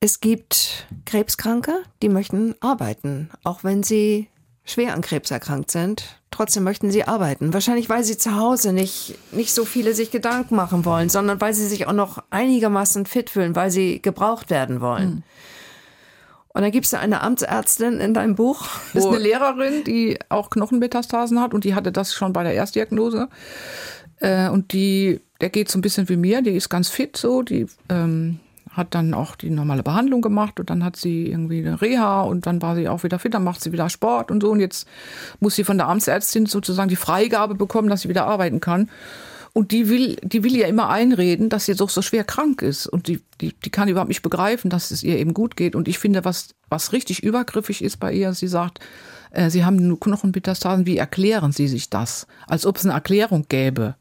Es 0.00 0.20
gibt 0.20 0.86
Krebskranke, 1.06 1.82
die 2.02 2.08
möchten 2.08 2.54
arbeiten, 2.60 3.30
auch 3.42 3.64
wenn 3.64 3.82
sie 3.82 4.28
schwer 4.64 4.94
an 4.94 5.02
Krebs 5.02 5.30
erkrankt 5.30 5.70
sind. 5.70 6.20
Trotzdem 6.30 6.64
möchten 6.64 6.90
sie 6.90 7.04
arbeiten. 7.04 7.52
Wahrscheinlich, 7.52 7.88
weil 7.88 8.02
sie 8.02 8.18
zu 8.18 8.36
Hause 8.36 8.72
nicht, 8.72 9.16
nicht 9.32 9.54
so 9.54 9.64
viele 9.64 9.94
sich 9.94 10.10
Gedanken 10.10 10.56
machen 10.56 10.84
wollen, 10.84 11.08
sondern 11.08 11.40
weil 11.40 11.54
sie 11.54 11.66
sich 11.66 11.86
auch 11.86 11.92
noch 11.92 12.22
einigermaßen 12.30 13.06
fit 13.06 13.30
fühlen, 13.30 13.54
weil 13.54 13.70
sie 13.70 14.02
gebraucht 14.02 14.50
werden 14.50 14.80
wollen. 14.80 15.08
Mhm. 15.08 15.22
Und 16.54 16.62
dann 16.62 16.70
gibt 16.70 16.86
es 16.86 16.94
eine 16.94 17.20
Amtsärztin 17.20 18.00
in 18.00 18.14
deinem 18.14 18.36
Buch. 18.36 18.68
Das 18.92 19.04
ist 19.04 19.10
eine 19.10 19.18
Lehrerin, 19.18 19.82
die 19.84 20.18
auch 20.28 20.50
Knochenmetastasen 20.50 21.40
hat 21.40 21.52
und 21.52 21.64
die 21.64 21.74
hatte 21.74 21.90
das 21.90 22.14
schon 22.14 22.32
bei 22.32 22.44
der 22.44 22.54
Erstdiagnose. 22.54 23.28
Äh, 24.20 24.48
und 24.48 24.72
die, 24.72 25.20
der 25.40 25.50
geht 25.50 25.68
so 25.68 25.78
ein 25.78 25.82
bisschen 25.82 26.08
wie 26.08 26.16
mir, 26.16 26.42
die 26.42 26.52
ist 26.52 26.68
ganz 26.68 26.88
fit 26.88 27.16
so, 27.16 27.42
die 27.42 27.66
ähm, 27.88 28.38
hat 28.74 28.94
dann 28.94 29.14
auch 29.14 29.36
die 29.36 29.50
normale 29.50 29.82
Behandlung 29.82 30.20
gemacht 30.20 30.60
und 30.60 30.68
dann 30.68 30.84
hat 30.84 30.96
sie 30.96 31.26
irgendwie 31.28 31.58
eine 31.58 31.80
Reha 31.80 32.22
und 32.22 32.46
dann 32.46 32.60
war 32.60 32.74
sie 32.74 32.88
auch 32.88 33.02
wieder 33.02 33.18
fit, 33.18 33.34
dann 33.34 33.44
macht 33.44 33.60
sie 33.60 33.72
wieder 33.72 33.88
Sport 33.88 34.30
und 34.30 34.42
so 34.42 34.50
und 34.50 34.60
jetzt 34.60 34.86
muss 35.40 35.54
sie 35.54 35.64
von 35.64 35.78
der 35.78 35.88
Amtsärztin 35.88 36.46
sozusagen 36.46 36.88
die 36.88 36.96
Freigabe 36.96 37.54
bekommen, 37.54 37.88
dass 37.88 38.02
sie 38.02 38.08
wieder 38.08 38.26
arbeiten 38.26 38.60
kann. 38.60 38.90
Und 39.52 39.70
die 39.70 39.88
will, 39.88 40.16
die 40.20 40.42
will 40.42 40.56
ja 40.56 40.66
immer 40.66 40.88
einreden, 40.88 41.48
dass 41.48 41.66
sie 41.66 41.76
doch 41.76 41.88
so 41.88 42.02
schwer 42.02 42.24
krank 42.24 42.60
ist. 42.60 42.88
Und 42.88 43.06
die, 43.06 43.20
die, 43.40 43.52
die 43.52 43.70
kann 43.70 43.86
überhaupt 43.86 44.08
nicht 44.08 44.22
begreifen, 44.22 44.68
dass 44.68 44.90
es 44.90 45.04
ihr 45.04 45.16
eben 45.16 45.32
gut 45.32 45.56
geht. 45.56 45.76
Und 45.76 45.86
ich 45.86 46.00
finde, 46.00 46.24
was, 46.24 46.56
was 46.68 46.92
richtig 46.92 47.22
übergriffig 47.22 47.84
ist 47.84 47.98
bei 48.00 48.12
ihr, 48.12 48.34
sie 48.34 48.48
sagt, 48.48 48.80
Sie 49.48 49.64
haben 49.64 49.76
nur 49.76 49.98
Knochenmetastasen, 49.98 50.86
wie 50.86 50.96
erklären 50.96 51.52
Sie 51.52 51.68
sich 51.68 51.90
das? 51.90 52.26
Als 52.46 52.66
ob 52.66 52.76
es 52.76 52.84
eine 52.84 52.94
Erklärung 52.94 53.46
gäbe. 53.48 53.94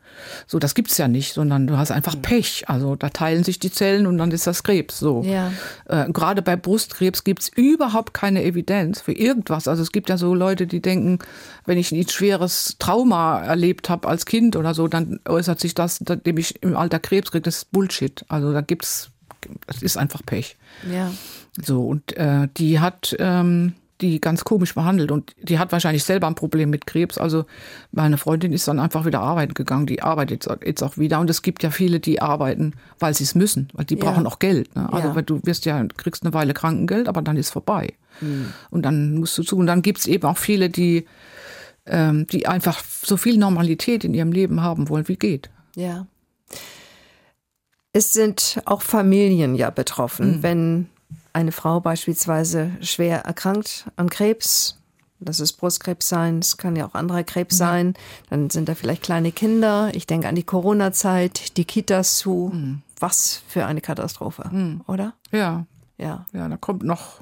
So, 0.48 0.60
das 0.60 0.76
gibt's 0.76 0.98
ja 0.98 1.08
nicht, 1.08 1.34
sondern 1.34 1.68
du 1.68 1.78
hast 1.78 1.92
einfach 1.92 2.16
Pech. 2.22 2.66
Also 2.68 2.96
da 2.96 3.10
teilen 3.10 3.44
sich 3.44 3.60
die 3.60 3.72
Zellen 3.72 4.06
und 4.06 4.18
dann 4.18 4.32
ist 4.32 4.48
das 4.48 4.64
Krebs. 4.64 5.00
So. 5.00 5.24
Ja. 5.24 5.52
Äh, 5.86 6.12
gerade 6.12 6.42
bei 6.42 6.56
Brustkrebs 6.56 7.24
gibt's 7.24 7.50
überhaupt 7.50 8.14
keine 8.14 8.44
Evidenz 8.44 9.02
für 9.02 9.14
irgendwas. 9.14 9.68
Also 9.68 9.82
es 9.82 9.92
gibt 9.92 10.10
ja 10.10 10.18
so 10.18 10.34
Leute, 10.36 10.68
die 10.68 10.82
denken, 10.82 11.20
wenn 11.66 11.78
ich 11.78 11.92
ein 11.92 12.08
schweres 12.08 12.76
Trauma 12.80 13.42
erlebt 13.42 13.90
habe 13.90 14.08
als 14.08 14.26
Kind 14.26 14.56
oder 14.56 14.74
so, 14.74 14.88
dann 14.88 15.20
äußert 15.28 15.60
sich 15.60 15.74
das, 15.74 16.00
indem 16.02 16.38
ich 16.38 16.62
im 16.62 16.78
Alter 16.78 17.00
Krebs 17.00 17.32
kriege. 17.32 17.42
Das 17.42 17.58
ist 17.58 17.72
Bullshit. 17.72 18.24
Also 18.28 18.54
da 18.54 18.62
gibt's, 18.62 19.10
das 19.68 19.82
ist 19.82 19.98
einfach 19.98 20.22
Pech. 20.26 20.58
Ja. 20.92 21.12
So, 21.62 21.86
und 21.88 22.16
äh, 22.18 22.48
die 22.58 22.80
hat 22.80 23.16
ähm, 23.20 23.74
die 24.04 24.22
ganz 24.22 24.44
komisch 24.44 24.76
behandelt 24.76 25.12
und 25.12 25.34
die 25.42 25.58
hat 25.60 25.72
wahrscheinlich 25.72 26.04
selber 26.04 26.28
ein 26.28 26.36
Problem 26.36 26.70
mit 26.70 26.86
Krebs. 26.86 27.18
Also 27.18 27.46
meine 27.92 28.18
Freundin 28.18 28.54
ist 28.54 28.68
dann 28.68 28.80
einfach 28.80 29.06
wieder 29.06 29.22
arbeiten 29.22 29.54
gegangen. 29.54 29.86
Die 29.86 30.02
arbeitet 30.02 30.48
jetzt 30.66 30.84
auch 30.84 30.98
wieder 30.98 31.20
und 31.20 31.30
es 31.30 31.42
gibt 31.42 31.64
ja 31.64 31.72
viele, 31.72 32.00
die 32.00 32.22
arbeiten, 32.22 32.74
weil 33.00 33.14
sie 33.14 33.24
es 33.24 33.34
müssen, 33.34 33.70
weil 33.74 33.86
die 33.86 33.96
ja. 33.96 34.04
brauchen 34.04 34.28
auch 34.28 34.40
Geld. 34.40 34.76
Ne? 34.76 34.92
Also 34.92 35.10
ja. 35.10 35.22
du 35.22 35.40
wirst 35.44 35.66
ja 35.66 35.84
kriegst 35.98 36.24
eine 36.24 36.34
Weile 36.34 36.54
Krankengeld, 36.54 37.08
aber 37.08 37.22
dann 37.22 37.38
ist 37.38 37.50
vorbei 37.52 37.94
mhm. 38.22 38.54
und 38.70 38.84
dann 38.84 39.16
musst 39.16 39.38
du 39.38 39.44
zu. 39.44 39.58
Und 39.58 39.68
dann 39.68 39.82
gibt 39.82 40.00
es 40.00 40.08
eben 40.08 40.28
auch 40.28 40.38
viele, 40.38 40.70
die 40.70 41.06
ähm, 41.86 42.28
die 42.28 42.48
einfach 42.48 42.82
so 42.84 43.18
viel 43.18 43.38
Normalität 43.38 44.04
in 44.04 44.14
ihrem 44.14 44.32
Leben 44.32 44.62
haben 44.62 44.90
wollen, 44.90 45.08
wie 45.08 45.18
geht. 45.18 45.50
Ja. 45.76 46.08
Es 47.92 48.14
sind 48.14 48.62
auch 48.66 48.82
Familien 48.82 49.56
ja 49.56 49.70
betroffen, 49.70 50.38
mhm. 50.38 50.44
wenn 50.44 50.90
eine 51.34 51.52
Frau 51.52 51.80
beispielsweise 51.80 52.72
schwer 52.82 53.26
erkrankt 53.26 53.88
an 53.96 54.10
Krebs, 54.10 54.78
das 55.20 55.40
ist 55.40 55.54
Brustkrebs 55.54 56.10
sein, 56.10 56.40
es 56.40 56.58
kann 56.58 56.76
ja 56.76 56.86
auch 56.86 56.94
anderer 56.94 57.24
Krebs 57.24 57.56
mhm. 57.56 57.60
sein, 57.60 57.94
dann 58.30 58.50
sind 58.50 58.70
da 58.70 58.76
vielleicht 58.76 59.04
kleine 59.04 59.32
Kinder. 59.32 59.92
Ich 59.94 60.06
denke 60.06 60.28
an 60.28 60.36
die 60.36 60.44
Corona-Zeit, 60.44 61.58
die 61.58 61.66
Kitas 61.66 62.18
zu. 62.18 62.52
Mhm. 62.54 62.82
Was 63.00 63.42
für 63.48 63.66
eine 63.66 63.82
Katastrophe, 63.82 64.48
mhm. 64.50 64.82
oder? 64.88 65.14
Ja. 65.32 65.66
Ja. 65.98 66.26
Ja, 66.34 66.48
da 66.48 66.58
kommt 66.58 66.84
noch 66.84 67.22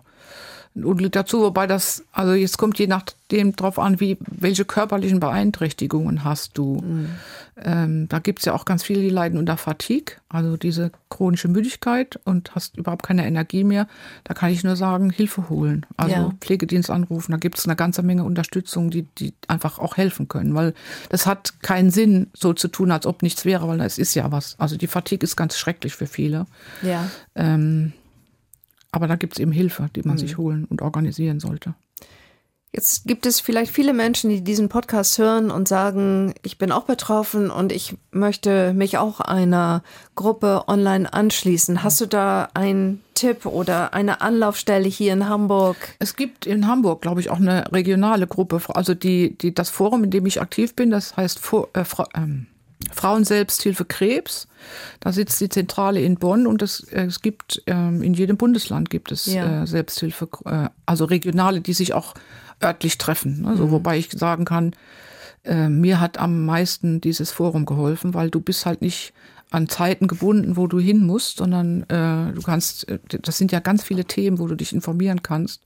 und 0.74 1.16
dazu, 1.16 1.42
wobei 1.42 1.68
das, 1.68 2.06
also 2.14 2.34
jetzt 2.34 2.58
kommt 2.58 2.80
je 2.80 2.88
nachdem 2.88 3.56
drauf 3.56 3.78
an, 3.78 4.00
wie, 4.00 4.18
welche 4.22 4.64
körperlichen 4.64 5.20
Beeinträchtigungen 5.20 6.24
hast 6.24 6.58
du. 6.58 6.82
Mhm. 6.82 7.10
Ähm, 7.64 8.08
da 8.08 8.20
gibt's 8.20 8.46
ja 8.46 8.54
auch 8.54 8.64
ganz 8.64 8.82
viele, 8.82 9.02
die 9.02 9.10
leiden 9.10 9.38
unter 9.38 9.58
Fatigue, 9.58 10.16
also 10.30 10.56
diese 10.56 10.92
chronische 11.10 11.50
Müdigkeit 11.50 12.20
und 12.24 12.56
hast 12.56 12.78
überhaupt 12.78 13.04
keine 13.04 13.28
Energie 13.28 13.66
mehr. 13.66 13.88
Da 14.24 14.34
kann 14.34 14.52
ich 14.52 14.64
nur 14.64 14.78
sagen, 14.78 15.10
Hilfe 15.10 15.50
holen. 15.50 15.86
Also 15.98 16.16
ja. 16.16 16.34
Pflegedienst 16.40 16.90
anrufen. 16.90 17.34
Da 17.34 17.38
gibt's 17.38 17.66
eine 17.66 17.76
ganze 17.76 18.02
Menge 18.02 18.24
Unterstützung, 18.24 18.90
die, 18.90 19.04
die 19.18 19.34
einfach 19.50 19.78
auch 19.78 19.98
helfen 19.98 20.30
können. 20.30 20.56
Weil 20.56 20.74
das 21.10 21.26
hat 21.26 21.62
keinen 21.62 21.92
Sinn, 21.92 22.28
so 22.34 22.54
zu 22.54 22.70
tun, 22.70 22.92
als 22.92 23.06
ob 23.06 23.22
nichts 23.22 23.44
wäre, 23.44 23.68
weil 23.68 23.82
es 23.82 23.98
ist 23.98 24.16
ja 24.16 24.32
was. 24.32 24.56
Also 24.58 24.78
die 24.78 24.88
Fatigue 24.88 25.26
ist 25.26 25.36
ganz 25.36 25.58
schrecklich 25.58 25.96
für 25.96 26.08
viele. 26.08 26.46
Ja. 26.82 27.10
Ähm, 27.36 27.92
aber 28.92 29.08
da 29.08 29.16
gibt 29.16 29.34
es 29.34 29.39
eben 29.39 29.52
Hilfe, 29.52 29.89
die 29.96 30.04
man 30.04 30.16
mhm. 30.16 30.20
sich 30.20 30.38
holen 30.38 30.66
und 30.66 30.82
organisieren 30.82 31.39
sollte. 31.39 31.76
Jetzt 32.74 33.06
gibt 33.06 33.26
es 33.26 33.42
vielleicht 33.42 33.74
viele 33.74 33.92
Menschen, 33.92 34.30
die 34.30 34.42
diesen 34.42 34.70
Podcast 34.70 35.18
hören 35.18 35.52
und 35.52 35.68
sagen, 35.68 36.34
ich 36.42 36.58
bin 36.58 36.72
auch 36.72 36.86
betroffen 36.86 37.52
und 37.52 37.74
ich 37.74 37.98
möchte 38.12 38.72
mich 38.74 38.98
auch 38.98 39.20
einer 39.20 39.84
Gruppe 40.16 40.64
online 40.68 41.12
anschließen. 41.12 41.84
Hast 41.84 42.00
du 42.00 42.06
da 42.06 42.48
einen 42.54 43.02
Tipp 43.14 43.46
oder 43.46 43.94
eine 43.94 44.22
Anlaufstelle 44.22 44.88
hier 44.88 45.12
in 45.12 45.28
Hamburg? 45.28 45.76
Es 46.00 46.16
gibt 46.16 46.46
in 46.46 46.66
Hamburg, 46.66 47.02
glaube 47.02 47.20
ich, 47.20 47.30
auch 47.30 47.42
eine 47.42 47.70
regionale 47.74 48.26
Gruppe, 48.26 48.62
also 48.70 48.94
die, 48.94 49.38
die 49.38 49.54
das 49.54 49.70
Forum, 49.70 50.06
in 50.06 50.10
dem 50.10 50.26
ich 50.26 50.39
aktiv 50.39 50.74
bin, 50.74 50.92
das 50.92 51.18
heißt 51.18 51.42
äh, 51.74 51.84
ähm, 52.16 52.48
Frauenselbsthilfe 52.92 53.86
Krebs. 53.86 54.48
Da 55.00 55.12
sitzt 55.12 55.39
die 55.42 55.50
Zentrale 55.50 56.02
in 56.02 56.16
Bonn 56.16 56.48
und 56.48 56.62
es, 56.62 56.82
äh, 56.92 57.06
es 57.06 57.22
gibt 57.22 57.64
ähm, 57.68 58.02
in 58.04 58.14
jedem 58.14 58.38
Bundesland 58.38 58.89
gibt 58.89 59.12
es 59.12 59.26
ja. 59.26 59.64
äh, 59.64 59.68
Selbsthilfe, 59.68 60.30
äh, 60.46 60.70
also 60.86 61.06
regionale, 61.06 61.62
die 61.62 61.74
sich 61.74 61.94
auch 61.94 62.14
örtlich 62.62 62.98
treffen. 62.98 63.46
Also, 63.46 63.68
mhm. 63.68 63.72
Wobei 63.72 63.98
ich 63.98 64.12
sagen 64.12 64.46
kann, 64.46 64.76
mir 65.44 66.00
hat 66.00 66.20
am 66.20 66.46
meisten 66.46 67.02
dieses 67.02 67.32
Forum 67.32 67.66
geholfen, 67.66 68.14
weil 68.14 68.30
du 68.30 68.39
bist 68.39 68.68
halt 68.68 68.84
nicht 68.84 69.12
an 69.52 69.68
Zeiten 69.68 70.08
gebunden, 70.08 70.56
wo 70.56 70.66
du 70.68 70.80
hin 70.80 71.06
musst, 71.06 71.38
sondern 71.38 71.84
äh, 71.89 72.34
du 72.34 72.42
kannst, 72.42 72.88
das 73.10 73.38
sind 73.38 73.52
ja 73.52 73.60
ganz 73.60 73.84
viele 73.84 74.06
Themen, 74.06 74.39
wo 74.39 74.48
du 74.48 74.56
dich 74.56 74.74
informieren 74.74 75.24
kannst. 75.24 75.64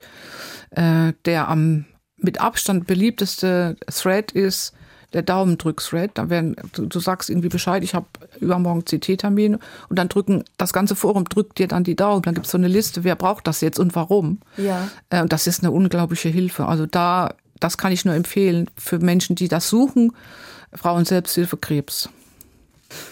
Äh, 0.72 1.14
der 1.26 1.48
am 1.48 1.86
mit 2.18 2.42
Abstand 2.42 2.88
beliebteste 2.88 3.76
Thread 3.88 4.32
ist 4.32 4.74
der 5.16 5.24
Daumendrück-Thread. 5.24 6.12
Da 6.16 6.30
werden, 6.30 6.56
du, 6.74 6.86
du, 6.86 7.00
sagst 7.00 7.30
irgendwie 7.30 7.48
Bescheid, 7.48 7.84
ich 7.84 7.96
habe 7.96 8.06
übermorgen 8.40 8.84
CT-Termin 8.84 9.58
und 9.90 9.98
dann 9.98 10.10
drücken, 10.10 10.44
das 10.58 10.74
ganze 10.74 10.96
Forum 10.96 11.24
drückt 11.24 11.58
dir 11.58 11.70
dann 11.70 11.86
die 11.86 11.96
Daumen. 11.96 12.22
Dann 12.22 12.34
gibt 12.34 12.46
es 12.46 12.52
so 12.52 12.58
eine 12.58 12.68
Liste, 12.68 13.06
wer 13.06 13.16
braucht 13.16 13.48
das 13.48 13.62
jetzt 13.62 13.80
und 13.80 13.96
warum. 13.96 14.40
Ja. 14.58 14.90
Äh, 15.10 15.22
und 15.22 15.32
das 15.32 15.48
ist 15.48 15.64
eine 15.64 15.72
unglaubliche 15.72 16.28
Hilfe. 16.30 16.66
Also 16.66 16.86
da, 16.86 17.34
das 17.62 17.78
kann 17.78 17.94
ich 17.94 18.04
nur 18.04 18.14
empfehlen 18.14 18.70
für 18.78 19.00
Menschen, 19.00 19.36
die 19.38 19.48
das 19.48 19.70
suchen. 19.70 20.12
Frauen 20.74 21.06
Selbsthilfe 21.06 21.56
Krebs. 21.56 22.10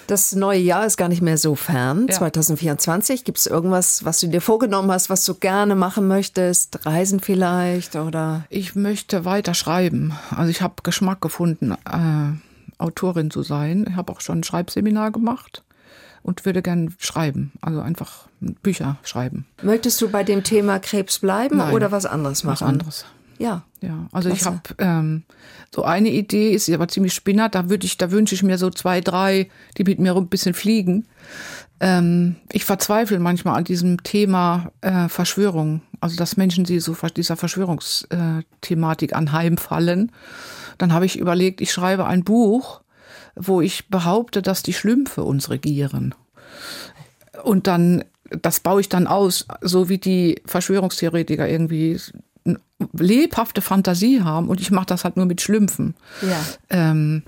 Das 0.08 0.34
neue 0.36 0.60
Jahr 0.60 0.86
ist 0.86 0.98
gar 0.98 1.10
nicht 1.10 1.22
mehr 1.22 1.38
so 1.38 1.56
fern. 1.56 2.08
Ja. 2.10 2.16
2024. 2.16 3.24
Gibt 3.24 3.38
es 3.38 3.48
irgendwas, 3.48 4.06
was 4.06 4.20
du 4.20 4.28
dir 4.28 4.42
vorgenommen 4.42 4.92
hast, 4.92 5.10
was 5.10 5.26
du 5.26 5.36
gerne 5.36 5.76
machen 5.76 6.08
möchtest? 6.08 6.86
Reisen 6.86 7.20
vielleicht 7.20 7.96
oder? 7.96 8.46
Ich 8.50 8.76
möchte 8.76 9.26
weiter 9.26 9.54
schreiben. 9.54 10.14
Also 10.36 10.50
ich 10.50 10.62
habe 10.62 10.76
Geschmack 10.84 11.22
gefunden, 11.22 11.72
äh, 11.72 12.82
Autorin 12.82 13.32
zu 13.32 13.44
sein. 13.44 13.86
Ich 13.90 13.96
habe 13.96 14.12
auch 14.12 14.22
schon 14.22 14.40
ein 14.40 14.44
Schreibseminar 14.44 15.12
gemacht 15.12 15.64
und 16.24 16.46
würde 16.46 16.62
gern 16.62 16.96
schreiben. 16.98 17.52
Also 17.62 17.82
einfach 17.82 18.28
Bücher 18.40 18.98
schreiben. 19.04 19.46
Möchtest 19.62 20.02
du 20.02 20.10
bei 20.10 20.24
dem 20.24 20.44
Thema 20.44 20.80
Krebs 20.80 21.20
bleiben 21.20 21.58
Nein, 21.58 21.74
oder 21.74 21.92
was 21.92 22.06
anderes 22.06 22.44
machen? 22.44 22.54
Was 22.54 22.62
anderes. 22.62 23.06
Ja. 23.38 23.64
Ja, 23.82 24.08
also 24.14 24.30
Klasse. 24.30 24.42
ich 24.42 24.46
habe 24.46 24.62
ähm, 24.80 25.24
so 25.74 25.84
eine 25.84 26.10
Idee, 26.10 26.52
ist 26.54 26.70
aber 26.70 26.88
ziemlich 26.88 27.14
spinnert, 27.14 27.54
da 27.54 27.70
würde 27.70 27.86
ich, 27.86 27.98
da 27.98 28.12
wünsche 28.12 28.34
ich 28.34 28.42
mir 28.42 28.58
so 28.58 28.70
zwei, 28.70 29.02
drei, 29.02 29.50
die 29.78 29.84
mit 29.84 30.00
mir 30.00 30.16
ein 30.16 30.30
bisschen 30.30 30.54
fliegen. 30.54 31.06
Ähm, 31.82 32.38
ich 32.52 32.64
verzweifle 32.64 33.20
manchmal 33.20 33.58
an 33.58 33.66
diesem 33.66 34.02
Thema 34.04 34.72
äh, 34.80 35.10
Verschwörung, 35.10 35.82
also 36.00 36.16
dass 36.16 36.38
Menschen 36.38 36.64
sie 36.64 36.80
so 36.80 36.96
dieser 37.16 37.36
Verschwörungsthematik 37.36 39.14
anheimfallen. 39.14 40.14
Dann 40.78 40.94
habe 40.94 41.06
ich 41.06 41.20
überlegt, 41.20 41.60
ich 41.60 41.74
schreibe 41.74 42.06
ein 42.06 42.24
Buch, 42.24 42.82
wo 43.36 43.60
ich 43.60 43.90
behaupte, 43.90 44.42
dass 44.42 44.64
die 44.64 44.74
Schlümpfe 44.74 45.24
uns 45.24 45.50
regieren. 45.50 46.16
Und 47.44 47.68
dann 47.68 48.06
das 48.42 48.62
baue 48.62 48.82
ich 48.82 48.90
dann 48.90 49.06
aus, 49.06 49.46
so 49.62 49.90
wie 49.90 49.98
die 49.98 50.42
Verschwörungstheoretiker 50.46 51.48
irgendwie 51.48 52.00
lebhafte 52.94 53.62
Fantasie 53.62 54.22
haben 54.22 54.50
und 54.50 54.60
ich 54.60 54.72
mache 54.72 54.88
das 54.88 55.04
halt 55.04 55.18
nur 55.18 55.26
mit 55.26 55.42
Schlümpfen. 55.42 55.96
Ja. 56.22 56.40
Ähm, 56.70 57.24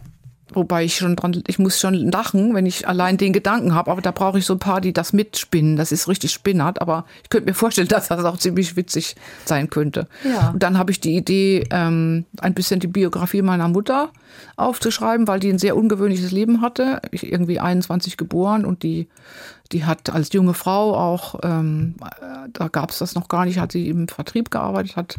wobei 0.54 0.84
ich 0.84 0.96
schon 0.96 1.16
dran, 1.16 1.44
ich 1.48 1.60
muss 1.60 1.80
schon 1.80 1.94
lachen, 1.94 2.54
wenn 2.54 2.66
ich 2.66 2.88
allein 2.88 3.18
den 3.18 3.34
Gedanken 3.34 3.74
habe, 3.74 3.92
aber 3.92 4.02
da 4.02 4.12
brauche 4.12 4.38
ich 4.38 4.46
so 4.46 4.54
ein 4.54 4.60
paar, 4.60 4.82
die 4.82 4.94
das 4.94 5.14
mitspinnen. 5.14 5.76
Das 5.76 5.92
ist 5.92 6.08
richtig 6.08 6.32
spinnert, 6.32 6.82
aber 6.82 7.06
ich 7.24 7.30
könnte 7.30 7.48
mir 7.50 7.54
vorstellen, 7.54 7.88
dass 7.90 8.08
das 8.10 8.24
auch 8.24 8.38
ziemlich 8.38 8.76
witzig 8.76 9.16
sein 9.46 9.70
könnte. 9.70 10.08
Ja. 10.24 10.50
Und 10.50 10.62
dann 10.62 10.78
habe 10.78 10.92
ich 10.92 11.00
die 11.00 11.16
Idee, 11.16 11.68
ähm, 11.72 12.26
ein 12.40 12.54
bisschen 12.54 12.80
die 12.80 12.88
Biografie 12.88 13.42
meiner 13.42 13.68
Mutter 13.68 14.12
aufzuschreiben, 14.56 15.28
weil 15.28 15.40
die 15.40 15.50
ein 15.50 15.60
sehr 15.60 15.76
ungewöhnliches 15.76 16.32
Leben 16.32 16.62
hatte. 16.62 17.02
Ich 17.12 17.32
irgendwie 17.32 17.60
21 17.60 18.18
geboren 18.18 18.66
und 18.66 18.84
die 18.84 19.08
die 19.72 19.86
hat 19.86 20.10
als 20.10 20.32
junge 20.34 20.54
Frau 20.54 20.96
auch, 20.96 21.40
ähm, 21.44 21.96
da 22.54 22.68
gab 22.68 22.92
es 22.92 23.00
das 23.00 23.16
noch 23.16 23.28
gar 23.28 23.46
nicht, 23.46 23.60
hat 23.60 23.72
sie 23.72 23.90
im 23.90 24.08
Vertrieb 24.08 24.52
gearbeitet, 24.52 24.96
hat 24.96 25.16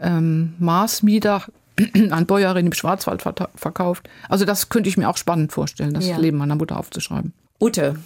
ähm, 0.00 0.54
Maßmieder 0.58 1.44
an 2.10 2.26
Bäuerin 2.26 2.66
im 2.66 2.72
Schwarzwald 2.72 3.22
verkauft. 3.54 4.08
Also 4.28 4.44
das 4.44 4.68
könnte 4.68 4.88
ich 4.88 4.96
mir 4.96 5.08
auch 5.08 5.16
spannend 5.16 5.52
vorstellen, 5.52 5.94
das 5.94 6.06
ja. 6.06 6.16
Leben 6.16 6.38
meiner 6.38 6.56
Mutter 6.56 6.78
aufzuschreiben. 6.78 7.32
Ute, 7.60 7.96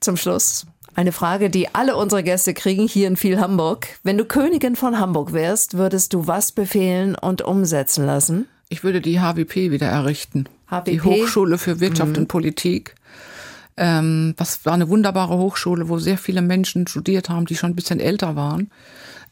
zum 0.00 0.16
Schluss. 0.16 0.66
Eine 0.94 1.12
Frage, 1.12 1.50
die 1.50 1.74
alle 1.74 1.94
unsere 1.96 2.22
Gäste 2.22 2.54
kriegen 2.54 2.88
hier 2.88 3.06
in 3.06 3.16
viel 3.16 3.38
Hamburg. 3.38 3.88
Wenn 4.02 4.16
du 4.16 4.24
Königin 4.24 4.76
von 4.76 4.98
Hamburg 4.98 5.34
wärst, 5.34 5.76
würdest 5.76 6.14
du 6.14 6.26
was 6.26 6.52
befehlen 6.52 7.14
und 7.14 7.42
umsetzen 7.42 8.06
lassen? 8.06 8.46
Ich 8.70 8.82
würde 8.82 9.02
die 9.02 9.20
HWP 9.20 9.70
wieder 9.70 9.88
errichten. 9.88 10.48
HWP? 10.70 10.90
Die 10.90 11.02
Hochschule 11.02 11.58
für 11.58 11.80
Wirtschaft 11.80 12.12
mhm. 12.12 12.22
und 12.22 12.28
Politik. 12.28 12.94
Ähm, 13.76 14.34
was 14.36 14.64
war 14.64 14.74
eine 14.74 14.88
wunderbare 14.88 15.36
Hochschule, 15.36 15.88
wo 15.88 15.98
sehr 15.98 16.18
viele 16.18 16.42
Menschen 16.42 16.86
studiert 16.86 17.28
haben, 17.28 17.46
die 17.46 17.56
schon 17.56 17.70
ein 17.70 17.76
bisschen 17.76 18.00
älter 18.00 18.36
waren. 18.36 18.70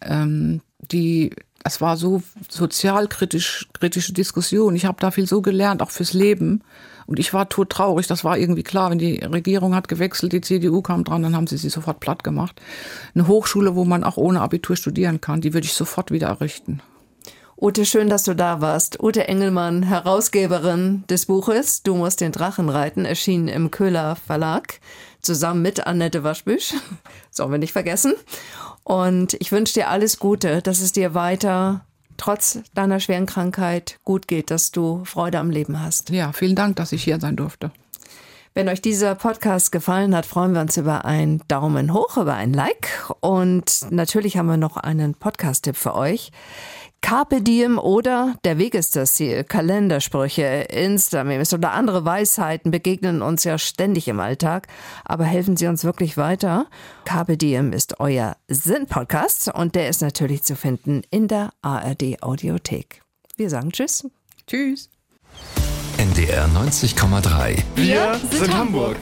Ähm, 0.03 0.61
die, 0.81 1.35
es 1.65 1.81
war 1.81 1.97
so 1.97 2.23
sozialkritisch, 2.51 3.69
kritische 3.73 4.13
Diskussion. 4.13 4.77
Ich 4.77 4.85
habe 4.85 5.01
da 5.01 5.11
viel 5.11 5.27
so 5.27 5.41
gelernt, 5.41 5.81
auch 5.81 5.91
fürs 5.91 6.13
Leben. 6.13 6.63
Und 7.07 7.19
ich 7.19 7.33
war 7.33 7.49
tot 7.49 7.71
traurig. 7.71 8.07
Das 8.07 8.25
war 8.25 8.39
irgendwie 8.39 8.63
klar. 8.63 8.91
Wenn 8.91 8.99
die 8.99 9.19
Regierung 9.19 9.75
hat 9.75 9.89
gewechselt, 9.89 10.33
die 10.33 10.41
CDU 10.41 10.83
kam 10.83 11.05
dran, 11.05 11.23
dann 11.23 11.37
haben 11.37 11.47
sie 11.47 11.57
sie 11.57 11.71
sofort 11.71 12.01
platt 12.01 12.25
gemacht. 12.25 12.61
Eine 13.15 13.29
Hochschule, 13.29 13.75
wo 13.75 13.85
man 13.85 14.05
auch 14.05 14.17
ohne 14.17 14.41
Abitur 14.41 14.77
studieren 14.77 15.21
kann, 15.21 15.41
die 15.41 15.55
würde 15.55 15.67
ich 15.67 15.75
sofort 15.75 16.11
wieder 16.11 16.29
errichten. 16.29 16.81
Ute, 17.57 17.87
schön, 17.87 18.09
dass 18.09 18.25
du 18.25 18.35
da 18.35 18.61
warst. 18.61 19.01
Ute 19.01 19.29
Engelmann, 19.29 19.85
Herausgeberin 19.85 21.05
des 21.09 21.27
Buches 21.27 21.85
Du 21.85 21.95
musst 21.95 22.21
den 22.21 22.33
Drachen 22.33 22.69
reiten, 22.69 23.05
erschienen 23.05 23.47
im 23.47 23.71
Köhler 23.71 24.17
Verlag, 24.17 24.81
zusammen 25.23 25.63
mit 25.63 25.87
Annette 25.87 26.25
Waschbüsch. 26.25 26.75
Sollen 27.31 27.53
wir 27.53 27.59
nicht 27.59 27.73
vergessen. 27.73 28.15
Und 28.83 29.35
ich 29.35 29.53
wünsche 29.53 29.75
dir 29.75 29.89
alles 29.89 30.19
Gute, 30.19 30.63
dass 30.63 30.81
es 30.81 30.91
dir 30.91 31.15
weiter 31.15 31.85
trotz 32.17 32.59
deiner 32.75 32.99
schweren 32.99 33.27
Krankheit 33.27 33.99
gut 34.05 34.27
geht, 34.27 34.51
dass 34.51 34.73
du 34.73 35.05
Freude 35.05 35.39
am 35.39 35.51
Leben 35.51 35.81
hast. 35.81 36.11
Ja, 36.11 36.33
vielen 36.33 36.57
Dank, 36.57 36.75
dass 36.77 36.91
ich 36.91 37.05
hier 37.05 37.21
sein 37.21 37.37
durfte. 37.37 37.71
Wenn 38.53 38.69
euch 38.69 38.83
dieser 38.83 39.15
Podcast 39.15 39.73
gefallen 39.73 40.15
hat, 40.15 40.27
freuen 40.27 40.55
wir 40.55 40.61
uns 40.61 40.77
über 40.77 41.05
einen 41.05 41.43
Daumen 41.49 41.93
hoch, 41.93 42.17
über 42.17 42.35
ein 42.35 42.53
Like. 42.53 42.89
Und 43.21 43.87
natürlich 43.91 44.37
haben 44.37 44.47
wir 44.47 44.57
noch 44.57 44.77
einen 44.77 45.15
Podcast-Tipp 45.15 45.77
für 45.77 45.95
euch. 45.95 46.31
Carpe 47.05 47.43
diem 47.43 47.79
oder 47.79 48.35
der 48.45 48.57
Weg 48.57 48.75
ist 48.75 48.97
das 48.97 49.13
Ziel. 49.13 49.45
Kalendersprüche, 49.45 50.43
Insta-Memes 50.43 51.53
oder 51.53 51.73
andere 51.73 52.07
Weisheiten 52.07 52.71
begegnen 52.71 53.21
uns 53.21 53.45
ja 53.45 53.59
ständig 53.59 54.09
im 54.09 54.21
Alltag. 54.21 54.69
Aber 55.05 55.25
helfen 55.25 55.59
sie 55.59 55.67
uns 55.67 55.85
wirklich 55.85 56.17
weiter? 56.17 56.67
Carpe 57.05 57.37
diem 57.37 57.75
ist 57.75 58.01
euer 58.01 58.39
Sinn-Podcast 58.49 59.53
und 59.53 59.75
der 59.75 59.91
ist 59.91 60.01
natürlich 60.01 60.45
zu 60.45 60.57
finden 60.57 61.03
in 61.11 61.29
der 61.29 61.51
ARD 61.61 62.23
Audiothek. 62.23 63.03
Wir 63.37 63.51
sagen 63.51 63.71
Tschüss. 63.71 64.09
Tschüss. 64.47 64.89
NDR 65.99 66.47
90,3. 66.47 67.63
Wir 67.77 68.19
sind 68.31 68.57
Hamburg. 68.57 68.97